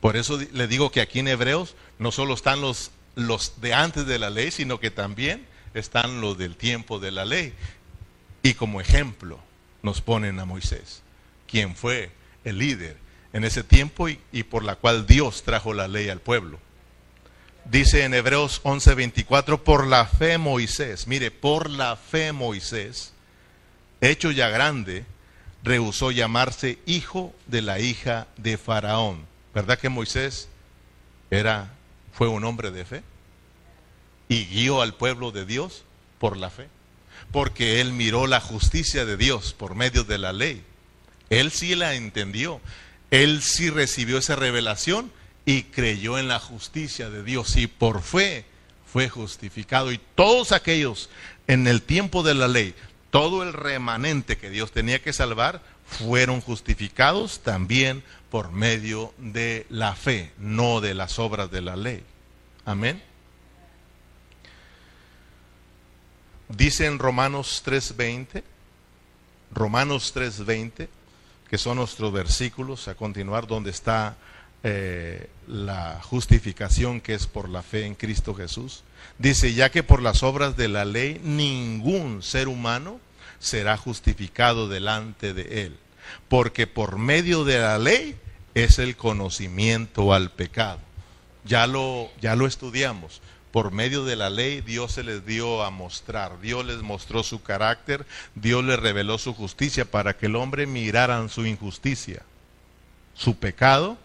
Por 0.00 0.16
eso 0.16 0.38
le 0.52 0.66
digo 0.66 0.90
que 0.90 1.00
aquí 1.00 1.18
en 1.18 1.28
Hebreos 1.28 1.76
no 1.98 2.10
solo 2.10 2.34
están 2.34 2.60
los, 2.60 2.90
los 3.14 3.60
de 3.60 3.74
antes 3.74 4.06
de 4.06 4.18
la 4.18 4.30
ley, 4.30 4.50
sino 4.50 4.80
que 4.80 4.90
también 4.90 5.46
están 5.74 6.20
los 6.20 6.38
del 6.38 6.56
tiempo 6.56 6.98
de 6.98 7.10
la 7.10 7.24
ley. 7.24 7.52
Y 8.42 8.54
como 8.54 8.80
ejemplo 8.80 9.38
nos 9.82 10.00
ponen 10.00 10.40
a 10.40 10.46
Moisés, 10.46 11.02
quien 11.46 11.76
fue 11.76 12.10
el 12.44 12.58
líder 12.58 12.96
en 13.32 13.44
ese 13.44 13.62
tiempo 13.62 14.08
y, 14.08 14.18
y 14.32 14.44
por 14.44 14.64
la 14.64 14.76
cual 14.76 15.06
Dios 15.06 15.42
trajo 15.42 15.74
la 15.74 15.88
ley 15.88 16.08
al 16.08 16.20
pueblo. 16.20 16.58
Dice 17.64 18.04
en 18.04 18.14
Hebreos 18.14 18.60
11:24, 18.64 19.62
por 19.62 19.86
la 19.86 20.06
fe 20.06 20.38
Moisés, 20.38 21.06
mire, 21.06 21.30
por 21.30 21.70
la 21.70 21.96
fe 21.96 22.32
Moisés, 22.32 23.12
hecho 24.00 24.30
ya 24.30 24.48
grande, 24.48 25.04
rehusó 25.62 26.10
llamarse 26.10 26.78
hijo 26.86 27.34
de 27.46 27.62
la 27.62 27.78
hija 27.78 28.26
de 28.36 28.58
Faraón. 28.58 29.26
¿Verdad 29.54 29.78
que 29.78 29.88
Moisés 29.88 30.48
era, 31.30 31.72
fue 32.12 32.28
un 32.28 32.44
hombre 32.44 32.70
de 32.70 32.84
fe? 32.84 33.02
Y 34.28 34.46
guió 34.46 34.80
al 34.80 34.94
pueblo 34.94 35.32
de 35.32 35.44
Dios 35.44 35.84
por 36.18 36.36
la 36.36 36.50
fe. 36.50 36.68
Porque 37.32 37.80
él 37.80 37.92
miró 37.92 38.26
la 38.26 38.40
justicia 38.40 39.04
de 39.04 39.16
Dios 39.16 39.52
por 39.52 39.74
medio 39.74 40.04
de 40.04 40.18
la 40.18 40.32
ley. 40.32 40.64
Él 41.28 41.52
sí 41.52 41.74
la 41.74 41.94
entendió. 41.94 42.60
Él 43.10 43.42
sí 43.42 43.70
recibió 43.70 44.18
esa 44.18 44.36
revelación 44.36 45.12
y 45.50 45.64
creyó 45.64 46.16
en 46.16 46.28
la 46.28 46.38
justicia 46.38 47.10
de 47.10 47.24
Dios. 47.24 47.56
Y 47.56 47.66
por 47.66 48.02
fe 48.02 48.44
fue 48.86 49.08
justificado. 49.08 49.90
Y 49.90 50.00
todos 50.14 50.52
aquellos 50.52 51.10
en 51.48 51.66
el 51.66 51.82
tiempo 51.82 52.22
de 52.22 52.34
la 52.34 52.46
ley 52.46 52.74
todo 53.10 53.42
el 53.42 53.52
remanente 53.52 54.38
que 54.38 54.50
Dios 54.50 54.70
tenía 54.70 55.02
que 55.02 55.12
salvar 55.12 55.62
fueron 55.84 56.40
justificados 56.40 57.40
también 57.40 58.04
por 58.30 58.52
medio 58.52 59.12
de 59.18 59.66
la 59.68 59.96
fe, 59.96 60.30
no 60.38 60.80
de 60.80 60.94
las 60.94 61.18
obras 61.18 61.50
de 61.50 61.60
la 61.60 61.74
ley. 61.74 62.04
Amén. 62.64 63.02
Dice 66.48 66.86
en 66.86 67.00
Romanos 67.00 67.62
3:20, 67.64 68.44
Romanos 69.52 70.12
3:20, 70.14 70.88
que 71.48 71.58
son 71.58 71.78
nuestros 71.78 72.12
versículos 72.12 72.86
a 72.86 72.94
continuar 72.94 73.48
donde 73.48 73.70
está 73.70 74.16
eh, 74.62 75.30
la 75.46 76.00
justificación 76.02 77.00
que 77.00 77.14
es 77.14 77.26
por 77.26 77.48
la 77.48 77.62
fe 77.62 77.86
en 77.86 77.94
Cristo 77.94 78.34
Jesús. 78.34 78.82
Dice, 79.18 79.54
ya 79.54 79.70
que 79.70 79.82
por 79.82 80.02
las 80.02 80.22
obras 80.22 80.56
de 80.56 80.68
la 80.68 80.84
ley 80.84 81.20
ningún 81.24 82.22
ser 82.22 82.46
humano 82.46 83.00
será 83.38 83.76
justificado 83.76 84.68
delante 84.68 85.32
de 85.32 85.64
él, 85.64 85.76
porque 86.28 86.66
por 86.66 86.98
medio 86.98 87.44
de 87.44 87.58
la 87.58 87.78
ley 87.78 88.16
es 88.54 88.78
el 88.78 88.96
conocimiento 88.96 90.12
al 90.12 90.30
pecado. 90.30 90.80
Ya 91.44 91.66
lo, 91.66 92.10
ya 92.20 92.36
lo 92.36 92.46
estudiamos. 92.46 93.22
Por 93.52 93.72
medio 93.72 94.04
de 94.04 94.14
la 94.14 94.30
ley 94.30 94.60
Dios 94.60 94.92
se 94.92 95.02
les 95.02 95.24
dio 95.26 95.64
a 95.64 95.70
mostrar, 95.70 96.40
Dios 96.40 96.64
les 96.66 96.82
mostró 96.82 97.22
su 97.22 97.42
carácter, 97.42 98.06
Dios 98.34 98.62
les 98.62 98.78
reveló 98.78 99.18
su 99.18 99.34
justicia 99.34 99.86
para 99.86 100.16
que 100.16 100.26
el 100.26 100.36
hombre 100.36 100.66
miraran 100.66 101.28
su 101.30 101.46
injusticia, 101.46 102.22
su 103.14 103.36
pecado 103.36 103.96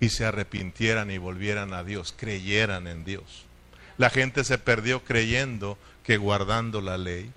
y 0.00 0.08
se 0.08 0.24
arrepintieran 0.24 1.10
y 1.10 1.18
volvieran 1.18 1.74
a 1.74 1.84
Dios, 1.84 2.14
creyeran 2.16 2.86
en 2.86 3.04
Dios. 3.04 3.44
La 3.98 4.10
gente 4.10 4.44
se 4.44 4.58
perdió 4.58 5.04
creyendo 5.04 5.76
que 6.04 6.16
guardando 6.16 6.80
la 6.80 6.96
ley, 6.98 7.30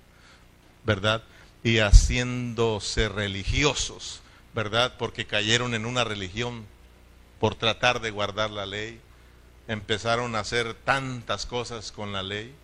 ¿verdad? 0.84 1.22
Y 1.62 1.78
haciéndose 1.78 3.08
religiosos, 3.08 4.22
¿verdad? 4.54 4.94
Porque 4.98 5.26
cayeron 5.26 5.74
en 5.74 5.86
una 5.86 6.04
religión 6.04 6.64
por 7.38 7.54
tratar 7.54 8.00
de 8.00 8.10
guardar 8.10 8.50
la 8.50 8.64
ley. 8.64 9.00
Empezaron 9.68 10.34
a 10.34 10.40
hacer 10.40 10.74
tantas 10.74 11.46
cosas 11.46 11.92
con 11.92 12.12
la 12.12 12.22
ley 12.22 12.54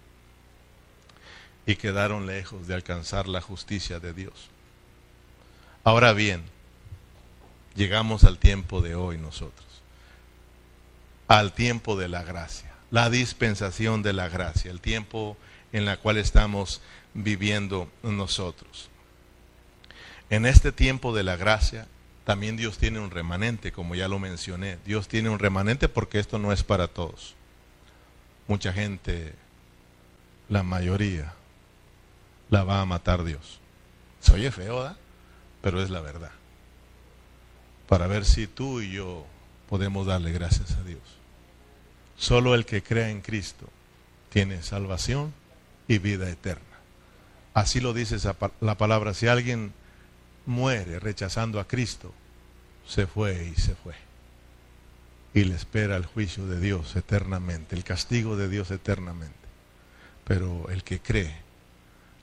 y 1.66 1.76
quedaron 1.76 2.26
lejos 2.26 2.66
de 2.66 2.74
alcanzar 2.74 3.28
la 3.28 3.40
justicia 3.40 4.00
de 4.00 4.12
Dios. 4.12 4.48
Ahora 5.84 6.12
bien, 6.12 6.42
llegamos 7.74 8.24
al 8.24 8.38
tiempo 8.38 8.82
de 8.82 8.94
hoy 8.94 9.18
nosotros, 9.18 9.66
al 11.30 11.52
tiempo 11.52 11.94
de 11.94 12.08
la 12.08 12.24
gracia, 12.24 12.72
la 12.90 13.08
dispensación 13.08 14.02
de 14.02 14.12
la 14.12 14.28
gracia, 14.28 14.68
el 14.68 14.80
tiempo 14.80 15.36
en 15.72 15.84
la 15.84 15.96
cual 15.96 16.16
estamos 16.16 16.80
viviendo 17.14 17.88
nosotros. 18.02 18.90
En 20.28 20.44
este 20.44 20.72
tiempo 20.72 21.14
de 21.14 21.22
la 21.22 21.36
gracia, 21.36 21.86
también 22.24 22.56
Dios 22.56 22.78
tiene 22.78 22.98
un 22.98 23.12
remanente, 23.12 23.70
como 23.70 23.94
ya 23.94 24.08
lo 24.08 24.18
mencioné. 24.18 24.78
Dios 24.84 25.06
tiene 25.06 25.30
un 25.30 25.38
remanente 25.38 25.88
porque 25.88 26.18
esto 26.18 26.40
no 26.40 26.52
es 26.52 26.64
para 26.64 26.88
todos. 26.88 27.36
Mucha 28.48 28.72
gente, 28.72 29.32
la 30.48 30.64
mayoría, 30.64 31.32
la 32.48 32.64
va 32.64 32.80
a 32.80 32.86
matar 32.86 33.22
Dios. 33.22 33.60
Se 34.18 34.34
oye 34.34 34.50
feo, 34.50 34.96
pero 35.62 35.80
es 35.80 35.90
la 35.90 36.00
verdad. 36.00 36.32
Para 37.86 38.08
ver 38.08 38.24
si 38.24 38.48
tú 38.48 38.80
y 38.80 38.90
yo 38.90 39.24
podemos 39.68 40.08
darle 40.08 40.32
gracias 40.32 40.72
a 40.72 40.82
Dios. 40.82 41.19
Solo 42.20 42.54
el 42.54 42.66
que 42.66 42.82
crea 42.82 43.08
en 43.08 43.22
Cristo 43.22 43.66
tiene 44.28 44.62
salvación 44.62 45.32
y 45.88 45.96
vida 45.96 46.28
eterna. 46.28 46.62
Así 47.54 47.80
lo 47.80 47.94
dice 47.94 48.18
la 48.60 48.76
palabra. 48.76 49.14
Si 49.14 49.26
alguien 49.26 49.72
muere 50.44 51.00
rechazando 51.00 51.58
a 51.58 51.66
Cristo, 51.66 52.12
se 52.86 53.06
fue 53.06 53.46
y 53.46 53.58
se 53.58 53.74
fue. 53.74 53.94
Y 55.32 55.44
le 55.44 55.54
espera 55.54 55.96
el 55.96 56.04
juicio 56.04 56.46
de 56.46 56.60
Dios 56.60 56.94
eternamente, 56.94 57.74
el 57.74 57.84
castigo 57.84 58.36
de 58.36 58.50
Dios 58.50 58.70
eternamente. 58.70 59.34
Pero 60.24 60.68
el 60.68 60.84
que 60.84 61.00
cree 61.00 61.34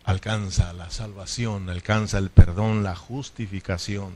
alcanza 0.03 0.73
la 0.73 0.91
salvación, 0.91 1.71
alcanza 1.71 2.19
el 2.19 2.29
perdón, 2.29 2.83
la 2.83 2.95
justificación 2.95 4.15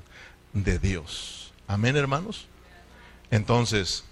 de 0.53 0.77
Dios. 0.77 1.53
Amén, 1.67 1.97
hermanos. 1.97 2.45
Entonces, 3.31 4.03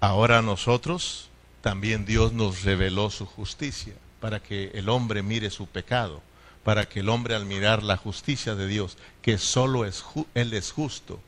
ahora 0.00 0.42
nosotros, 0.42 1.28
también 1.60 2.04
Dios 2.04 2.32
nos 2.32 2.62
reveló 2.62 3.10
su 3.10 3.26
justicia 3.26 3.94
para 4.20 4.40
que 4.40 4.70
el 4.74 4.88
hombre 4.88 5.22
mire 5.22 5.50
su 5.50 5.66
pecado 5.66 6.22
para 6.64 6.88
que 6.88 7.00
el 7.00 7.08
hombre 7.08 7.34
al 7.34 7.46
mirar 7.46 7.82
la 7.82 7.96
justicia 7.96 8.54
de 8.54 8.66
Dios, 8.66 8.96
que 9.22 9.38
solo 9.38 9.84
es 9.84 10.04
Él 10.34 10.52
es 10.52 10.72
justo 10.72 11.20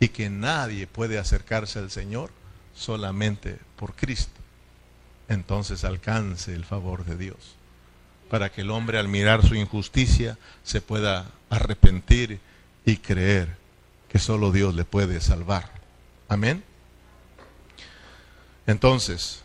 y 0.00 0.08
que 0.08 0.30
nadie 0.30 0.86
puede 0.86 1.18
acercarse 1.18 1.78
al 1.78 1.90
Señor 1.90 2.30
solamente 2.74 3.58
por 3.76 3.94
Cristo, 3.94 4.40
entonces 5.28 5.84
alcance 5.84 6.54
el 6.54 6.64
favor 6.64 7.04
de 7.04 7.16
Dios. 7.16 7.56
para 8.30 8.50
que 8.50 8.62
el 8.62 8.70
hombre 8.70 8.98
al 8.98 9.08
mirar 9.08 9.46
su 9.46 9.54
injusticia 9.54 10.38
se 10.62 10.80
pueda 10.80 11.26
arrepentir 11.50 12.40
y 12.86 12.96
creer 12.96 13.58
que 14.08 14.18
solo 14.18 14.50
Dios 14.50 14.74
le 14.74 14.86
puede 14.86 15.20
salvar. 15.20 15.70
Amén. 16.30 16.64
Entonces, 18.66 19.42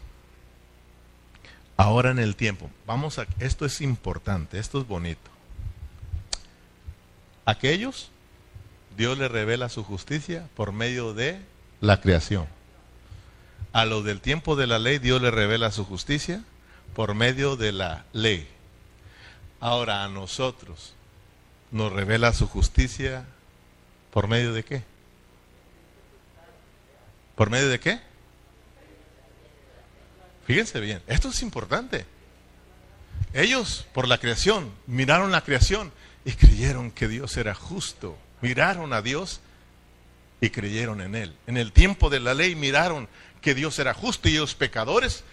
ahora 1.76 2.12
en 2.12 2.20
el 2.20 2.36
tiempo, 2.36 2.70
vamos 2.86 3.20
a, 3.20 3.28
esto 3.40 3.66
es 3.66 3.82
importante, 3.82 4.60
esto 4.60 4.80
es 4.80 4.88
bonito. 4.88 5.30
Aquellos, 7.46 8.10
Dios 8.98 9.18
le 9.18 9.28
revela 9.28 9.70
su 9.70 9.84
justicia 9.84 10.48
por 10.56 10.72
medio 10.72 11.14
de 11.14 11.40
la 11.82 12.02
creación. 12.02 12.48
A 13.74 13.86
los 13.86 14.04
del 14.04 14.22
tiempo 14.22 14.56
de 14.56 14.68
la 14.68 14.80
ley, 14.80 15.00
Dios 15.00 15.22
le 15.22 15.32
revela 15.32 15.72
su 15.72 15.86
justicia 15.86 16.44
por 16.94 17.14
medio 17.14 17.56
de 17.56 17.72
la 17.72 18.06
ley. 18.12 18.48
Ahora 19.60 20.04
a 20.04 20.10
nosotros 20.10 20.94
nos 21.72 21.92
revela 21.92 22.34
su 22.34 22.48
justicia 22.48 23.26
por 24.12 24.28
medio 24.28 24.54
de 24.54 24.64
qué? 24.64 24.84
¿Por 27.36 27.50
medio 27.50 27.70
de 27.70 27.80
qué? 27.80 28.00
Fíjense 30.48 30.80
bien, 30.80 31.02
esto 31.08 31.28
es 31.28 31.42
importante. 31.42 32.06
Ellos, 33.34 33.86
por 33.94 34.08
la 34.08 34.18
creación, 34.18 34.72
miraron 34.88 35.34
la 35.34 35.44
creación 35.44 35.92
y 36.24 36.32
creyeron 36.32 36.90
que 36.90 37.10
Dios 37.10 37.36
era 37.36 37.54
justo. 37.54 38.18
Miraron 38.42 38.94
a 38.94 39.02
Dios 39.02 39.42
y 40.40 40.50
creyeron 40.50 41.02
en 41.02 41.16
Él. 41.16 41.36
En 41.48 41.58
el 41.58 41.74
tiempo 41.74 42.10
de 42.10 42.22
la 42.22 42.34
ley 42.34 42.56
miraron 42.56 43.10
que 43.42 43.56
Dios 43.56 43.78
era 43.78 43.94
justo 43.94 44.30
y 44.30 44.36
ellos 44.36 44.56
pecadores 44.56 45.26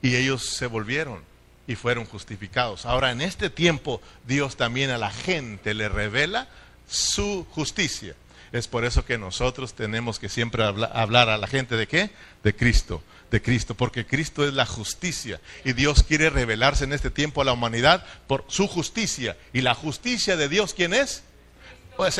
y 0.00 0.16
ellos 0.16 0.46
se 0.46 0.66
volvieron 0.66 1.22
y 1.66 1.74
fueron 1.74 2.06
justificados. 2.06 2.86
Ahora 2.86 3.10
en 3.10 3.20
este 3.20 3.50
tiempo 3.50 4.00
Dios 4.26 4.56
también 4.56 4.88
a 4.88 4.96
la 4.96 5.10
gente 5.10 5.74
le 5.74 5.90
revela 5.90 6.48
su 6.88 7.46
justicia. 7.50 8.14
Es 8.52 8.68
por 8.68 8.84
eso 8.84 9.04
que 9.04 9.18
nosotros 9.18 9.74
tenemos 9.74 10.18
que 10.18 10.28
siempre 10.28 10.64
hablar 10.64 11.28
a 11.28 11.38
la 11.38 11.46
gente 11.46 11.76
de 11.76 11.86
qué? 11.86 12.10
De 12.42 12.54
Cristo 12.54 13.02
de 13.30 13.42
Cristo, 13.42 13.74
porque 13.74 14.06
Cristo 14.06 14.46
es 14.46 14.54
la 14.54 14.66
justicia 14.66 15.40
y 15.64 15.72
Dios 15.72 16.02
quiere 16.02 16.30
revelarse 16.30 16.84
en 16.84 16.92
este 16.92 17.10
tiempo 17.10 17.42
a 17.42 17.44
la 17.44 17.52
humanidad 17.52 18.04
por 18.26 18.44
su 18.48 18.68
justicia. 18.68 19.36
¿Y 19.52 19.62
la 19.62 19.74
justicia 19.74 20.36
de 20.36 20.48
Dios 20.48 20.74
quién 20.74 20.94
es? 20.94 21.22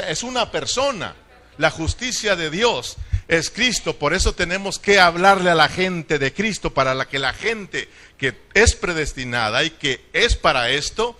Es 0.08 0.22
una 0.22 0.50
persona. 0.50 1.14
La 1.58 1.70
justicia 1.70 2.36
de 2.36 2.50
Dios 2.50 2.96
es 3.28 3.50
Cristo, 3.50 3.96
por 3.96 4.14
eso 4.14 4.34
tenemos 4.34 4.78
que 4.78 5.00
hablarle 5.00 5.50
a 5.50 5.54
la 5.54 5.68
gente 5.68 6.18
de 6.18 6.32
Cristo, 6.32 6.74
para 6.74 6.94
la 6.94 7.08
que 7.08 7.18
la 7.18 7.32
gente 7.32 7.88
que 8.18 8.38
es 8.54 8.76
predestinada 8.76 9.64
y 9.64 9.70
que 9.70 10.04
es 10.12 10.36
para 10.36 10.70
esto, 10.70 11.18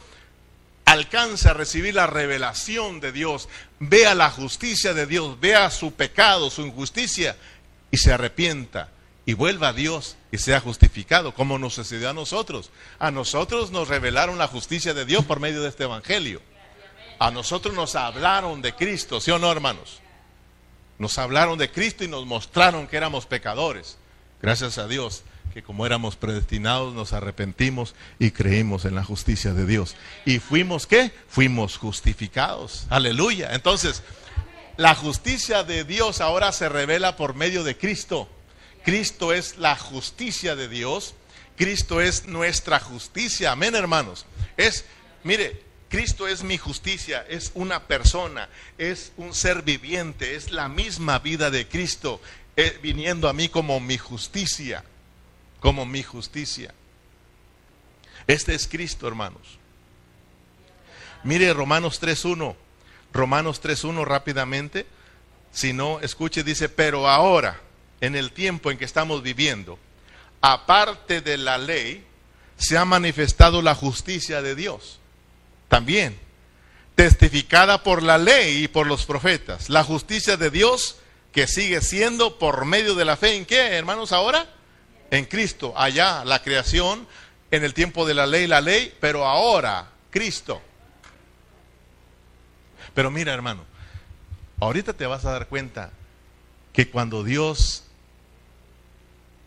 alcance 0.87 1.49
a 1.49 1.55
recibir 1.55 1.95
la 1.95 2.07
revelación 2.07 3.01
de 3.01 3.12
Dios, 3.12 3.49
vea 3.80 4.14
la 4.14 4.30
justicia 4.30 4.95
de 4.95 5.07
Dios, 5.07 5.39
vea 5.41 5.70
su 5.70 5.93
pecado, 5.93 6.49
su 6.49 6.62
injusticia 6.62 7.37
y 7.91 7.99
se 7.99 8.12
arrepienta 8.12 8.89
y 9.26 9.34
vuelva 9.34 9.68
a 9.68 9.72
Dios 9.72 10.16
y 10.30 10.39
sea 10.39 10.61
justificado, 10.61 11.34
como 11.34 11.59
nos 11.59 11.74
sucedió 11.74 12.09
a 12.09 12.14
nosotros. 12.14 12.70
A 13.01 13.11
nosotros 13.11 13.72
nos 13.72 13.89
revelaron 13.89 14.39
la 14.39 14.47
justicia 14.47 14.95
de 14.95 15.05
Dios 15.05 15.24
por 15.24 15.41
medio 15.41 15.61
de 15.62 15.68
este 15.68 15.84
Evangelio. 15.84 16.41
A 17.18 17.32
nosotros 17.32 17.74
nos 17.74 17.97
hablaron 17.97 18.62
de 18.62 18.74
Cristo, 18.74 19.20
¿sí 19.20 19.32
o 19.32 19.39
no, 19.41 19.51
hermanos? 19.51 20.01
Nos 20.99 21.18
hablaron 21.18 21.59
de 21.59 21.70
Cristo 21.70 22.05
y 22.05 22.09
nos 22.09 22.24
mostraron 22.26 22.87
que 22.87 22.97
éramos 22.97 23.26
pecadores. 23.26 23.99
Gracias 24.41 24.78
a 24.78 24.87
Dios 24.87 25.24
que 25.57 25.62
como 25.62 25.86
éramos 25.86 26.16
predestinados 26.16 26.92
nos 26.92 27.14
arrepentimos 27.14 27.94
y 28.18 28.30
creímos 28.30 28.84
en 28.84 28.94
la 28.94 29.02
justicia 29.02 29.54
de 29.54 29.64
Dios. 29.64 29.96
¿Y 30.26 30.38
fuimos 30.38 30.86
qué? 30.86 31.12
Fuimos 31.30 31.78
justificados. 31.78 32.86
Aleluya. 32.90 33.54
Entonces, 33.54 34.02
la 34.76 34.94
justicia 34.94 35.62
de 35.62 35.84
Dios 35.84 36.20
ahora 36.20 36.52
se 36.52 36.68
revela 36.68 37.16
por 37.16 37.34
medio 37.34 37.64
de 37.64 37.74
Cristo. 37.74 38.28
Cristo 38.84 39.32
es 39.32 39.57
la 39.57 39.76
justicia 39.76 40.57
de 40.57 40.68
Dios. 40.68 41.14
Cristo 41.57 42.02
es 42.02 42.26
nuestra 42.26 42.78
justicia. 42.78 43.52
Amén, 43.52 43.74
hermanos. 43.76 44.26
Es, 44.59 44.84
mire, 45.24 45.62
Cristo 45.88 46.28
es 46.28 46.42
mi 46.42 46.59
justicia, 46.59 47.24
es 47.30 47.52
una 47.54 47.84
persona, 47.86 48.50
es 48.76 49.12
un 49.16 49.32
ser 49.32 49.62
viviente, 49.62 50.34
es 50.34 50.50
la 50.50 50.68
misma 50.68 51.18
vida 51.20 51.50
de 51.50 51.66
Cristo, 51.66 52.20
eh, 52.57 52.78
viniendo 52.82 53.26
a 53.26 53.32
mí 53.32 53.48
como 53.48 53.80
mi 53.80 53.96
justicia, 53.96 54.84
como 55.61 55.86
mi 55.86 56.02
justicia. 56.02 56.74
Este 58.26 58.54
es 58.54 58.66
Cristo, 58.66 59.07
hermanos. 59.07 59.59
Mire 61.24 61.52
Romanos 61.52 62.00
3.1, 62.00 62.54
Romanos 63.12 63.62
3.1 63.62 64.04
rápidamente, 64.04 64.86
si 65.52 65.72
no, 65.72 66.00
escuche, 66.00 66.44
dice, 66.44 66.68
pero 66.68 67.09
ahora, 67.09 67.61
en 68.00 68.14
el 68.14 68.32
tiempo 68.32 68.70
en 68.70 68.78
que 68.78 68.84
estamos 68.84 69.22
viviendo, 69.22 69.78
aparte 70.40 71.20
de 71.20 71.38
la 71.38 71.59
ley, 71.59 72.04
se 72.57 72.76
ha 72.76 72.84
manifestado 72.84 73.62
la 73.62 73.74
justicia 73.74 74.42
de 74.42 74.54
Dios. 74.54 74.98
También, 75.68 76.18
testificada 76.94 77.82
por 77.82 78.02
la 78.02 78.18
ley 78.18 78.64
y 78.64 78.68
por 78.68 78.86
los 78.86 79.07
profetas. 79.07 79.68
La 79.68 79.84
justicia 79.84 80.36
de 80.36 80.50
Dios 80.50 80.96
que 81.32 81.46
sigue 81.46 81.80
siendo 81.82 82.38
por 82.38 82.64
medio 82.64 82.94
de 82.94 83.04
la 83.04 83.16
fe 83.16 83.34
en 83.36 83.44
qué, 83.44 83.76
hermanos, 83.76 84.12
ahora? 84.12 84.48
En 85.11 85.24
Cristo. 85.24 85.72
Allá 85.76 86.24
la 86.24 86.42
creación, 86.42 87.07
en 87.50 87.64
el 87.64 87.74
tiempo 87.74 88.07
de 88.07 88.14
la 88.14 88.26
ley, 88.26 88.46
la 88.46 88.61
ley, 88.61 88.94
pero 89.00 89.24
ahora 89.26 89.90
Cristo. 90.11 90.61
Pero 92.94 93.11
mira, 93.11 93.32
hermano, 93.32 93.64
ahorita 94.61 94.94
te 94.94 95.07
vas 95.07 95.24
a 95.24 95.32
dar 95.32 95.48
cuenta 95.48 95.90
que 96.72 96.88
cuando 96.88 97.24
Dios 97.24 97.84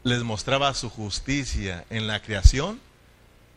les 0.03 0.23
mostraba 0.23 0.73
su 0.73 0.89
justicia 0.89 1.85
en 1.89 2.07
la 2.07 2.21
creación, 2.21 2.79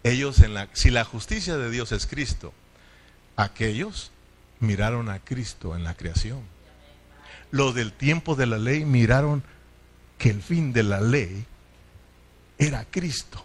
ellos 0.03 0.40
en 0.40 0.55
la 0.55 0.68
si 0.72 0.90
la 0.90 1.05
justicia 1.05 1.57
de 1.57 1.70
Dios 1.70 1.92
es 1.92 2.07
Cristo, 2.07 2.53
aquellos 3.36 4.11
miraron 4.61 5.09
a 5.09 5.20
Cristo 5.20 5.76
en 5.76 5.84
la 5.84 5.94
creación. 5.94 6.40
Los 7.50 7.74
del 7.74 7.92
tiempo 7.92 8.34
de 8.34 8.46
la 8.46 8.59
ley 8.59 8.84
miraron 8.84 9.42
que 10.18 10.30
el 10.30 10.42
fin 10.42 10.72
de 10.72 10.82
la 10.82 11.00
ley 11.00 11.46
era 12.66 12.84
Cristo. 12.84 13.44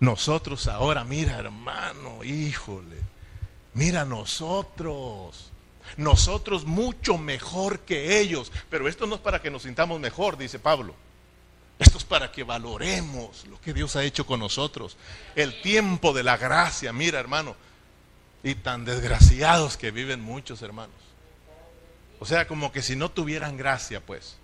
Nosotros 0.00 0.66
ahora, 0.68 1.04
mira 1.04 1.38
hermano, 1.38 2.22
híjole, 2.24 2.96
mira 3.74 4.04
nosotros. 4.04 5.50
Nosotros 5.96 6.64
mucho 6.64 7.16
mejor 7.16 7.80
que 7.80 8.20
ellos. 8.20 8.52
Pero 8.68 8.88
esto 8.88 9.06
no 9.06 9.14
es 9.14 9.20
para 9.20 9.40
que 9.40 9.50
nos 9.50 9.62
sintamos 9.62 10.00
mejor, 10.00 10.36
dice 10.36 10.58
Pablo. 10.58 10.94
Esto 11.78 11.98
es 11.98 12.04
para 12.04 12.32
que 12.32 12.42
valoremos 12.42 13.46
lo 13.46 13.60
que 13.60 13.74
Dios 13.74 13.96
ha 13.96 14.04
hecho 14.04 14.26
con 14.26 14.40
nosotros. 14.40 14.96
El 15.34 15.60
tiempo 15.60 16.12
de 16.12 16.22
la 16.22 16.36
gracia, 16.36 16.92
mira 16.92 17.20
hermano, 17.20 17.54
y 18.42 18.54
tan 18.54 18.84
desgraciados 18.84 19.76
que 19.76 19.90
viven 19.90 20.20
muchos 20.20 20.62
hermanos. 20.62 20.96
O 22.18 22.24
sea, 22.24 22.46
como 22.46 22.72
que 22.72 22.82
si 22.82 22.96
no 22.96 23.10
tuvieran 23.10 23.56
gracia, 23.56 24.00
pues. 24.00 24.36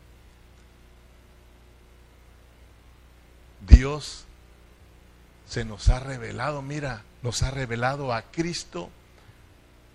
Dios 3.66 4.24
se 5.48 5.64
nos 5.64 5.88
ha 5.88 6.00
revelado, 6.00 6.62
mira, 6.62 7.02
nos 7.22 7.42
ha 7.42 7.50
revelado 7.50 8.12
a 8.12 8.22
Cristo 8.22 8.90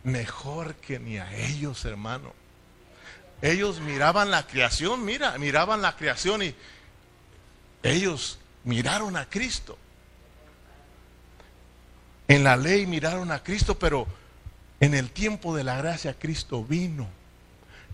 mejor 0.03 0.75
que 0.75 0.99
ni 0.99 1.17
a 1.17 1.35
ellos, 1.35 1.83
hermano. 1.85 2.33
Ellos 3.41 3.79
miraban 3.79 4.31
la 4.31 4.47
creación, 4.47 5.05
mira, 5.05 5.37
miraban 5.37 5.81
la 5.81 5.95
creación 5.95 6.43
y 6.43 6.55
ellos 7.83 8.39
miraron 8.63 9.15
a 9.17 9.29
Cristo. 9.29 9.77
En 12.27 12.43
la 12.43 12.57
ley 12.57 12.85
miraron 12.85 13.31
a 13.31 13.43
Cristo, 13.43 13.77
pero 13.77 14.07
en 14.79 14.93
el 14.93 15.11
tiempo 15.11 15.55
de 15.55 15.63
la 15.63 15.77
gracia 15.77 16.17
Cristo 16.17 16.63
vino, 16.63 17.07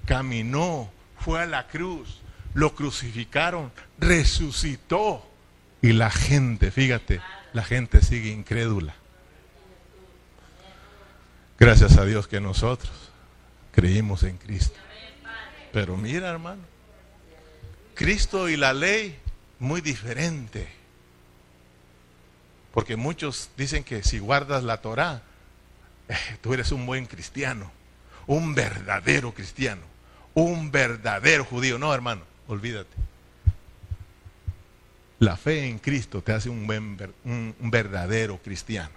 caminó, 0.05 0.89
fue 1.19 1.41
a 1.41 1.45
la 1.45 1.67
cruz, 1.67 2.21
lo 2.53 2.76
crucificaron, 2.76 3.71
resucitó. 3.99 5.30
Y 5.84 5.91
la 5.91 6.09
gente, 6.09 6.71
fíjate, 6.71 7.19
la 7.51 7.61
gente 7.61 8.01
sigue 8.01 8.29
incrédula. 8.29 8.95
Gracias 11.59 11.97
a 11.97 12.05
Dios 12.05 12.25
que 12.29 12.39
nosotros 12.39 13.11
creímos 13.73 14.23
en 14.23 14.38
Cristo. 14.38 14.79
Pero 15.73 15.97
mira, 15.97 16.29
hermano, 16.29 16.61
Cristo 17.95 18.47
y 18.47 18.55
la 18.55 18.71
ley 18.71 19.19
muy 19.59 19.81
diferente. 19.81 20.69
Porque 22.73 22.95
muchos 22.95 23.49
dicen 23.57 23.84
que 23.84 24.03
si 24.03 24.19
guardas 24.19 24.63
la 24.63 24.77
Torah, 24.77 25.21
eh, 26.07 26.15
tú 26.39 26.53
eres 26.53 26.71
un 26.71 26.86
buen 26.86 27.07
cristiano, 27.07 27.69
un 28.25 28.55
verdadero 28.55 29.34
cristiano, 29.34 29.81
un 30.34 30.71
verdadero 30.71 31.43
judío. 31.43 31.77
No, 31.77 31.93
hermano, 31.93 32.21
olvídate. 32.47 33.12
La 35.24 35.38
fe 35.38 35.67
en 35.69 35.80
Cristo 35.80 36.21
te 36.21 36.34
hace 36.34 36.49
un, 36.49 36.67
buen, 36.67 36.97
un 37.24 37.71
verdadero 37.71 38.39
cristiano, 38.43 38.91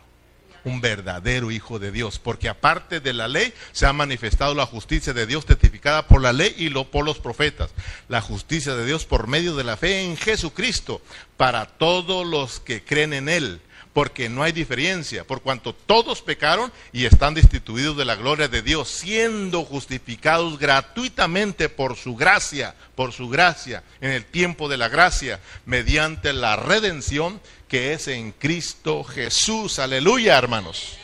un 0.64 0.80
verdadero 0.80 1.52
hijo 1.52 1.78
de 1.78 1.92
Dios, 1.92 2.18
porque 2.18 2.48
aparte 2.48 2.98
de 2.98 3.12
la 3.12 3.28
ley 3.28 3.54
se 3.70 3.86
ha 3.86 3.92
manifestado 3.92 4.52
la 4.52 4.66
justicia 4.66 5.12
de 5.12 5.24
Dios 5.24 5.46
testificada 5.46 6.08
por 6.08 6.20
la 6.20 6.32
ley 6.32 6.52
y 6.58 6.68
lo, 6.68 6.90
por 6.90 7.04
los 7.04 7.20
profetas, 7.20 7.70
la 8.08 8.20
justicia 8.20 8.74
de 8.74 8.84
Dios 8.84 9.04
por 9.04 9.28
medio 9.28 9.54
de 9.54 9.62
la 9.62 9.76
fe 9.76 10.02
en 10.02 10.16
Jesucristo 10.16 11.00
para 11.36 11.66
todos 11.66 12.26
los 12.26 12.58
que 12.58 12.82
creen 12.82 13.12
en 13.12 13.28
él 13.28 13.60
porque 13.96 14.28
no 14.28 14.42
hay 14.42 14.52
diferencia, 14.52 15.24
por 15.24 15.40
cuanto 15.40 15.72
todos 15.74 16.20
pecaron 16.20 16.70
y 16.92 17.06
están 17.06 17.32
destituidos 17.32 17.96
de 17.96 18.04
la 18.04 18.14
gloria 18.14 18.46
de 18.46 18.60
Dios, 18.60 18.90
siendo 18.90 19.64
justificados 19.64 20.58
gratuitamente 20.58 21.70
por 21.70 21.96
su 21.96 22.14
gracia, 22.14 22.74
por 22.94 23.14
su 23.14 23.30
gracia, 23.30 23.82
en 24.02 24.10
el 24.10 24.26
tiempo 24.26 24.68
de 24.68 24.76
la 24.76 24.90
gracia, 24.90 25.40
mediante 25.64 26.34
la 26.34 26.56
redención 26.56 27.40
que 27.68 27.94
es 27.94 28.06
en 28.08 28.32
Cristo 28.32 29.02
Jesús. 29.02 29.78
Aleluya, 29.78 30.36
hermanos. 30.36 30.98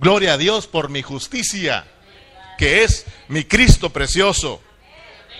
Gloria 0.00 0.32
a 0.32 0.38
Dios 0.38 0.66
por 0.66 0.88
mi 0.88 1.02
justicia, 1.02 1.86
que 2.58 2.82
es 2.82 3.06
mi 3.28 3.44
Cristo 3.44 3.90
precioso. 3.90 4.60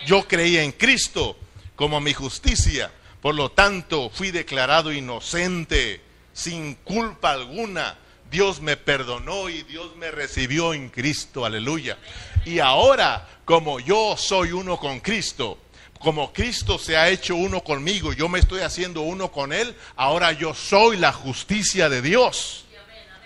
Yo 0.07 0.29
creía 0.29 0.63
en 0.63 0.71
Cristo 0.71 1.37
como 1.75 2.01
mi 2.01 2.15
justicia, 2.15 2.93
por 3.21 3.35
lo 3.35 3.51
tanto 3.51 4.09
fui 4.09 4.31
declarado 4.31 4.93
inocente 4.93 6.12
sin 6.33 6.75
culpa 6.77 7.33
alguna. 7.33 7.99
Dios 8.31 8.63
me 8.63 8.77
perdonó 8.79 9.51
y 9.51 9.63
Dios 9.63 9.95
me 9.97 10.11
recibió 10.11 10.73
en 10.73 10.89
Cristo, 10.89 11.45
aleluya. 11.45 11.99
Y 12.47 12.61
ahora, 12.61 13.29
como 13.45 13.79
yo 13.79 14.17
soy 14.17 14.53
uno 14.53 14.79
con 14.79 15.01
Cristo, 15.01 15.59
como 15.99 16.33
Cristo 16.33 16.79
se 16.79 16.97
ha 16.97 17.09
hecho 17.11 17.37
uno 17.37 17.63
conmigo, 17.63 18.13
yo 18.13 18.29
me 18.29 18.41
estoy 18.41 18.61
haciendo 18.63 19.03
uno 19.03 19.31
con 19.31 19.53
Él, 19.53 19.77
ahora 19.97 20.33
yo 20.33 20.55
soy 20.55 20.97
la 20.97 21.13
justicia 21.13 21.89
de 21.89 22.03
Dios. 22.03 22.65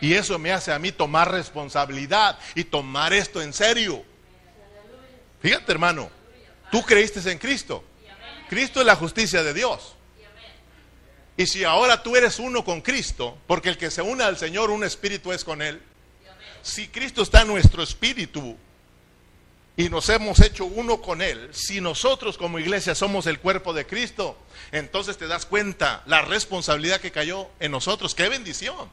Y 0.01 0.13
eso 0.13 0.39
me 0.39 0.53
hace 0.53 0.73
a 0.73 0.79
mí 0.79 0.93
tomar 0.93 1.31
responsabilidad 1.31 2.39
y 2.55 2.65
tomar 2.65 3.15
esto 3.15 3.41
en 3.41 3.53
serio. 3.53 4.05
Fíjate 5.41 5.73
hermano, 5.73 6.11
tú 6.71 6.83
creíste 6.83 7.31
en 7.31 7.39
Cristo. 7.39 7.83
Cristo 8.49 8.81
es 8.81 8.87
la 8.87 8.97
justicia 8.97 9.43
de 9.43 9.55
Dios. 9.55 9.95
Y 11.37 11.47
si 11.47 11.64
ahora 11.64 12.03
tú 12.03 12.16
eres 12.16 12.39
uno 12.39 12.64
con 12.64 12.80
Cristo, 12.80 13.37
porque 13.47 13.68
el 13.68 13.76
que 13.76 13.91
se 13.91 14.03
une 14.03 14.24
al 14.24 14.39
Señor, 14.39 14.70
un 14.70 14.84
espíritu 14.84 15.32
es 15.32 15.45
con 15.45 15.61
Él. 15.61 15.82
Si 16.62 16.89
Cristo 16.89 17.22
está 17.22 17.43
en 17.43 17.49
nuestro 17.49 17.82
espíritu 17.82 18.57
y 19.76 19.91
nos 19.91 20.09
hemos 20.09 20.41
hecho 20.41 20.64
uno 20.64 21.03
con 21.03 21.20
Él, 21.20 21.51
si 21.53 21.80
nosotros 21.80 22.39
como 22.39 22.59
iglesia 22.59 22.95
somos 22.95 23.26
el 23.26 23.39
cuerpo 23.39 23.74
de 23.74 23.87
Cristo, 23.87 24.39
entonces 24.72 25.18
te 25.18 25.26
das 25.26 25.45
cuenta 25.45 26.03
la 26.07 26.22
responsabilidad 26.22 27.01
que 27.01 27.12
cayó 27.12 27.49
en 27.61 27.70
nosotros. 27.70 28.14
¡Qué 28.14 28.28
bendición! 28.28 28.89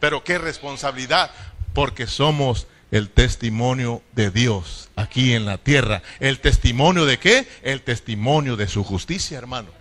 Pero 0.00 0.24
qué 0.24 0.38
responsabilidad, 0.38 1.30
porque 1.74 2.06
somos 2.06 2.66
el 2.90 3.10
testimonio 3.10 4.02
de 4.12 4.30
Dios 4.30 4.90
aquí 4.96 5.32
en 5.32 5.44
la 5.46 5.58
tierra. 5.58 6.02
¿El 6.18 6.40
testimonio 6.40 7.04
de 7.04 7.18
qué? 7.18 7.48
El 7.62 7.82
testimonio 7.82 8.56
de 8.56 8.66
su 8.66 8.82
justicia, 8.82 9.38
hermano. 9.38 9.77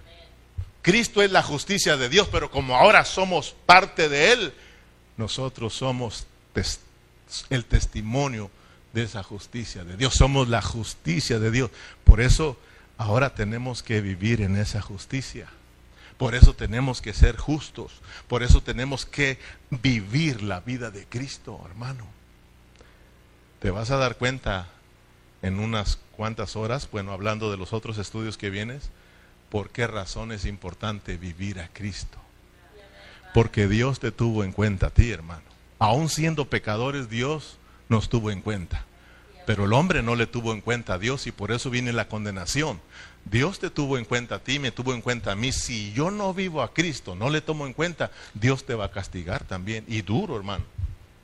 Cristo 0.87 1.21
es 1.21 1.29
la 1.33 1.43
justicia 1.43 1.97
de 1.97 2.07
Dios, 2.07 2.29
pero 2.31 2.49
como 2.49 2.77
ahora 2.77 3.03
somos 3.03 3.53
parte 3.65 4.07
de 4.07 4.31
Él, 4.31 4.53
nosotros 5.17 5.73
somos 5.73 6.27
el 7.49 7.65
testimonio 7.65 8.49
de 8.93 9.03
esa 9.03 9.21
justicia 9.21 9.83
de 9.83 9.97
Dios. 9.97 10.13
Somos 10.13 10.47
la 10.47 10.61
justicia 10.61 11.39
de 11.39 11.51
Dios. 11.51 11.71
Por 12.05 12.21
eso 12.21 12.57
ahora 12.97 13.35
tenemos 13.35 13.83
que 13.83 13.99
vivir 13.99 14.39
en 14.39 14.55
esa 14.55 14.81
justicia. 14.81 15.49
Por 16.17 16.35
eso 16.35 16.53
tenemos 16.53 17.01
que 17.01 17.13
ser 17.13 17.35
justos. 17.35 17.91
Por 18.29 18.41
eso 18.41 18.63
tenemos 18.63 19.05
que 19.05 19.39
vivir 19.69 20.41
la 20.41 20.61
vida 20.61 20.89
de 20.89 21.05
Cristo, 21.05 21.61
hermano. 21.65 22.07
Te 23.59 23.71
vas 23.71 23.91
a 23.91 23.97
dar 23.97 24.15
cuenta 24.15 24.69
en 25.41 25.59
unas 25.59 25.99
cuantas 26.15 26.55
horas, 26.55 26.87
bueno, 26.89 27.11
hablando 27.11 27.51
de 27.51 27.57
los 27.57 27.73
otros 27.73 27.97
estudios 27.97 28.37
que 28.37 28.49
vienes, 28.49 28.89
por 29.49 29.69
qué 29.69 29.87
razón 29.87 30.31
es 30.31 30.45
importante 30.45 31.17
vivir 31.17 31.59
a 31.59 31.69
Cristo. 31.69 32.17
Porque 33.33 33.67
Dios 33.67 33.99
te 33.99 34.11
tuvo 34.11 34.43
en 34.43 34.51
cuenta 34.51 34.87
a 34.87 34.89
ti, 34.89 35.11
hermano. 35.11 35.43
Aún 35.79 36.09
siendo 36.09 36.45
pecadores, 36.45 37.09
Dios 37.09 37.57
nos 37.89 38.09
tuvo 38.09 38.31
en 38.31 38.41
cuenta. 38.41 38.85
Pero 39.45 39.65
el 39.65 39.73
hombre 39.73 40.03
no 40.03 40.15
le 40.15 40.27
tuvo 40.27 40.51
en 40.51 40.61
cuenta 40.61 40.95
a 40.95 40.97
Dios 40.97 41.27
y 41.27 41.31
por 41.31 41.51
eso 41.51 41.69
viene 41.69 41.93
la 41.93 42.09
condenación. 42.09 42.81
Dios 43.25 43.59
te 43.59 43.69
tuvo 43.69 43.97
en 43.97 44.05
cuenta 44.05 44.35
a 44.35 44.39
ti, 44.39 44.59
me 44.59 44.71
tuvo 44.71 44.93
en 44.93 45.01
cuenta 45.01 45.31
a 45.31 45.35
mí. 45.35 45.51
Si 45.51 45.93
yo 45.93 46.11
no 46.11 46.33
vivo 46.33 46.61
a 46.61 46.73
Cristo, 46.73 47.15
no 47.15 47.29
le 47.29 47.41
tomo 47.41 47.65
en 47.65 47.73
cuenta, 47.73 48.11
Dios 48.33 48.65
te 48.65 48.73
va 48.73 48.85
a 48.85 48.91
castigar 48.91 49.43
también. 49.45 49.85
Y 49.87 50.01
duro, 50.01 50.35
hermano. 50.35 50.65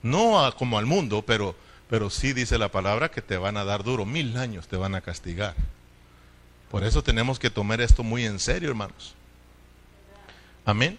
No 0.01 0.53
como 0.57 0.77
al 0.77 0.85
mundo, 0.85 1.23
pero, 1.25 1.55
pero 1.89 2.09
sí 2.09 2.33
dice 2.33 2.57
la 2.57 2.69
palabra 2.69 3.09
que 3.09 3.21
te 3.21 3.37
van 3.37 3.57
a 3.57 3.63
dar 3.63 3.83
duro. 3.83 4.05
Mil 4.05 4.37
años 4.37 4.67
te 4.67 4.77
van 4.77 4.95
a 4.95 5.01
castigar. 5.01 5.55
Por 6.73 6.83
eso 6.83 7.03
tenemos 7.03 7.37
que 7.37 7.51
tomar 7.51 7.81
esto 7.81 8.01
muy 8.01 8.25
en 8.25 8.39
serio, 8.39 8.67
hermanos. 8.67 9.13
Amén. 10.65 10.97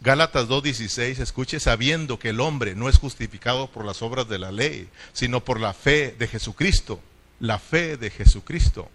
Gálatas 0.00 0.48
2.16, 0.48 1.20
escuche, 1.20 1.60
sabiendo 1.60 2.18
que 2.18 2.30
el 2.30 2.40
hombre 2.40 2.74
no 2.74 2.88
es 2.88 2.98
justificado 2.98 3.70
por 3.70 3.84
las 3.84 4.02
obras 4.02 4.28
de 4.28 4.40
la 4.40 4.50
ley, 4.50 4.88
sino 5.12 5.44
por 5.44 5.60
la 5.60 5.74
fe 5.74 6.16
de 6.18 6.26
Jesucristo. 6.26 7.00
La 7.38 7.60
fe 7.60 7.98
de 7.98 8.10
Jesucristo. 8.10 8.90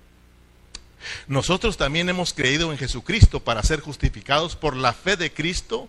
Nosotros 1.30 1.78
también 1.78 2.10
hemos 2.10 2.34
creído 2.34 2.74
en 2.74 2.78
Jesucristo 2.78 3.40
para 3.40 3.64
ser 3.64 3.80
justificados 3.80 4.58
por 4.58 4.76
la 4.76 4.92
fe 4.92 5.16
de 5.16 5.32
Cristo 5.32 5.88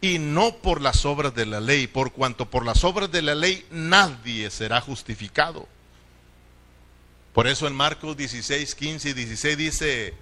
y 0.00 0.20
no 0.20 0.54
por 0.54 0.80
las 0.80 1.04
obras 1.04 1.34
de 1.34 1.46
la 1.46 1.58
ley, 1.58 1.88
por 1.88 2.12
cuanto 2.12 2.48
por 2.48 2.64
las 2.64 2.84
obras 2.84 3.10
de 3.10 3.22
la 3.22 3.34
ley 3.34 3.66
nadie 3.72 4.52
será 4.52 4.80
justificado. 4.80 5.66
Por 7.32 7.46
eso 7.46 7.66
en 7.66 7.74
Marcos 7.74 8.16
16, 8.16 8.74
15 8.74 9.10
y 9.10 9.12
16 9.12 9.56
dice, 9.56 10.14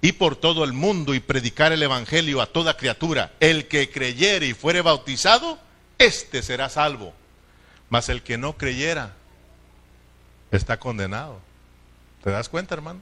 y 0.00 0.12
por 0.12 0.36
todo 0.36 0.64
el 0.64 0.72
mundo 0.72 1.14
y 1.14 1.20
predicar 1.20 1.72
el 1.72 1.82
Evangelio 1.82 2.40
a 2.40 2.46
toda 2.46 2.76
criatura. 2.76 3.32
El 3.40 3.68
que 3.68 3.90
creyere 3.90 4.46
y 4.46 4.54
fuere 4.54 4.82
bautizado, 4.82 5.58
éste 5.98 6.42
será 6.42 6.68
salvo. 6.68 7.14
Mas 7.88 8.08
el 8.08 8.22
que 8.22 8.36
no 8.36 8.56
creyera, 8.56 9.14
está 10.50 10.78
condenado. 10.78 11.40
¿Te 12.24 12.30
das 12.30 12.48
cuenta, 12.48 12.74
hermano? 12.74 13.00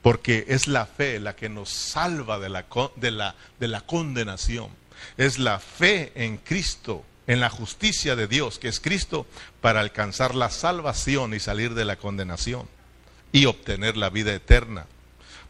Porque 0.00 0.44
es 0.48 0.68
la 0.68 0.86
fe 0.86 1.20
la 1.20 1.34
que 1.34 1.48
nos 1.48 1.70
salva 1.70 2.38
de 2.38 2.48
la, 2.48 2.66
de 2.96 3.10
la, 3.10 3.34
de 3.58 3.68
la 3.68 3.80
condenación. 3.82 4.68
Es 5.16 5.38
la 5.38 5.58
fe 5.58 6.12
en 6.14 6.38
Cristo, 6.38 7.04
en 7.26 7.40
la 7.40 7.50
justicia 7.50 8.16
de 8.16 8.26
Dios, 8.26 8.58
que 8.58 8.68
es 8.68 8.80
Cristo, 8.80 9.26
para 9.60 9.80
alcanzar 9.80 10.34
la 10.34 10.50
salvación 10.50 11.34
y 11.34 11.40
salir 11.40 11.74
de 11.74 11.84
la 11.84 11.96
condenación 11.96 12.66
y 13.30 13.46
obtener 13.46 13.96
la 13.96 14.10
vida 14.10 14.34
eterna. 14.34 14.86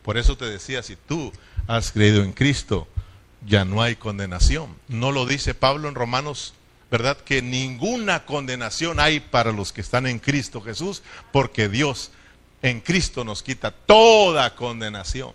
Por 0.02 0.18
eso 0.18 0.36
te 0.36 0.44
decía, 0.44 0.82
si 0.82 0.96
tú 0.96 1.32
has 1.66 1.92
creído 1.92 2.22
en 2.22 2.32
Cristo, 2.32 2.88
ya 3.46 3.64
no 3.64 3.82
hay 3.82 3.96
condenación. 3.96 4.76
No 4.88 5.12
lo 5.12 5.26
dice 5.26 5.54
Pablo 5.54 5.88
en 5.88 5.94
Romanos, 5.94 6.54
¿verdad? 6.90 7.16
Que 7.16 7.42
ninguna 7.42 8.24
condenación 8.24 9.00
hay 9.00 9.20
para 9.20 9.52
los 9.52 9.72
que 9.72 9.80
están 9.80 10.06
en 10.06 10.18
Cristo 10.18 10.60
Jesús, 10.60 11.02
porque 11.32 11.68
Dios 11.68 12.10
en 12.62 12.80
Cristo 12.80 13.24
nos 13.24 13.42
quita 13.42 13.70
toda 13.70 14.54
condenación. 14.54 15.32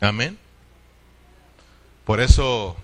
Amén. 0.00 0.38
Por 2.04 2.20
eso 2.20 2.76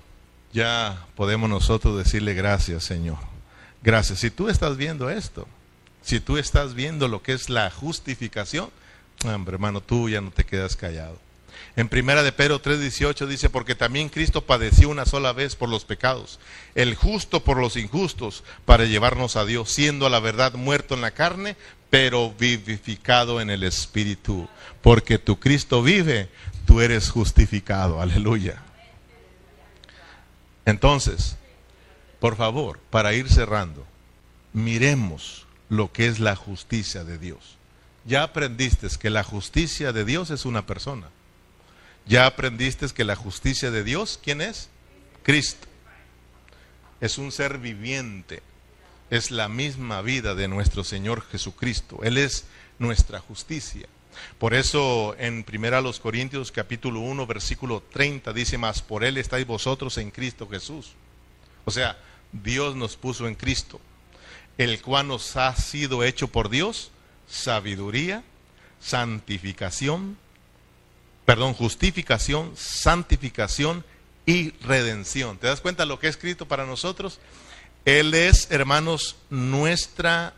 ya 0.53 1.07
podemos 1.15 1.49
nosotros 1.49 1.99
decirle 1.99 2.35
gracias, 2.35 2.85
Señor. 2.85 3.19
Gracias. 3.83 4.21
Si 4.21 4.31
tú 4.31 4.49
estás 4.49 4.77
viendo 4.77 5.11
esto, 5.11 5.47
si 6.03 6.21
tú 6.21 6.39
estás 6.39 6.75
viendo 6.75 7.09
lo 7.09 7.23
que 7.23 7.33
es 7.33 7.51
la 7.51 7.71
justificación, 7.71 8.71
hombre, 9.25 9.55
hermano, 9.55 9.81
tú 9.81 10.09
ya 10.09 10.21
no 10.21 10.31
te 10.31 10.45
quedas 10.45 10.77
callado. 10.77 11.19
En 11.77 11.89
primera 11.89 12.23
de 12.23 12.33
Pedro 12.33 12.61
3:18 12.61 13.27
dice, 13.27 13.51
porque 13.51 13.75
también 13.75 14.09
Cristo 14.09 14.45
padeció 14.45 14.89
una 14.89 15.07
sola 15.07 15.33
vez 15.33 15.55
por 15.55 15.69
los 15.69 15.85
pecados, 15.85 16.41
el 16.75 16.95
justo 16.95 17.45
por 17.45 17.59
los 17.59 17.77
injustos, 17.77 18.43
para 18.65 18.85
llevarnos 18.85 19.37
a 19.37 19.45
Dios, 19.45 19.71
siendo 19.71 20.07
a 20.07 20.11
la 20.11 20.21
verdad 20.21 20.55
muerto 20.55 20.95
en 20.95 21.03
la 21.03 21.13
carne, 21.13 21.57
pero 21.91 22.33
vivificado 22.33 23.41
en 23.41 23.51
el 23.51 23.63
Espíritu. 23.63 24.49
Porque 24.83 25.19
tu 25.19 25.39
Cristo 25.39 25.83
vive, 25.83 26.29
tú 26.67 26.81
eres 26.81 27.11
justificado. 27.11 28.01
Aleluya. 28.01 28.63
Entonces, 30.69 31.37
por 32.21 32.37
favor, 32.37 32.79
para 32.91 33.15
ir 33.15 33.31
cerrando, 33.31 33.87
miremos 34.53 35.47
lo 35.71 35.91
que 35.91 36.09
es 36.09 36.21
la 36.21 36.37
justicia 36.37 37.05
de 37.05 37.17
Dios. 37.17 37.57
Ya 38.05 38.23
aprendiste 38.23 38.87
que 39.01 39.09
la 39.09 39.25
justicia 39.25 39.95
de 39.95 40.05
Dios 40.05 40.29
es 40.29 40.45
una 40.45 40.67
persona. 40.67 41.09
Ya 42.05 42.27
aprendiste 42.27 42.87
que 42.89 43.05
la 43.05 43.17
justicia 43.17 43.71
de 43.71 43.83
Dios, 43.83 44.21
¿quién 44.23 44.43
es? 44.43 44.69
Cristo. 45.23 45.67
Es 47.01 47.17
un 47.17 47.33
ser 47.33 47.57
viviente. 47.57 48.43
Es 49.09 49.31
la 49.31 49.49
misma 49.49 50.03
vida 50.03 50.35
de 50.35 50.49
nuestro 50.49 50.85
Señor 50.85 51.23
Jesucristo. 51.31 52.01
Él 52.03 52.19
es 52.19 52.45
nuestra 52.79 53.21
justicia. 53.21 53.89
Por 54.39 54.55
eso 54.55 55.15
en 55.19 55.45
1 55.47 55.93
Corintios 56.01 56.53
capítulo 56.53 57.01
1 57.01 57.27
versículo 57.27 57.83
30 57.93 58.33
dice 58.33 58.59
más, 58.59 58.83
por 58.83 59.05
Él 59.05 59.19
estáis 59.19 59.47
vosotros 59.47 59.99
en 59.99 60.11
Cristo 60.11 60.49
Jesús. 60.49 60.93
O 61.65 61.71
sea, 61.71 61.99
Dios 62.33 62.77
nos 62.77 62.97
puso 62.97 63.27
en 63.27 63.35
Cristo, 63.35 63.81
el 64.57 64.81
cual 64.83 65.09
nos 65.09 65.37
ha 65.37 65.55
sido 65.55 66.05
hecho 66.05 66.29
por 66.29 66.49
Dios 66.49 66.91
sabiduría, 67.29 68.23
santificación, 68.81 70.17
perdón, 71.25 71.53
justificación, 71.55 72.53
santificación 72.57 73.85
y 74.25 74.51
redención. 74.63 75.39
¿Te 75.39 75.47
das 75.47 75.61
cuenta 75.61 75.85
lo 75.85 75.99
que 75.99 76.07
ha 76.07 76.11
escrito 76.11 76.49
para 76.49 76.65
nosotros? 76.65 77.21
Él 77.85 78.15
es, 78.15 78.51
hermanos, 78.51 79.17
nuestra, 79.31 80.35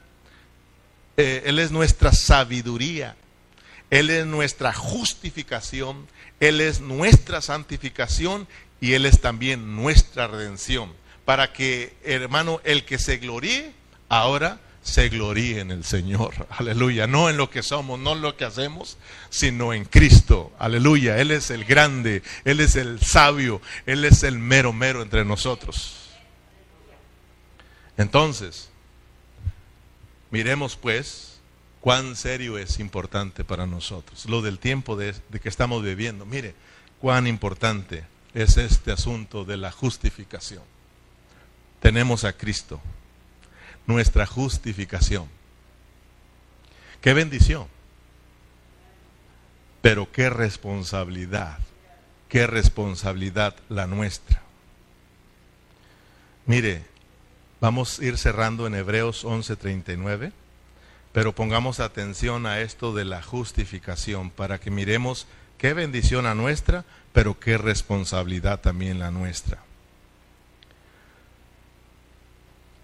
eh, 1.17 1.43
Él 1.47 1.59
es 1.59 1.71
nuestra 1.71 2.13
sabiduría, 2.13 3.17
Él 3.91 4.11
es 4.11 4.25
nuestra 4.25 4.73
justificación, 4.73 6.07
Él 6.39 6.61
es 6.61 6.81
nuestra 6.81 7.41
santificación 7.41 8.47
y 8.81 8.95
Él 8.95 9.05
es 9.05 9.21
también 9.21 9.77
nuestra 9.77 10.29
redención. 10.29 10.93
Para 11.25 11.53
que, 11.53 11.95
hermano, 12.05 12.61
el 12.65 12.85
que 12.85 12.99
se 12.99 13.19
gloríe, 13.19 13.73
ahora 14.09 14.61
se 14.83 15.09
gloríe 15.09 15.61
en 15.61 15.71
el 15.71 15.85
Señor. 15.85 16.47
Aleluya. 16.51 17.07
No 17.07 17.29
en 17.29 17.37
lo 17.37 17.51
que 17.51 17.63
somos, 17.63 17.99
no 17.99 18.13
en 18.13 18.23
lo 18.23 18.37
que 18.37 18.45
hacemos, 18.45 18.97
sino 19.29 19.73
en 19.73 19.85
Cristo. 19.85 20.53
Aleluya. 20.59 21.19
Él 21.19 21.31
es 21.31 21.51
el 21.51 21.65
grande, 21.65 22.23
Él 22.45 22.61
es 22.61 22.77
el 22.77 23.01
sabio, 23.01 23.61
Él 23.87 24.05
es 24.05 24.23
el 24.23 24.39
mero 24.39 24.73
mero 24.73 25.03
entre 25.03 25.25
nosotros. 25.25 25.97
Entonces, 27.97 28.71
miremos 30.31 30.77
pues 30.77 31.30
cuán 31.81 32.17
serio 32.17 32.59
es 32.59 32.79
importante 32.79 33.45
para 33.45 33.67
nosotros. 33.67 34.27
Lo 34.27 34.43
del 34.43 34.59
tiempo 34.59 34.97
de, 34.97 35.15
que 35.43 35.49
estamos 35.49 35.83
viviendo. 35.83 36.27
Mire, 36.27 36.55
cuán 37.01 37.27
importante 37.27 38.05
es 38.35 38.57
este 38.57 38.93
asunto 38.93 39.45
de 39.45 39.57
la 39.57 39.73
justificación. 39.73 40.63
Tenemos 41.81 42.25
a 42.25 42.35
Cristo 42.35 42.81
nuestra 43.87 44.27
justificación. 44.27 45.29
Qué 47.01 47.15
bendición. 47.15 47.67
Pero 49.81 50.13
qué 50.13 50.29
responsabilidad, 50.29 51.59
qué 52.29 52.47
responsabilidad 52.47 53.57
la 53.71 53.87
nuestra. 53.87 54.43
Mire, 56.45 56.85
vamos 57.61 57.99
a 57.99 58.05
ir 58.05 58.19
cerrando 58.19 58.67
en 58.67 58.75
Hebreos 58.75 59.25
11:39, 59.25 60.33
pero 61.13 61.35
pongamos 61.35 61.81
atención 61.81 62.47
a 62.47 62.61
esto 62.61 62.95
de 62.95 63.05
la 63.05 63.23
justificación 63.23 64.31
para 64.31 64.61
que 64.61 64.71
miremos 64.71 65.27
qué 65.59 65.75
bendición 65.75 66.25
la 66.25 66.35
nuestra, 66.35 66.85
pero 67.13 67.39
qué 67.41 67.59
responsabilidad 67.59 68.61
también 68.61 68.99
la 68.99 69.11
nuestra. 69.11 69.59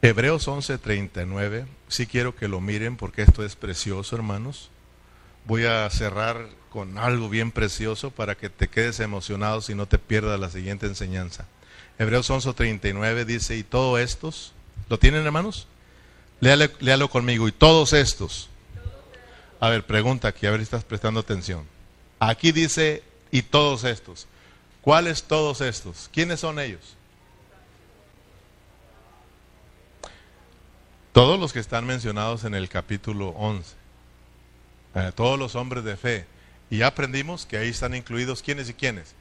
Hebreos 0.02 0.46
11:39, 0.46 1.66
sí 1.88 2.06
quiero 2.06 2.34
que 2.34 2.48
lo 2.48 2.60
miren 2.60 2.96
porque 2.96 3.22
esto 3.22 3.44
es 3.44 3.56
precioso, 3.56 4.14
hermanos. 4.14 4.70
Voy 5.46 5.64
a 5.64 5.88
cerrar 5.90 6.48
con 6.70 6.98
algo 6.98 7.28
bien 7.28 7.50
precioso 7.52 8.10
para 8.10 8.36
que 8.36 8.50
te 8.50 8.68
quedes 8.68 9.00
emocionado 9.00 9.60
si 9.60 9.74
no 9.74 9.86
te 9.86 9.98
pierdas 9.98 10.38
la 10.38 10.50
siguiente 10.50 10.86
enseñanza. 10.86 11.46
Hebreos 11.98 12.28
11:39 12.30 13.24
dice, 13.24 13.56
y 13.56 13.62
todos 13.62 14.00
estos, 14.00 14.52
¿lo 14.88 14.98
tienen 14.98 15.24
hermanos? 15.24 15.66
Léalo, 16.40 17.08
conmigo, 17.08 17.48
y 17.48 17.52
todos 17.52 17.92
estos. 17.92 18.48
A 19.58 19.70
ver, 19.70 19.86
pregunta 19.86 20.28
aquí, 20.28 20.46
a 20.46 20.50
ver 20.50 20.60
si 20.60 20.64
estás 20.64 20.84
prestando 20.84 21.20
atención. 21.20 21.64
Aquí 22.18 22.52
dice, 22.52 23.02
y 23.30 23.42
todos 23.42 23.84
estos. 23.84 24.26
¿Cuáles 24.82 25.24
todos 25.24 25.60
estos? 25.60 26.10
¿Quiénes 26.12 26.40
son 26.40 26.60
ellos? 26.60 26.94
Todos 31.12 31.40
los 31.40 31.52
que 31.54 31.60
están 31.60 31.86
mencionados 31.86 32.44
en 32.44 32.54
el 32.54 32.68
capítulo 32.68 33.28
11, 33.30 33.74
eh, 34.94 35.12
todos 35.14 35.38
los 35.38 35.54
hombres 35.54 35.82
de 35.82 35.96
fe, 35.96 36.26
y 36.68 36.78
ya 36.78 36.88
aprendimos 36.88 37.46
que 37.46 37.56
ahí 37.56 37.68
están 37.70 37.94
incluidos 37.94 38.42
quiénes 38.42 38.68
y 38.68 38.74
quiénes, 38.74 39.14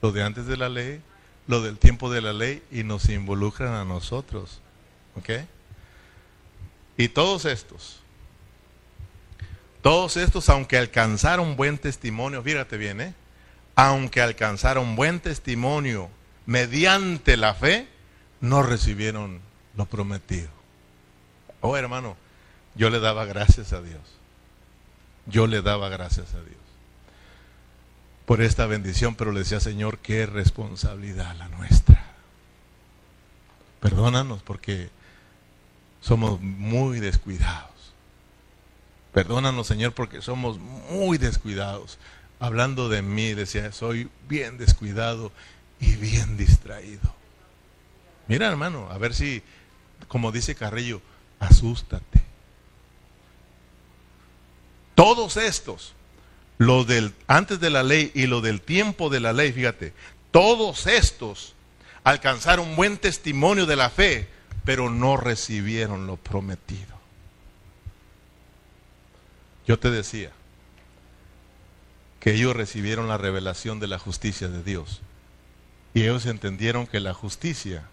los 0.00 0.14
de 0.14 0.22
antes 0.22 0.46
de 0.46 0.56
la 0.56 0.68
ley, 0.68 1.02
los 1.48 1.64
del 1.64 1.76
tiempo 1.76 2.08
de 2.08 2.20
la 2.20 2.32
ley, 2.32 2.62
y 2.70 2.84
nos 2.84 3.08
involucran 3.08 3.74
a 3.74 3.84
nosotros. 3.84 4.60
¿Ok? 5.16 5.30
Y 6.96 7.08
todos 7.08 7.44
estos, 7.44 8.00
todos 9.82 10.16
estos, 10.16 10.48
aunque 10.48 10.76
alcanzaron 10.76 11.56
buen 11.56 11.78
testimonio, 11.78 12.42
fíjate 12.42 12.76
bien, 12.76 13.00
¿eh? 13.00 13.14
aunque 13.74 14.20
alcanzaron 14.20 14.96
buen 14.96 15.20
testimonio 15.20 16.10
mediante 16.46 17.36
la 17.36 17.54
fe, 17.54 17.88
no 18.40 18.62
recibieron 18.62 19.40
lo 19.76 19.86
prometido. 19.86 20.48
Oh, 21.60 21.76
hermano, 21.76 22.16
yo 22.74 22.90
le 22.90 23.00
daba 23.00 23.24
gracias 23.24 23.72
a 23.72 23.80
Dios. 23.80 24.00
Yo 25.26 25.46
le 25.46 25.62
daba 25.62 25.88
gracias 25.88 26.34
a 26.34 26.42
Dios 26.42 26.60
por 28.30 28.42
esta 28.42 28.66
bendición, 28.66 29.16
pero 29.16 29.32
le 29.32 29.40
decía, 29.40 29.58
Señor, 29.58 29.98
qué 29.98 30.24
responsabilidad 30.24 31.34
la 31.36 31.48
nuestra. 31.48 32.00
Perdónanos 33.80 34.40
porque 34.44 34.88
somos 36.00 36.40
muy 36.40 37.00
descuidados. 37.00 37.70
Perdónanos, 39.12 39.66
Señor, 39.66 39.92
porque 39.92 40.22
somos 40.22 40.58
muy 40.58 41.18
descuidados. 41.18 41.98
Hablando 42.38 42.88
de 42.88 43.02
mí, 43.02 43.34
decía, 43.34 43.72
soy 43.72 44.08
bien 44.28 44.56
descuidado 44.56 45.32
y 45.80 45.96
bien 45.96 46.36
distraído. 46.36 47.14
Mira, 48.28 48.46
hermano, 48.46 48.88
a 48.90 48.98
ver 48.98 49.14
si, 49.14 49.42
como 50.08 50.30
dice 50.30 50.54
Carrillo, 50.54 51.02
asústate. 51.40 52.22
Todos 54.94 55.36
estos, 55.36 55.94
lo 56.58 56.84
del 56.84 57.14
antes 57.26 57.58
de 57.58 57.70
la 57.70 57.82
ley 57.82 58.12
y 58.14 58.26
lo 58.26 58.40
del 58.40 58.60
tiempo 58.60 59.08
de 59.08 59.18
la 59.20 59.32
ley, 59.32 59.52
fíjate, 59.52 59.92
todos 60.30 60.86
estos 60.86 61.54
alcanzaron 62.04 62.76
buen 62.76 62.98
testimonio 62.98 63.66
de 63.66 63.76
la 63.76 63.90
fe, 63.90 64.28
pero 64.64 64.90
no 64.90 65.16
recibieron 65.16 66.06
lo 66.06 66.16
prometido. 66.16 66.98
Yo 69.66 69.78
te 69.78 69.90
decía 69.90 70.30
que 72.18 72.34
ellos 72.34 72.54
recibieron 72.54 73.08
la 73.08 73.18
revelación 73.18 73.80
de 73.80 73.86
la 73.86 73.98
justicia 73.98 74.48
de 74.48 74.62
Dios 74.62 75.00
y 75.94 76.02
ellos 76.02 76.26
entendieron 76.26 76.86
que 76.86 77.00
la 77.00 77.14
justicia 77.14 77.84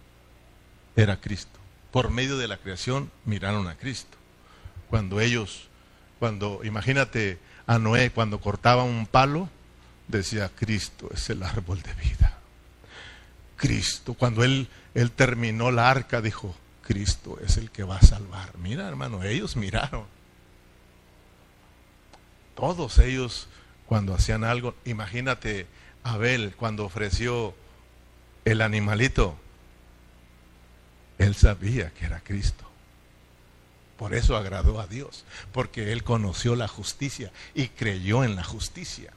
era 0.95 1.19
Cristo 1.19 1.57
por 1.91 2.11
medio 2.11 2.37
de 2.37 2.47
la 2.47 2.57
creación 2.57 3.11
miraron 3.25 3.67
a 3.67 3.75
Cristo. 3.75 4.17
Cuando 4.89 5.19
ellos, 5.19 5.67
cuando, 6.19 6.61
imagínate 6.63 7.39
a 7.65 7.79
Noé, 7.79 8.11
cuando 8.11 8.39
cortaba 8.39 8.83
un 8.83 9.07
palo, 9.07 9.49
decía, 10.07 10.51
Cristo 10.53 11.09
es 11.13 11.29
el 11.29 11.43
árbol 11.43 11.81
de 11.81 11.93
vida. 11.95 12.37
Cristo, 13.55 14.13
cuando 14.13 14.43
él, 14.43 14.67
él 14.97 15.11
terminó 15.11 15.69
la 15.69 15.91
arca, 15.91 16.21
dijo, 16.21 16.55
Cristo 16.81 17.37
es 17.45 17.57
el 17.57 17.69
que 17.69 17.83
va 17.83 17.97
a 17.97 18.01
salvar. 18.01 18.57
Mira, 18.57 18.87
hermano, 18.87 19.21
ellos 19.21 19.55
miraron. 19.55 20.05
Todos 22.55 22.97
ellos, 22.97 23.47
cuando 23.85 24.15
hacían 24.15 24.43
algo, 24.43 24.73
imagínate 24.85 25.67
Abel, 26.01 26.55
cuando 26.57 26.83
ofreció 26.83 27.53
el 28.43 28.59
animalito, 28.59 29.37
él 31.19 31.35
sabía 31.35 31.91
que 31.91 32.05
era 32.05 32.21
Cristo. 32.21 32.67
Por 33.97 34.15
eso 34.15 34.35
agradó 34.35 34.79
a 34.79 34.87
Dios, 34.87 35.25
porque 35.51 35.91
él 35.91 36.03
conoció 36.03 36.55
la 36.55 36.67
justicia 36.67 37.31
y 37.53 37.67
creyó 37.67 38.23
en 38.23 38.35
la 38.35 38.43
justicia. 38.43 39.13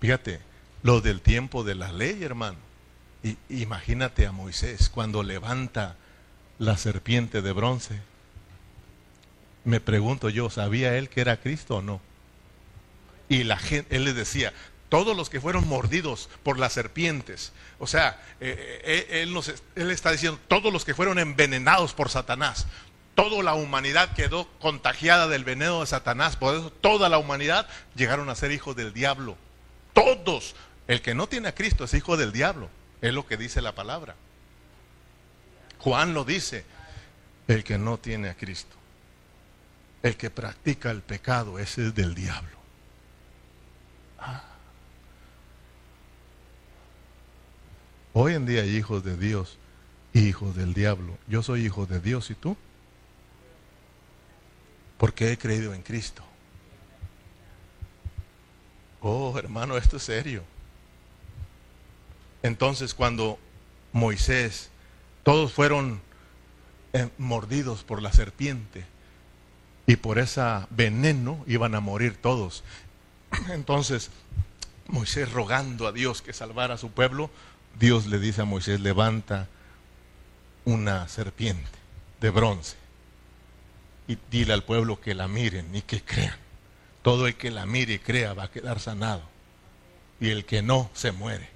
Fíjate, 0.00 0.40
lo 0.82 1.02
del 1.02 1.20
tiempo 1.20 1.62
de 1.62 1.74
la 1.74 1.92
ley, 1.92 2.24
hermano. 2.24 2.66
Y, 3.26 3.38
imagínate 3.48 4.24
a 4.26 4.32
Moisés 4.32 4.88
cuando 4.88 5.24
levanta 5.24 5.96
la 6.58 6.76
serpiente 6.76 7.42
de 7.42 7.50
bronce. 7.52 8.00
Me 9.64 9.80
pregunto 9.80 10.28
yo, 10.28 10.48
¿sabía 10.48 10.96
él 10.96 11.08
que 11.08 11.22
era 11.22 11.40
Cristo 11.40 11.78
o 11.78 11.82
no? 11.82 12.00
Y 13.28 13.42
la 13.42 13.56
gente, 13.56 13.96
él 13.96 14.04
le 14.04 14.12
decía, 14.12 14.52
todos 14.88 15.16
los 15.16 15.28
que 15.28 15.40
fueron 15.40 15.66
mordidos 15.66 16.28
por 16.44 16.60
las 16.60 16.72
serpientes. 16.72 17.52
O 17.80 17.88
sea, 17.88 18.22
eh, 18.40 18.80
eh, 18.84 19.22
él, 19.22 19.36
él 19.74 19.90
está 19.90 20.12
diciendo, 20.12 20.38
todos 20.46 20.72
los 20.72 20.84
que 20.84 20.94
fueron 20.94 21.18
envenenados 21.18 21.94
por 21.94 22.10
Satanás. 22.10 22.68
Toda 23.16 23.42
la 23.42 23.54
humanidad 23.54 24.14
quedó 24.14 24.46
contagiada 24.60 25.26
del 25.26 25.42
veneno 25.42 25.80
de 25.80 25.86
Satanás. 25.88 26.36
Por 26.36 26.54
eso 26.54 26.70
toda 26.70 27.08
la 27.08 27.18
humanidad 27.18 27.66
llegaron 27.96 28.28
a 28.28 28.36
ser 28.36 28.52
hijos 28.52 28.76
del 28.76 28.92
diablo. 28.92 29.36
Todos. 29.94 30.54
El 30.86 31.02
que 31.02 31.14
no 31.14 31.26
tiene 31.26 31.48
a 31.48 31.54
Cristo 31.56 31.84
es 31.84 31.94
hijo 31.94 32.16
del 32.16 32.30
diablo. 32.30 32.70
Es 33.00 33.12
lo 33.12 33.26
que 33.26 33.36
dice 33.36 33.60
la 33.62 33.74
palabra. 33.74 34.14
Juan 35.78 36.14
lo 36.14 36.24
dice. 36.24 36.64
El 37.48 37.62
que 37.62 37.78
no 37.78 37.98
tiene 37.98 38.28
a 38.28 38.34
Cristo. 38.34 38.76
El 40.02 40.16
que 40.16 40.30
practica 40.30 40.90
el 40.90 41.02
pecado, 41.02 41.58
ese 41.58 41.88
es 41.88 41.94
del 41.94 42.14
diablo. 42.14 42.56
Ah. 44.18 44.42
Hoy 48.12 48.34
en 48.34 48.46
día 48.46 48.62
hay 48.62 48.76
hijos 48.76 49.04
de 49.04 49.16
Dios 49.16 49.58
hijo 50.18 50.52
del 50.52 50.74
diablo. 50.74 51.18
Yo 51.28 51.42
soy 51.42 51.64
hijo 51.64 51.86
de 51.86 52.00
Dios 52.00 52.30
y 52.30 52.34
tú. 52.34 52.56
Porque 54.98 55.32
he 55.32 55.38
creído 55.38 55.74
en 55.74 55.82
Cristo. 55.82 56.22
Oh, 59.00 59.38
hermano, 59.38 59.76
esto 59.76 59.98
es 59.98 60.04
serio. 60.04 60.42
Entonces 62.46 62.94
cuando 62.94 63.40
Moisés, 63.92 64.70
todos 65.24 65.52
fueron 65.52 66.00
eh, 66.92 67.08
mordidos 67.18 67.82
por 67.82 68.00
la 68.00 68.12
serpiente 68.12 68.84
y 69.84 69.96
por 69.96 70.20
ese 70.20 70.42
veneno 70.70 71.42
iban 71.48 71.74
a 71.74 71.80
morir 71.80 72.16
todos. 72.16 72.62
Entonces 73.50 74.10
Moisés 74.86 75.32
rogando 75.32 75.88
a 75.88 75.92
Dios 75.92 76.22
que 76.22 76.32
salvara 76.32 76.74
a 76.74 76.78
su 76.78 76.90
pueblo, 76.92 77.30
Dios 77.80 78.06
le 78.06 78.20
dice 78.20 78.42
a 78.42 78.44
Moisés, 78.44 78.78
levanta 78.78 79.48
una 80.64 81.08
serpiente 81.08 81.78
de 82.20 82.30
bronce 82.30 82.76
y 84.06 84.18
dile 84.30 84.52
al 84.52 84.62
pueblo 84.62 85.00
que 85.00 85.16
la 85.16 85.26
miren 85.26 85.74
y 85.74 85.82
que 85.82 86.00
crean. 86.00 86.38
Todo 87.02 87.26
el 87.26 87.34
que 87.34 87.50
la 87.50 87.66
mire 87.66 87.94
y 87.94 87.98
crea 87.98 88.34
va 88.34 88.44
a 88.44 88.50
quedar 88.52 88.78
sanado. 88.78 89.22
Y 90.20 90.30
el 90.30 90.44
que 90.44 90.62
no, 90.62 90.90
se 90.94 91.10
muere. 91.10 91.55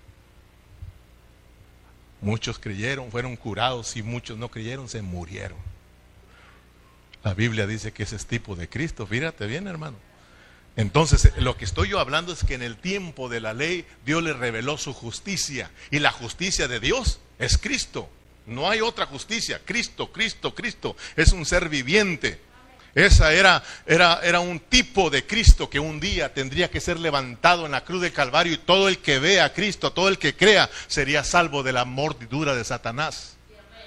Muchos 2.20 2.58
creyeron, 2.58 3.10
fueron 3.10 3.36
curados 3.36 3.96
y 3.96 4.02
muchos 4.02 4.36
no 4.36 4.50
creyeron, 4.50 4.88
se 4.88 5.02
murieron. 5.02 5.58
La 7.22 7.34
Biblia 7.34 7.66
dice 7.66 7.92
que 7.92 8.02
ese 8.02 8.16
es 8.16 8.26
tipo 8.26 8.56
de 8.56 8.68
Cristo. 8.68 9.06
Fíjate 9.06 9.46
bien, 9.46 9.66
hermano. 9.66 9.96
Entonces, 10.76 11.32
lo 11.38 11.56
que 11.56 11.64
estoy 11.64 11.88
yo 11.88 11.98
hablando 11.98 12.32
es 12.32 12.44
que 12.44 12.54
en 12.54 12.62
el 12.62 12.76
tiempo 12.76 13.28
de 13.28 13.40
la 13.40 13.52
ley 13.52 13.84
Dios 14.04 14.22
le 14.22 14.32
reveló 14.32 14.78
su 14.78 14.92
justicia. 14.92 15.70
Y 15.90 15.98
la 15.98 16.12
justicia 16.12 16.68
de 16.68 16.80
Dios 16.80 17.20
es 17.38 17.58
Cristo. 17.58 18.08
No 18.46 18.68
hay 18.68 18.80
otra 18.80 19.06
justicia. 19.06 19.60
Cristo, 19.64 20.12
Cristo, 20.12 20.54
Cristo. 20.54 20.96
Es 21.16 21.32
un 21.32 21.44
ser 21.44 21.68
viviente. 21.68 22.40
Esa 22.94 23.32
era, 23.32 23.62
era, 23.86 24.20
era 24.22 24.40
un 24.40 24.58
tipo 24.58 25.10
de 25.10 25.26
Cristo 25.26 25.70
que 25.70 25.78
un 25.78 26.00
día 26.00 26.34
tendría 26.34 26.70
que 26.70 26.80
ser 26.80 26.98
levantado 26.98 27.66
en 27.66 27.72
la 27.72 27.84
cruz 27.84 28.02
del 28.02 28.12
Calvario 28.12 28.52
y 28.52 28.58
todo 28.58 28.88
el 28.88 28.98
que 28.98 29.18
vea 29.18 29.44
a 29.44 29.52
Cristo, 29.52 29.92
todo 29.92 30.08
el 30.08 30.18
que 30.18 30.34
crea, 30.34 30.68
sería 30.88 31.22
salvo 31.22 31.62
de 31.62 31.72
la 31.72 31.84
mordidura 31.84 32.54
de 32.54 32.64
Satanás. 32.64 33.36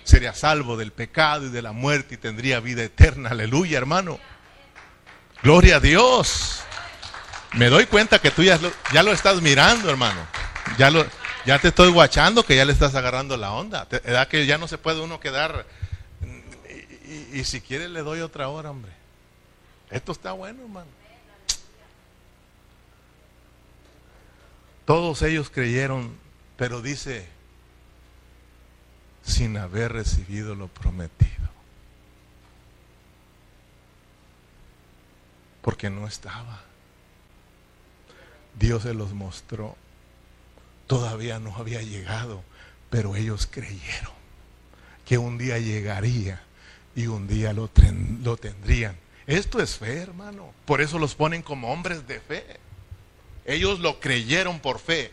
Sería 0.03 0.33
salvo 0.33 0.77
del 0.77 0.91
pecado 0.91 1.45
y 1.45 1.49
de 1.49 1.61
la 1.61 1.71
muerte 1.71 2.15
y 2.15 2.17
tendría 2.17 2.59
vida 2.59 2.83
eterna. 2.83 3.29
Aleluya, 3.29 3.77
hermano. 3.77 4.19
Gloria 5.41 5.77
a 5.77 5.79
Dios. 5.79 6.61
Me 7.53 7.69
doy 7.69 7.85
cuenta 7.85 8.19
que 8.19 8.31
tú 8.31 8.43
ya 8.43 8.57
lo, 8.57 8.71
ya 8.91 9.03
lo 9.03 9.11
estás 9.11 9.41
mirando, 9.41 9.89
hermano. 9.89 10.25
Ya, 10.77 10.89
lo, 10.89 11.05
ya 11.45 11.59
te 11.59 11.69
estoy 11.69 11.91
guachando 11.91 12.43
que 12.43 12.55
ya 12.55 12.65
le 12.65 12.73
estás 12.73 12.95
agarrando 12.95 13.37
la 13.37 13.51
onda. 13.51 13.85
¿Verdad 13.89 14.27
que 14.27 14.45
ya 14.45 14.57
no 14.57 14.67
se 14.67 14.77
puede 14.77 15.01
uno 15.01 15.19
quedar 15.19 15.65
y, 17.13 17.43
si 17.43 17.61
quiere 17.61 17.89
le 17.89 18.01
doy 18.01 18.21
otra 18.21 18.49
hora, 18.49 18.71
hombre. 18.71 18.91
Esto 19.89 20.11
está 20.11 20.31
bueno, 20.31 20.63
hermano. 20.63 20.89
Todos 24.85 25.21
ellos 25.21 25.49
creyeron, 25.49 26.17
pero 26.57 26.81
dice, 26.81 27.27
sin 29.23 29.57
haber 29.57 29.93
recibido 29.93 30.55
lo 30.55 30.67
prometido. 30.67 31.31
Porque 35.61 35.89
no 35.89 36.07
estaba. 36.07 36.63
Dios 38.59 38.83
se 38.83 38.93
los 38.93 39.13
mostró. 39.13 39.77
Todavía 40.87 41.39
no 41.39 41.55
había 41.55 41.81
llegado, 41.81 42.43
pero 42.89 43.15
ellos 43.15 43.47
creyeron 43.49 44.11
que 45.05 45.17
un 45.17 45.37
día 45.37 45.57
llegaría 45.59 46.41
y 46.95 47.07
un 47.07 47.27
día 47.27 47.53
lo, 47.53 47.69
lo 48.23 48.37
tendrían. 48.37 48.95
Esto 49.25 49.61
es 49.61 49.77
fe, 49.77 49.99
hermano. 49.99 50.53
Por 50.65 50.81
eso 50.81 50.99
los 50.99 51.15
ponen 51.15 51.41
como 51.41 51.71
hombres 51.71 52.07
de 52.07 52.19
fe. 52.19 52.45
Ellos 53.45 53.79
lo 53.79 53.99
creyeron 53.99 54.59
por 54.59 54.79
fe. 54.79 55.11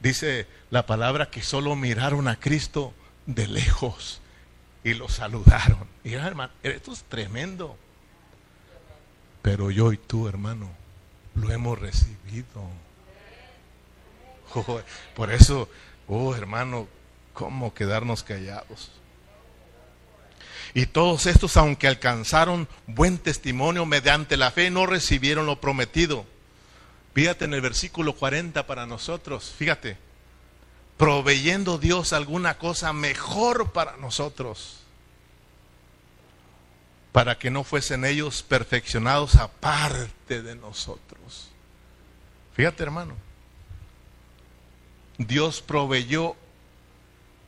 Dice 0.00 0.46
la 0.70 0.86
palabra 0.86 1.30
que 1.30 1.42
solo 1.42 1.76
miraron 1.76 2.28
a 2.28 2.38
Cristo 2.38 2.92
de 3.26 3.46
lejos 3.46 4.20
y 4.82 4.94
lo 4.94 5.08
saludaron. 5.08 5.86
Y 6.02 6.14
hermano, 6.14 6.52
esto 6.62 6.92
es 6.92 7.04
tremendo. 7.04 7.76
Pero 9.40 9.70
yo 9.70 9.92
y 9.92 9.96
tú, 9.96 10.28
hermano, 10.28 10.70
lo 11.34 11.50
hemos 11.50 11.78
recibido. 11.78 12.68
por 15.16 15.32
eso, 15.32 15.68
oh 16.08 16.34
hermano, 16.34 16.86
¿cómo 17.32 17.74
quedarnos 17.74 18.22
callados? 18.22 18.90
Y 20.76 20.86
todos 20.86 21.26
estos, 21.26 21.56
aunque 21.56 21.86
alcanzaron 21.86 22.68
buen 22.88 23.18
testimonio 23.18 23.86
mediante 23.86 24.36
la 24.36 24.50
fe, 24.50 24.70
no 24.70 24.86
recibieron 24.86 25.46
lo 25.46 25.60
prometido. 25.60 26.26
Fíjate 27.14 27.44
en 27.44 27.54
el 27.54 27.60
versículo 27.60 28.16
40 28.16 28.66
para 28.66 28.84
nosotros, 28.84 29.54
fíjate, 29.56 29.96
proveyendo 30.96 31.78
Dios 31.78 32.12
alguna 32.12 32.58
cosa 32.58 32.92
mejor 32.92 33.70
para 33.70 33.96
nosotros, 33.98 34.80
para 37.12 37.38
que 37.38 37.50
no 37.50 37.62
fuesen 37.62 38.04
ellos 38.04 38.42
perfeccionados 38.42 39.36
aparte 39.36 40.42
de 40.42 40.56
nosotros. 40.56 41.50
Fíjate 42.54 42.82
hermano, 42.82 43.14
Dios 45.18 45.62
proveyó 45.62 46.34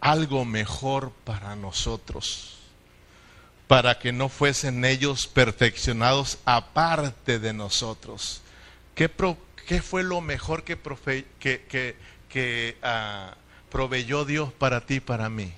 algo 0.01 0.45
mejor 0.45 1.11
para 1.25 1.57
nosotros 1.57 2.56
para 3.67 3.99
que 3.99 4.13
no 4.13 4.29
fuesen 4.29 4.85
ellos 4.85 5.27
perfeccionados 5.27 6.39
aparte 6.45 7.39
de 7.39 7.53
nosotros. 7.53 8.43
¿Qué, 8.95 9.09
fue 9.83 10.03
lo 10.03 10.21
mejor 10.21 10.63
que, 10.63 10.79
que, 12.29 12.77
ah, 12.83 13.35
proveyó 13.71 14.25
Dios 14.25 14.53
para 14.53 14.87
ti 14.87 14.95
y 14.97 15.01
para 15.01 15.29
mí? 15.29 15.53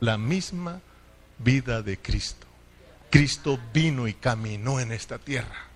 La 0.00 0.18
misma 0.18 0.80
vida 1.38 1.82
de 1.82 1.98
Cristo. 1.98 2.46
Cristo 3.10 3.58
vino 3.72 4.08
y 4.08 4.14
caminó 4.14 4.80
en 4.80 4.92
esta 4.92 5.18
tierra. 5.18 5.71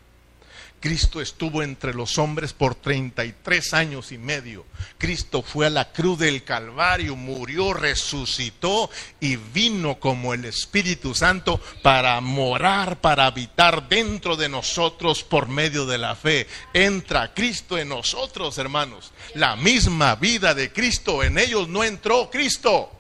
Cristo 0.81 1.21
estuvo 1.21 1.63
entre 1.63 1.95
los 1.95 2.19
hombres 2.19 2.53
por 2.53 2.75
33 2.75 3.75
años 3.75 4.13
y 4.13 4.19
medio. 4.19 4.65
Cristo 4.99 5.43
fue 5.43 5.67
a 5.67 5.71
la 5.71 5.93
cruz 5.93 6.19
del 6.19 6.45
Calvario, 6.45 7.17
murió, 7.17 7.73
resucitó 7.73 8.91
y 9.21 9.37
vino 9.37 9.99
como 9.99 10.35
el 10.35 10.45
Espíritu 10.45 11.15
Santo 11.15 11.61
para 11.83 12.21
morar, 12.21 13.01
para 13.01 13.27
habitar 13.27 13.89
dentro 13.89 14.37
de 14.37 14.49
nosotros 14.49 15.25
por 15.25 15.49
medio 15.49 15.87
de 15.87 15.99
la 15.99 16.15
fe. 16.15 16.47
Entra 16.73 17.35
Cristo 17.35 17.79
en 17.79 17.89
nosotros, 17.89 18.59
hermanos. 18.59 19.13
La 19.35 19.57
misma 19.57 20.15
vida 20.17 20.55
de 20.55 20.73
Cristo, 20.73 21.23
en 21.23 21.39
ellos 21.39 21.69
no 21.69 21.85
entró 21.85 22.31
Cristo. 22.31 22.96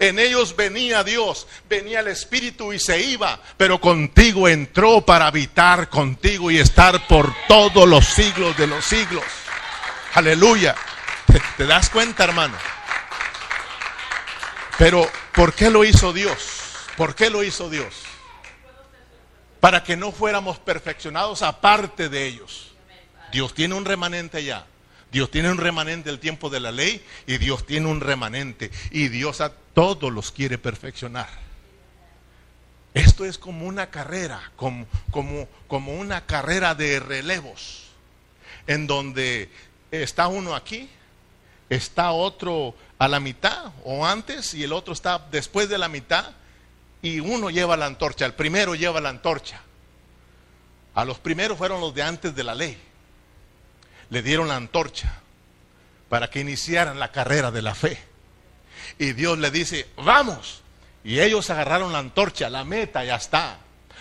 En 0.00 0.18
ellos 0.18 0.56
venía 0.56 1.04
Dios, 1.04 1.46
venía 1.68 2.00
el 2.00 2.08
Espíritu 2.08 2.72
y 2.72 2.78
se 2.78 2.98
iba, 2.98 3.38
pero 3.58 3.78
contigo 3.78 4.48
entró 4.48 5.02
para 5.02 5.26
habitar 5.26 5.90
contigo 5.90 6.50
y 6.50 6.58
estar 6.58 7.06
por 7.06 7.34
todos 7.46 7.86
los 7.86 8.06
siglos 8.06 8.56
de 8.56 8.66
los 8.66 8.82
siglos. 8.82 9.22
Aleluya. 10.14 10.74
¿Te, 11.58 11.66
das 11.66 11.90
cuenta, 11.90 12.24
hermano? 12.24 12.56
Pero, 14.78 15.06
¿por 15.34 15.52
qué 15.52 15.68
lo 15.68 15.84
hizo 15.84 16.14
Dios? 16.14 16.62
¿Por 16.96 17.14
qué 17.14 17.28
lo 17.28 17.44
hizo 17.44 17.68
Dios? 17.68 17.94
Para 19.60 19.84
que 19.84 19.98
no 19.98 20.12
fuéramos 20.12 20.58
perfeccionados 20.58 21.42
aparte 21.42 22.08
de 22.08 22.24
ellos. 22.24 22.72
Dios 23.32 23.52
tiene 23.52 23.74
un 23.74 23.84
remanente 23.84 24.42
ya. 24.42 24.64
Dios 25.10 25.30
tiene 25.30 25.50
un 25.50 25.58
remanente 25.58 26.08
del 26.08 26.20
tiempo 26.20 26.50
de 26.50 26.60
la 26.60 26.70
ley 26.70 27.04
y 27.26 27.38
Dios 27.38 27.66
tiene 27.66 27.86
un 27.86 28.00
remanente. 28.00 28.70
Y 28.90 29.08
Dios 29.08 29.40
a 29.40 29.52
todos 29.52 30.12
los 30.12 30.30
quiere 30.30 30.58
perfeccionar. 30.58 31.28
Esto 32.94 33.24
es 33.24 33.38
como 33.38 33.66
una 33.66 33.90
carrera, 33.90 34.52
como, 34.56 34.86
como, 35.10 35.48
como 35.68 35.94
una 35.94 36.26
carrera 36.26 36.74
de 36.74 36.98
relevos, 36.98 37.84
en 38.66 38.86
donde 38.86 39.48
está 39.90 40.26
uno 40.26 40.54
aquí, 40.54 40.88
está 41.68 42.10
otro 42.10 42.74
a 42.98 43.06
la 43.08 43.20
mitad 43.20 43.72
o 43.84 44.04
antes 44.04 44.54
y 44.54 44.64
el 44.64 44.72
otro 44.72 44.92
está 44.92 45.24
después 45.30 45.68
de 45.68 45.78
la 45.78 45.88
mitad 45.88 46.32
y 47.00 47.20
uno 47.20 47.48
lleva 47.48 47.76
la 47.76 47.86
antorcha, 47.86 48.26
el 48.26 48.34
primero 48.34 48.74
lleva 48.74 49.00
la 49.00 49.08
antorcha. 49.08 49.62
A 50.94 51.04
los 51.04 51.20
primeros 51.20 51.56
fueron 51.56 51.80
los 51.80 51.94
de 51.94 52.02
antes 52.02 52.34
de 52.34 52.44
la 52.44 52.54
ley 52.54 52.89
le 54.10 54.22
dieron 54.22 54.48
la 54.48 54.56
antorcha 54.56 55.20
para 56.08 56.28
que 56.28 56.40
iniciaran 56.40 56.98
la 56.98 57.12
carrera 57.12 57.50
de 57.50 57.62
la 57.62 57.74
fe. 57.74 57.98
Y 58.98 59.12
Dios 59.12 59.38
le 59.38 59.50
dice, 59.50 59.88
vamos. 59.96 60.62
Y 61.02 61.20
ellos 61.20 61.48
agarraron 61.48 61.92
la 61.92 62.00
antorcha, 62.00 62.50
la 62.50 62.64
meta 62.64 63.04
ya 63.04 63.16
está. 63.16 63.58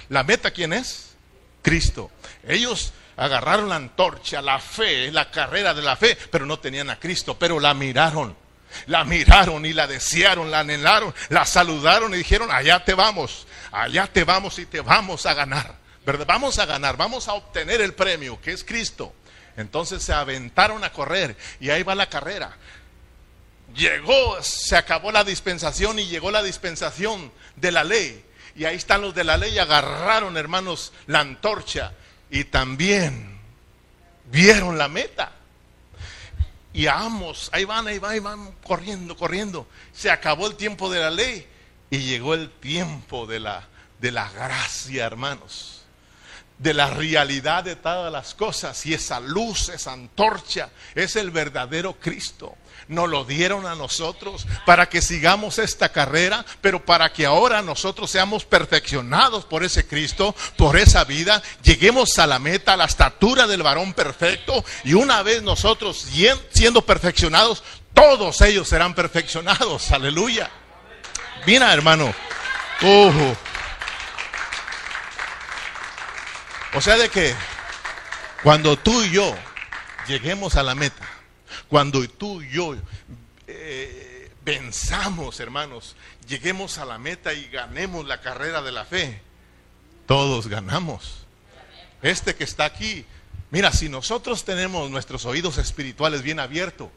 ¿La 0.10 0.24
meta 0.24 0.51
quién 0.51 0.74
es? 0.74 1.12
Cristo. 1.62 2.12
Ellos 2.47 2.93
agarraron 3.16 3.70
la 3.70 3.76
antorcha, 3.76 4.41
la 4.41 4.60
fe, 4.60 5.12
la 5.12 5.30
carrera 5.30 5.74
de 5.74 5.82
la 5.82 5.95
fe, 5.95 6.18
pero 6.32 6.45
no 6.45 6.60
tenían 6.60 6.89
a 6.89 6.99
Cristo, 6.99 7.38
pero 7.38 7.60
la 7.60 7.74
miraron. 7.74 8.36
La 8.88 9.03
miraron 9.03 9.66
y 9.66 9.74
la 9.74 9.88
desearon, 9.88 10.51
la 10.51 10.60
anhelaron, 10.60 11.14
la 11.30 11.45
saludaron 11.45 12.14
y 12.14 12.18
dijeron, 12.18 12.49
allá 12.51 12.84
te 12.84 12.93
vamos, 12.93 13.47
allá 13.72 14.07
te 14.07 14.24
vamos 14.24 14.60
y 14.60 14.66
te 14.66 14.82
vamos 14.82 15.26
a 15.26 15.34
ganar. 15.34 15.76
¿Verdad? 16.05 16.26
Vamos 16.28 16.57
a 16.60 16.66
ganar, 16.66 16.97
vamos 16.97 17.28
a 17.28 17.34
obtener 17.34 17.82
el 17.82 17.93
premio, 17.93 18.39
que 18.41 18.51
es 18.51 18.64
Cristo. 18.64 19.14
Entonces 19.60 20.01
se 20.01 20.14
aventaron 20.14 20.86
a 20.86 20.93
correr 20.93 21.36
y 21.60 21.70
ahí 21.70 21.84
va 21.84 21.93
la 21.93 22.07
carrera. 22.07 22.55
Llegó, 23.76 24.41
se 24.41 24.78
acabó 24.78 25.12
la 25.12 25.26
dispensación 25.26 25.99
y 25.99 26.07
llegó 26.07 26.32
la 26.32 26.41
dispensación 26.41 27.30
de 27.57 27.72
la 27.74 27.84
ley. 27.84 28.24
Y 28.55 28.64
ahí 28.64 28.78
están 28.78 29.01
los 29.01 29.14
de 29.14 29.26
la 29.26 29.36
ley, 29.36 29.60
agarraron, 29.60 30.38
hermanos, 30.38 30.93
la 31.07 31.20
antorcha 31.20 31.91
y 32.30 32.45
también 32.45 33.38
vieron 34.32 34.78
la 34.78 34.88
meta. 34.88 35.34
Y 36.72 36.88
amos, 36.88 37.49
ahí 37.51 37.66
van, 37.66 37.86
ahí 37.86 37.99
van, 37.99 38.12
ahí 38.12 38.20
van, 38.20 38.53
corriendo, 38.64 39.18
corriendo. 39.18 39.68
Se 39.91 40.10
acabó 40.10 40.47
el 40.47 40.55
tiempo 40.55 40.89
de 40.89 41.01
la 41.01 41.10
ley 41.10 41.45
y 41.89 41.97
llegó 41.97 42.34
el 42.34 42.49
tiempo 42.49 43.28
de 43.28 43.41
la, 43.41 43.68
de 43.99 44.14
la 44.14 44.32
gracia, 44.32 45.05
hermanos 45.05 45.79
de 46.60 46.74
la 46.74 46.89
realidad 46.89 47.64
de 47.64 47.76
todas 47.76 48.12
las 48.12 48.36
cosas 48.36 48.86
y 48.86 48.93
esa 48.93 49.20
luz, 49.20 49.70
esa 49.70 49.93
antorcha, 49.93 50.70
es 50.93 51.16
el 51.16 51.32
verdadero 51.32 51.93
Cristo. 51.99 52.55
Nos 52.89 53.07
lo 53.07 53.24
dieron 53.24 53.66
a 53.66 53.76
nosotros 53.76 54.45
para 54.66 54.89
que 54.89 55.01
sigamos 55.01 55.57
esta 55.57 55.89
carrera, 55.89 56.45
pero 56.62 56.84
para 56.84 57.14
que 57.14 57.26
ahora 57.26 57.62
nosotros 57.62 58.12
seamos 58.12 58.45
perfeccionados 58.45 59.45
por 59.45 59.64
ese 59.64 59.88
Cristo, 59.88 60.36
por 60.57 60.78
esa 60.78 61.03
vida, 61.03 61.41
lleguemos 61.64 62.18
a 62.20 62.28
la 62.28 62.39
meta, 62.39 62.74
a 62.74 62.78
la 62.78 62.86
estatura 62.86 63.47
del 63.47 63.64
varón 63.64 63.93
perfecto, 63.93 64.66
y 64.84 64.93
una 64.93 65.24
vez 65.24 65.43
nosotros 65.43 66.07
siendo 66.51 66.82
perfeccionados, 66.82 67.64
todos 67.93 68.41
ellos 68.41 68.68
serán 68.68 68.95
perfeccionados. 68.95 69.91
Aleluya. 69.91 70.49
Mira, 71.45 71.72
hermano. 71.74 72.14
O 76.76 76.82
sea 76.82 76.98
de 76.98 77.10
que 77.10 77.34
cuando 78.44 78.78
tú 78.78 79.02
y 79.04 79.12
yo 79.12 79.36
lleguemos 80.08 80.56
a 80.56 80.64
la 80.64 80.76
meta, 80.76 81.08
cuando 81.68 82.08
tú 82.08 82.42
y 82.44 82.52
yo 82.52 82.76
eh, 83.48 84.32
pensamos, 84.44 85.40
hermanos, 85.40 85.96
lleguemos 86.28 86.78
a 86.78 86.86
la 86.86 87.00
meta 87.00 87.34
y 87.34 87.48
ganemos 87.50 88.06
la 88.06 88.22
carrera 88.22 88.62
de 88.62 88.72
la 88.72 88.86
fe, 88.86 89.20
todos 90.06 90.48
ganamos. 90.48 91.26
Este 92.04 92.36
que 92.36 92.44
está 92.44 92.66
aquí, 92.66 93.04
mira, 93.50 93.72
si 93.72 93.90
nosotros 93.90 94.46
tenemos 94.46 94.92
nuestros 94.92 95.26
oídos 95.26 95.58
espirituales 95.58 96.22
bien 96.22 96.40
abiertos, 96.40 96.90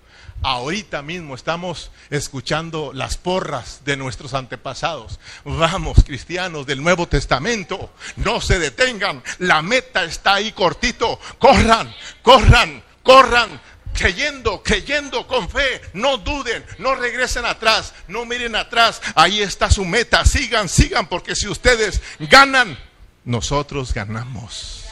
Ahorita 0.44 1.02
mismo 1.02 1.36
estamos 1.36 1.92
escuchando 2.10 2.92
las 2.92 3.16
porras 3.16 3.82
de 3.84 3.96
nuestros 3.96 4.34
antepasados. 4.34 5.20
Vamos, 5.44 5.98
cristianos 6.04 6.66
del 6.66 6.82
Nuevo 6.82 7.06
Testamento, 7.06 7.92
no 8.16 8.40
se 8.40 8.58
detengan. 8.58 9.22
La 9.38 9.62
meta 9.62 10.02
está 10.02 10.34
ahí 10.34 10.50
cortito. 10.50 11.20
Corran, 11.38 11.94
corran, 12.22 12.82
corran. 13.04 13.60
Creyendo, 13.94 14.62
creyendo 14.62 15.26
con 15.26 15.50
fe, 15.50 15.80
no 15.92 16.16
duden, 16.16 16.64
no 16.78 16.94
regresen 16.94 17.44
atrás, 17.44 17.92
no 18.08 18.24
miren 18.24 18.56
atrás, 18.56 19.02
ahí 19.14 19.42
está 19.42 19.70
su 19.70 19.84
meta, 19.84 20.24
sigan, 20.24 20.70
sigan, 20.70 21.06
porque 21.08 21.36
si 21.36 21.46
ustedes 21.46 22.00
ganan, 22.18 22.78
nosotros 23.26 23.92
ganamos. 23.92 24.86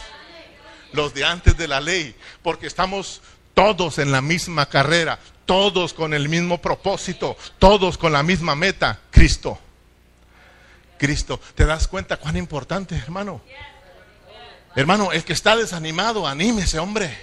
Los 0.92 1.14
de 1.14 1.24
antes 1.24 1.56
de 1.56 1.66
la 1.66 1.80
ley, 1.80 2.14
porque 2.42 2.66
estamos 2.66 3.22
todos 3.54 3.98
en 3.98 4.12
la 4.12 4.20
misma 4.20 4.66
carrera, 4.66 5.18
todos 5.50 5.94
con 5.94 6.14
el 6.14 6.28
mismo 6.28 6.62
propósito, 6.62 7.36
todos 7.58 7.98
con 7.98 8.12
la 8.12 8.22
misma 8.22 8.54
meta, 8.54 9.00
Cristo. 9.10 9.58
Cristo, 10.96 11.40
¿te 11.56 11.66
das 11.66 11.88
cuenta 11.88 12.18
cuán 12.18 12.36
importante, 12.36 12.94
hermano? 12.94 13.42
Hermano, 14.76 15.10
el 15.10 15.24
que 15.24 15.32
está 15.32 15.56
desanimado, 15.56 16.24
anímese, 16.24 16.78
hombre. 16.78 17.18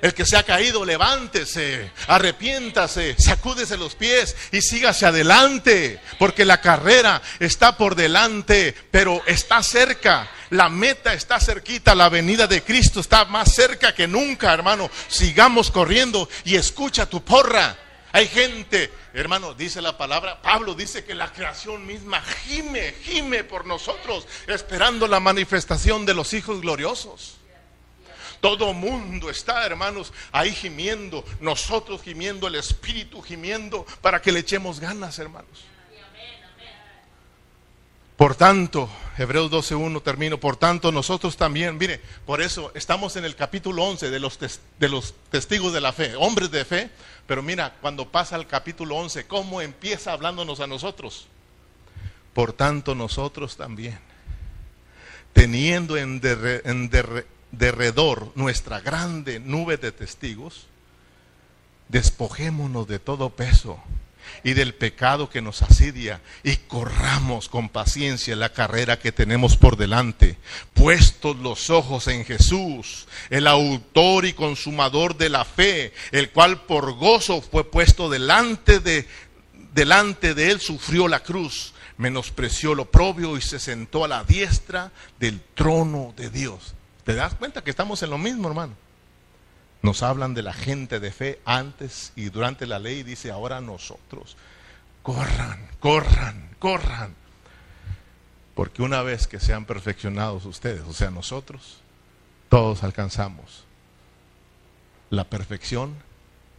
El 0.00 0.14
que 0.14 0.24
se 0.24 0.36
ha 0.36 0.44
caído, 0.44 0.84
levántese, 0.84 1.90
arrepiéntase, 2.06 3.16
sacúdese 3.18 3.76
los 3.76 3.96
pies 3.96 4.36
y 4.52 4.62
sígase 4.62 5.04
adelante, 5.04 5.98
porque 6.20 6.44
la 6.44 6.60
carrera 6.60 7.20
está 7.40 7.76
por 7.76 7.96
delante, 7.96 8.76
pero 8.92 9.24
está 9.26 9.60
cerca. 9.64 10.30
La 10.52 10.68
meta 10.68 11.14
está 11.14 11.40
cerquita, 11.40 11.94
la 11.94 12.10
venida 12.10 12.46
de 12.46 12.62
Cristo 12.62 13.00
está 13.00 13.24
más 13.24 13.54
cerca 13.54 13.94
que 13.94 14.06
nunca, 14.06 14.52
hermano. 14.52 14.90
Sigamos 15.08 15.70
corriendo 15.70 16.28
y 16.44 16.56
escucha 16.56 17.08
tu 17.08 17.24
porra. 17.24 17.74
Hay 18.12 18.28
gente, 18.28 18.92
hermano, 19.14 19.54
dice 19.54 19.80
la 19.80 19.96
palabra, 19.96 20.42
Pablo 20.42 20.74
dice 20.74 21.06
que 21.06 21.14
la 21.14 21.32
creación 21.32 21.86
misma 21.86 22.20
gime, 22.20 22.94
gime 23.02 23.44
por 23.44 23.64
nosotros, 23.64 24.26
esperando 24.46 25.08
la 25.08 25.20
manifestación 25.20 26.04
de 26.04 26.12
los 26.12 26.34
hijos 26.34 26.60
gloriosos. 26.60 27.38
Todo 28.42 28.74
mundo 28.74 29.30
está, 29.30 29.64
hermanos, 29.64 30.12
ahí 30.32 30.54
gimiendo, 30.54 31.24
nosotros 31.40 32.02
gimiendo, 32.02 32.46
el 32.46 32.56
Espíritu 32.56 33.22
gimiendo 33.22 33.86
para 34.02 34.20
que 34.20 34.30
le 34.30 34.40
echemos 34.40 34.80
ganas, 34.80 35.18
hermanos. 35.18 35.71
Por 38.22 38.36
tanto, 38.36 38.88
Hebreos 39.18 39.50
12.1 39.50 40.00
termino, 40.00 40.38
por 40.38 40.54
tanto 40.54 40.92
nosotros 40.92 41.36
también, 41.36 41.76
mire, 41.76 42.00
por 42.24 42.40
eso 42.40 42.70
estamos 42.76 43.16
en 43.16 43.24
el 43.24 43.34
capítulo 43.34 43.82
11 43.82 44.10
de 44.10 44.20
los, 44.20 44.38
de 44.38 44.88
los 44.88 45.14
testigos 45.28 45.72
de 45.72 45.80
la 45.80 45.92
fe, 45.92 46.14
hombres 46.14 46.52
de 46.52 46.64
fe, 46.64 46.88
pero 47.26 47.42
mira, 47.42 47.74
cuando 47.80 48.12
pasa 48.12 48.36
el 48.36 48.46
capítulo 48.46 48.94
11, 48.94 49.26
¿cómo 49.26 49.60
empieza 49.60 50.12
hablándonos 50.12 50.60
a 50.60 50.68
nosotros? 50.68 51.26
Por 52.32 52.52
tanto 52.52 52.94
nosotros 52.94 53.56
también, 53.56 53.98
teniendo 55.32 55.96
en, 55.96 56.20
en 56.22 56.90
derredor 57.50 58.30
nuestra 58.36 58.78
grande 58.78 59.40
nube 59.40 59.78
de 59.78 59.90
testigos, 59.90 60.68
despojémonos 61.88 62.86
de 62.86 63.00
todo 63.00 63.30
peso 63.30 63.82
y 64.44 64.54
del 64.54 64.74
pecado 64.74 65.30
que 65.30 65.42
nos 65.42 65.62
asidia 65.62 66.20
y 66.42 66.56
corramos 66.56 67.48
con 67.48 67.68
paciencia 67.68 68.36
la 68.36 68.52
carrera 68.52 68.98
que 68.98 69.12
tenemos 69.12 69.56
por 69.56 69.76
delante, 69.76 70.36
puestos 70.74 71.36
los 71.36 71.70
ojos 71.70 72.08
en 72.08 72.24
Jesús, 72.24 73.06
el 73.30 73.46
autor 73.46 74.26
y 74.26 74.32
consumador 74.32 75.16
de 75.16 75.28
la 75.28 75.44
fe, 75.44 75.92
el 76.10 76.30
cual 76.30 76.62
por 76.62 76.92
gozo 76.94 77.42
fue 77.42 77.70
puesto 77.70 78.08
delante 78.08 78.80
de 78.80 79.06
delante 79.74 80.34
de 80.34 80.50
él 80.50 80.60
sufrió 80.60 81.08
la 81.08 81.20
cruz, 81.20 81.72
menospreció 81.96 82.74
lo 82.74 82.90
propio 82.90 83.36
y 83.36 83.40
se 83.40 83.58
sentó 83.58 84.04
a 84.04 84.08
la 84.08 84.24
diestra 84.24 84.92
del 85.18 85.40
trono 85.54 86.12
de 86.16 86.30
Dios. 86.30 86.74
¿Te 87.04 87.14
das 87.14 87.34
cuenta 87.34 87.62
que 87.62 87.70
estamos 87.70 88.02
en 88.02 88.10
lo 88.10 88.18
mismo, 88.18 88.48
hermano? 88.48 88.74
Nos 89.82 90.04
hablan 90.04 90.32
de 90.32 90.42
la 90.42 90.52
gente 90.52 91.00
de 91.00 91.10
fe 91.10 91.40
antes 91.44 92.12
y 92.14 92.30
durante 92.30 92.66
la 92.66 92.78
ley, 92.78 93.02
dice 93.02 93.32
ahora 93.32 93.60
nosotros. 93.60 94.36
Corran, 95.02 95.68
corran, 95.80 96.50
corran. 96.60 97.16
Porque 98.54 98.82
una 98.82 99.02
vez 99.02 99.26
que 99.26 99.40
sean 99.40 99.64
perfeccionados 99.64 100.44
ustedes, 100.46 100.82
o 100.82 100.92
sea, 100.92 101.10
nosotros, 101.10 101.78
todos 102.48 102.84
alcanzamos 102.84 103.64
la 105.10 105.24
perfección 105.24 105.96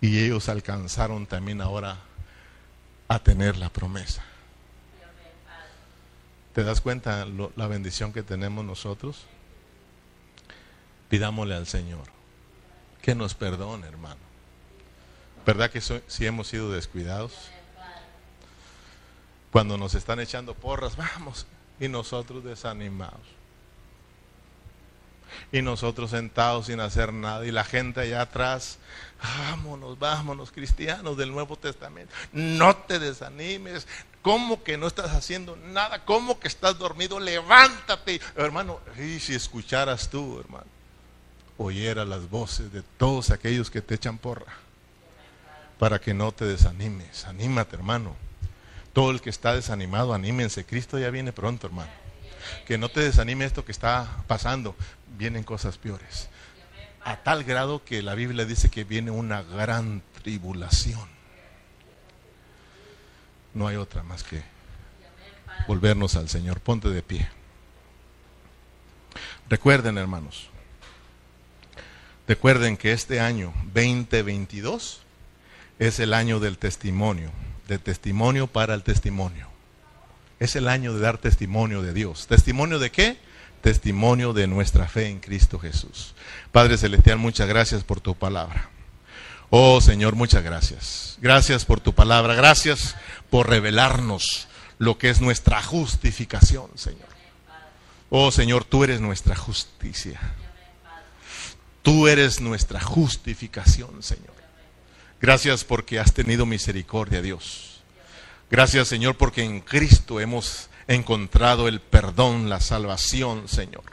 y 0.02 0.20
ellos 0.20 0.50
alcanzaron 0.50 1.26
también 1.26 1.62
ahora 1.62 2.00
a 3.08 3.20
tener 3.20 3.56
la 3.56 3.70
promesa. 3.70 4.22
¿Te 6.54 6.64
das 6.64 6.82
cuenta 6.82 7.26
la 7.56 7.68
bendición 7.68 8.12
que 8.12 8.22
tenemos 8.22 8.66
nosotros? 8.66 9.26
Pidámosle 11.08 11.56
al 11.56 11.68
Señor 11.68 12.23
que 13.04 13.14
nos 13.14 13.36
perdone, 13.36 13.86
hermano. 13.86 14.22
¿Verdad 15.46 15.70
que 15.70 15.82
si 15.82 16.26
hemos 16.26 16.48
sido 16.48 16.72
descuidados? 16.72 17.34
Cuando 19.52 19.78
nos 19.78 19.94
están 19.94 20.22
echando 20.22 20.56
porras, 20.56 20.96
vamos, 20.96 21.46
y 21.82 21.90
nosotros 21.90 22.46
desanimados. 22.46 23.28
Y 25.52 25.62
nosotros 25.62 26.12
sentados 26.12 26.68
sin 26.68 26.80
hacer 26.80 27.12
nada. 27.12 27.46
Y 27.46 27.52
la 27.52 27.66
gente 27.66 28.00
allá 28.00 28.22
atrás, 28.22 28.78
vámonos, 29.22 30.00
vámonos, 30.00 30.52
cristianos 30.52 31.18
del 31.18 31.32
Nuevo 31.32 31.58
Testamento. 31.58 32.14
No 32.32 32.76
te 32.78 33.00
desanimes. 33.00 33.86
¿Cómo 34.22 34.64
que 34.64 34.78
no 34.78 34.88
estás 34.88 35.12
haciendo 35.12 35.58
nada? 35.58 36.06
¿Cómo 36.06 36.40
que 36.40 36.48
estás 36.48 36.78
dormido? 36.78 37.20
Levántate. 37.20 38.22
Hermano, 38.38 38.80
y 38.98 39.20
si 39.20 39.36
escucharas 39.36 40.10
tú, 40.10 40.40
hermano 40.40 40.73
oyera 41.58 42.06
las 42.06 42.30
voces 42.30 42.72
de 42.72 42.82
todos 42.82 43.32
aquellos 43.32 43.70
que 43.70 43.82
te 43.82 43.96
echan 43.96 44.18
porra, 44.18 44.54
para 45.80 46.00
que 46.00 46.14
no 46.14 46.32
te 46.32 46.46
desanimes. 46.46 47.26
Anímate, 47.26 47.76
hermano. 47.76 48.16
Todo 48.94 49.12
el 49.12 49.22
que 49.22 49.30
está 49.30 49.56
desanimado, 49.56 50.14
anímense. 50.14 50.66
Cristo 50.66 51.00
ya 51.00 51.10
viene 51.10 51.34
pronto, 51.34 51.68
hermano. 51.68 51.92
Que 52.68 52.78
no 52.78 52.90
te 52.90 53.02
desanime 53.02 53.46
esto 53.46 53.66
que 53.66 53.72
está 53.72 54.24
pasando. 54.28 54.76
Vienen 55.18 55.44
cosas 55.44 55.78
peores. 55.78 56.30
A 57.04 57.18
tal 57.18 57.44
grado 57.44 57.84
que 57.84 58.02
la 58.02 58.16
Biblia 58.16 58.46
dice 58.46 58.70
que 58.70 58.84
viene 58.84 59.12
una 59.12 59.42
gran 59.42 60.04
tribulación. 60.22 61.10
No 63.54 63.68
hay 63.68 63.76
otra 63.76 64.04
más 64.04 64.24
que 64.24 64.44
volvernos 65.68 66.16
al 66.16 66.30
Señor. 66.30 66.60
Ponte 66.60 66.90
de 66.90 67.02
pie. 67.02 67.28
Recuerden, 69.50 69.98
hermanos, 69.98 70.50
recuerden 72.28 72.78
que 72.78 72.92
este 72.92 73.20
año 73.20 73.54
2022 73.74 75.02
es 75.80 76.00
el 76.00 76.14
año 76.14 76.40
del 76.40 76.58
testimonio, 76.58 77.32
de 77.68 77.80
testimonio 77.80 78.48
para 78.48 78.74
el 78.74 78.84
testimonio. 78.84 79.48
Es 80.40 80.56
el 80.56 80.68
año 80.68 80.94
de 80.94 81.00
dar 81.00 81.18
testimonio 81.18 81.82
de 81.82 81.94
Dios. 81.94 82.28
¿Testimonio 82.28 82.80
de 82.80 82.92
qué? 82.92 83.18
Testimonio 83.62 84.34
de 84.34 84.48
nuestra 84.48 84.88
fe 84.88 85.08
en 85.08 85.20
Cristo 85.20 85.60
Jesús. 85.60 86.16
Padre 86.52 86.78
Celestial, 86.78 87.18
muchas 87.18 87.48
gracias 87.48 87.84
por 87.84 88.02
tu 88.02 88.16
palabra. 88.16 88.70
Oh 89.50 89.80
Señor, 89.82 90.16
muchas 90.16 90.44
gracias. 90.44 91.18
Gracias 91.22 91.64
por 91.64 91.80
tu 91.80 91.94
palabra. 91.94 92.34
Gracias 92.36 92.96
por 93.30 93.50
revelarnos 93.50 94.48
lo 94.80 94.98
que 94.98 95.10
es 95.10 95.22
nuestra 95.22 95.62
justificación, 95.62 96.70
Señor. 96.76 97.08
Oh 98.10 98.32
Señor, 98.32 98.66
tú 98.66 98.84
eres 98.84 99.00
nuestra 99.00 99.36
justicia. 99.36 100.20
Tú 101.84 102.08
eres 102.08 102.42
nuestra 102.42 102.82
justificación, 102.82 104.02
Señor. 104.02 104.34
Gracias 105.22 105.64
porque 105.64 106.00
has 106.00 106.14
tenido 106.14 106.46
misericordia, 106.48 107.22
Dios. 107.22 107.82
Gracias, 108.50 108.88
Señor, 108.88 109.16
porque 109.16 109.44
en 109.44 109.62
Cristo 109.62 110.20
hemos 110.20 110.70
encontrado 110.88 111.68
el 111.68 111.80
perdón, 111.80 112.50
la 112.50 112.60
salvación, 112.60 113.48
Señor. 113.48 113.84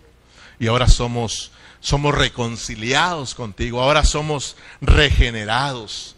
Y 0.58 0.66
ahora 0.66 0.88
somos 0.88 1.52
somos 1.80 2.14
reconciliados 2.14 3.34
contigo, 3.34 3.80
ahora 3.80 4.04
somos 4.04 4.56
regenerados 4.80 6.14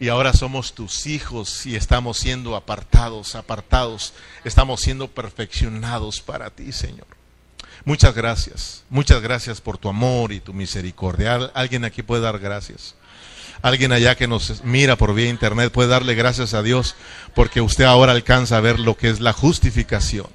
y 0.00 0.08
ahora 0.08 0.32
somos 0.32 0.74
tus 0.74 1.06
hijos 1.06 1.66
y 1.66 1.76
estamos 1.76 2.18
siendo 2.18 2.56
apartados, 2.56 3.36
apartados, 3.36 4.12
estamos 4.44 4.80
siendo 4.80 5.08
perfeccionados 5.08 6.20
para 6.20 6.50
ti, 6.50 6.72
Señor. 6.72 7.06
Muchas 7.84 8.14
gracias, 8.14 8.84
muchas 8.88 9.20
gracias 9.20 9.60
por 9.60 9.78
tu 9.78 9.88
amor 9.88 10.32
y 10.32 10.40
tu 10.40 10.52
misericordia. 10.54 11.50
Alguien 11.54 11.84
aquí 11.84 12.02
puede 12.02 12.22
dar 12.22 12.38
gracias. 12.38 12.94
Alguien 13.62 13.92
allá 13.92 14.14
que 14.14 14.26
nos 14.26 14.62
mira 14.64 14.96
por 14.96 15.14
vía 15.14 15.28
internet 15.28 15.72
puede 15.72 15.88
darle 15.88 16.14
gracias 16.14 16.52
a 16.52 16.62
Dios 16.62 16.96
porque 17.34 17.60
usted 17.60 17.84
ahora 17.84 18.12
alcanza 18.12 18.58
a 18.58 18.60
ver 18.60 18.78
lo 18.78 18.96
que 18.96 19.08
es 19.08 19.20
la 19.20 19.32
justificación. 19.32 20.26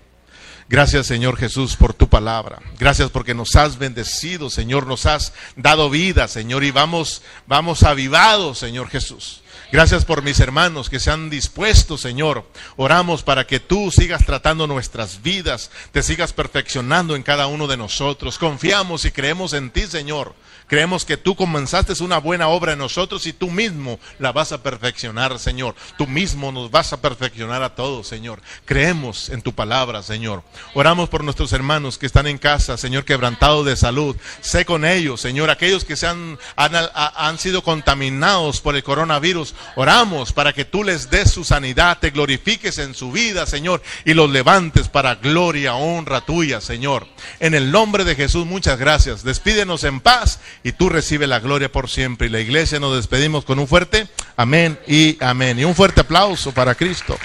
Gracias 0.68 1.08
Señor 1.08 1.38
Jesús 1.38 1.76
por 1.76 1.94
tu 1.94 2.10
palabra. 2.10 2.60
Gracias 2.78 3.10
porque 3.10 3.34
nos 3.34 3.56
has 3.56 3.78
bendecido, 3.78 4.50
Señor, 4.50 4.88
nos 4.88 5.06
has 5.06 5.34
dado 5.56 5.90
vida, 5.90 6.28
Señor, 6.28 6.64
y 6.64 6.72
vamos, 6.72 7.22
vamos 7.48 7.84
avivados, 7.84 8.60
Señor 8.60 8.90
Jesús. 8.90 9.42
Gracias 9.72 10.04
por 10.04 10.24
mis 10.24 10.40
hermanos 10.40 10.90
que 10.90 11.00
se 11.00 11.12
han 11.12 11.30
dispuesto, 11.30 11.96
Señor. 11.96 12.44
Oramos 12.76 13.22
para 13.22 13.46
que 13.46 13.60
tú 13.60 13.92
sigas 13.92 14.26
tratando 14.26 14.66
nuestras 14.66 15.22
vidas, 15.22 15.70
te 15.92 16.02
sigas 16.02 16.34
perfeccionando 16.34 17.16
en 17.16 17.22
cada 17.22 17.46
uno 17.46 17.68
de 17.68 17.78
nosotros. 17.78 18.40
Confiamos 18.40 19.06
y 19.06 19.12
creemos 19.12 19.54
en 19.54 19.70
ti, 19.70 19.82
Señor. 19.84 20.34
Creemos 20.70 21.04
que 21.04 21.18
tú 21.18 21.36
comenzaste 21.36 21.94
una 22.04 22.20
buena 22.20 22.48
obra 22.48 22.74
en 22.74 22.80
nosotros 22.80 23.26
y 23.26 23.34
tú 23.34 23.50
mismo 23.50 24.00
la 24.20 24.32
vas 24.32 24.52
a 24.52 24.62
perfeccionar, 24.62 25.40
Señor. 25.40 25.74
Tú 25.98 26.06
mismo 26.06 26.52
nos 26.52 26.70
vas 26.70 26.94
a 26.94 27.02
perfeccionar 27.02 27.64
a 27.64 27.74
todos, 27.74 28.08
Señor. 28.08 28.40
Creemos 28.66 29.30
en 29.30 29.42
tu 29.42 29.54
palabra, 29.54 30.04
Señor. 30.04 30.44
Oramos 30.76 31.10
por 31.10 31.24
nuestros 31.24 31.54
hermanos 31.54 31.98
que 31.98 32.06
están 32.06 32.28
en 32.28 32.38
casa, 32.38 32.78
Señor, 32.78 33.04
quebrantados 33.04 33.66
de 33.66 33.76
salud. 33.76 34.16
Sé 34.42 34.64
con 34.64 34.86
ellos, 34.86 35.20
Señor, 35.20 35.50
aquellos 35.50 35.86
que 35.86 35.96
se 35.96 36.06
han, 36.06 36.38
han, 36.56 36.72
han 36.94 37.40
sido 37.40 37.64
contaminados 37.64 38.62
por 38.62 38.76
el 38.76 38.84
coronavirus. 38.84 39.56
Oramos 39.76 40.34
para 40.34 40.54
que 40.54 40.66
tú 40.66 40.84
les 40.84 41.10
des 41.10 41.32
su 41.32 41.44
sanidad, 41.44 42.00
te 42.00 42.10
glorifiques 42.10 42.78
en 42.78 42.94
su 42.94 43.12
vida, 43.12 43.46
Señor, 43.46 43.82
y 44.06 44.14
los 44.14 44.30
levantes 44.30 44.88
para 44.90 45.16
gloria, 45.16 45.76
honra 45.76 46.22
tuya, 46.22 46.62
Señor. 46.62 47.08
En 47.40 47.54
el 47.54 47.72
nombre 47.72 48.04
de 48.04 48.16
Jesús, 48.16 48.46
muchas 48.46 48.80
gracias. 48.80 49.24
Despídenos 49.24 49.84
en 49.84 50.00
paz 50.00 50.40
y 50.64 50.72
tú 50.72 50.90
recibe 50.90 51.28
la 51.28 51.40
gloria 51.40 51.72
por 51.72 51.90
siempre. 51.90 52.28
Y 52.28 52.32
la 52.32 52.40
iglesia 52.40 52.80
nos 52.80 52.96
despedimos 52.96 53.46
con 53.46 53.60
un 53.60 53.68
fuerte 53.68 54.08
amén 54.36 54.80
y 54.88 55.18
amén. 55.24 55.60
Y 55.60 55.66
un 55.66 55.76
fuerte 55.76 56.02
aplauso 56.02 56.52
para 56.52 56.76
Cristo. 56.76 57.18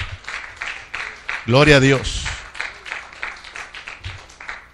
Gloria 1.46 1.76
a 1.76 1.80
Dios. 1.80 2.22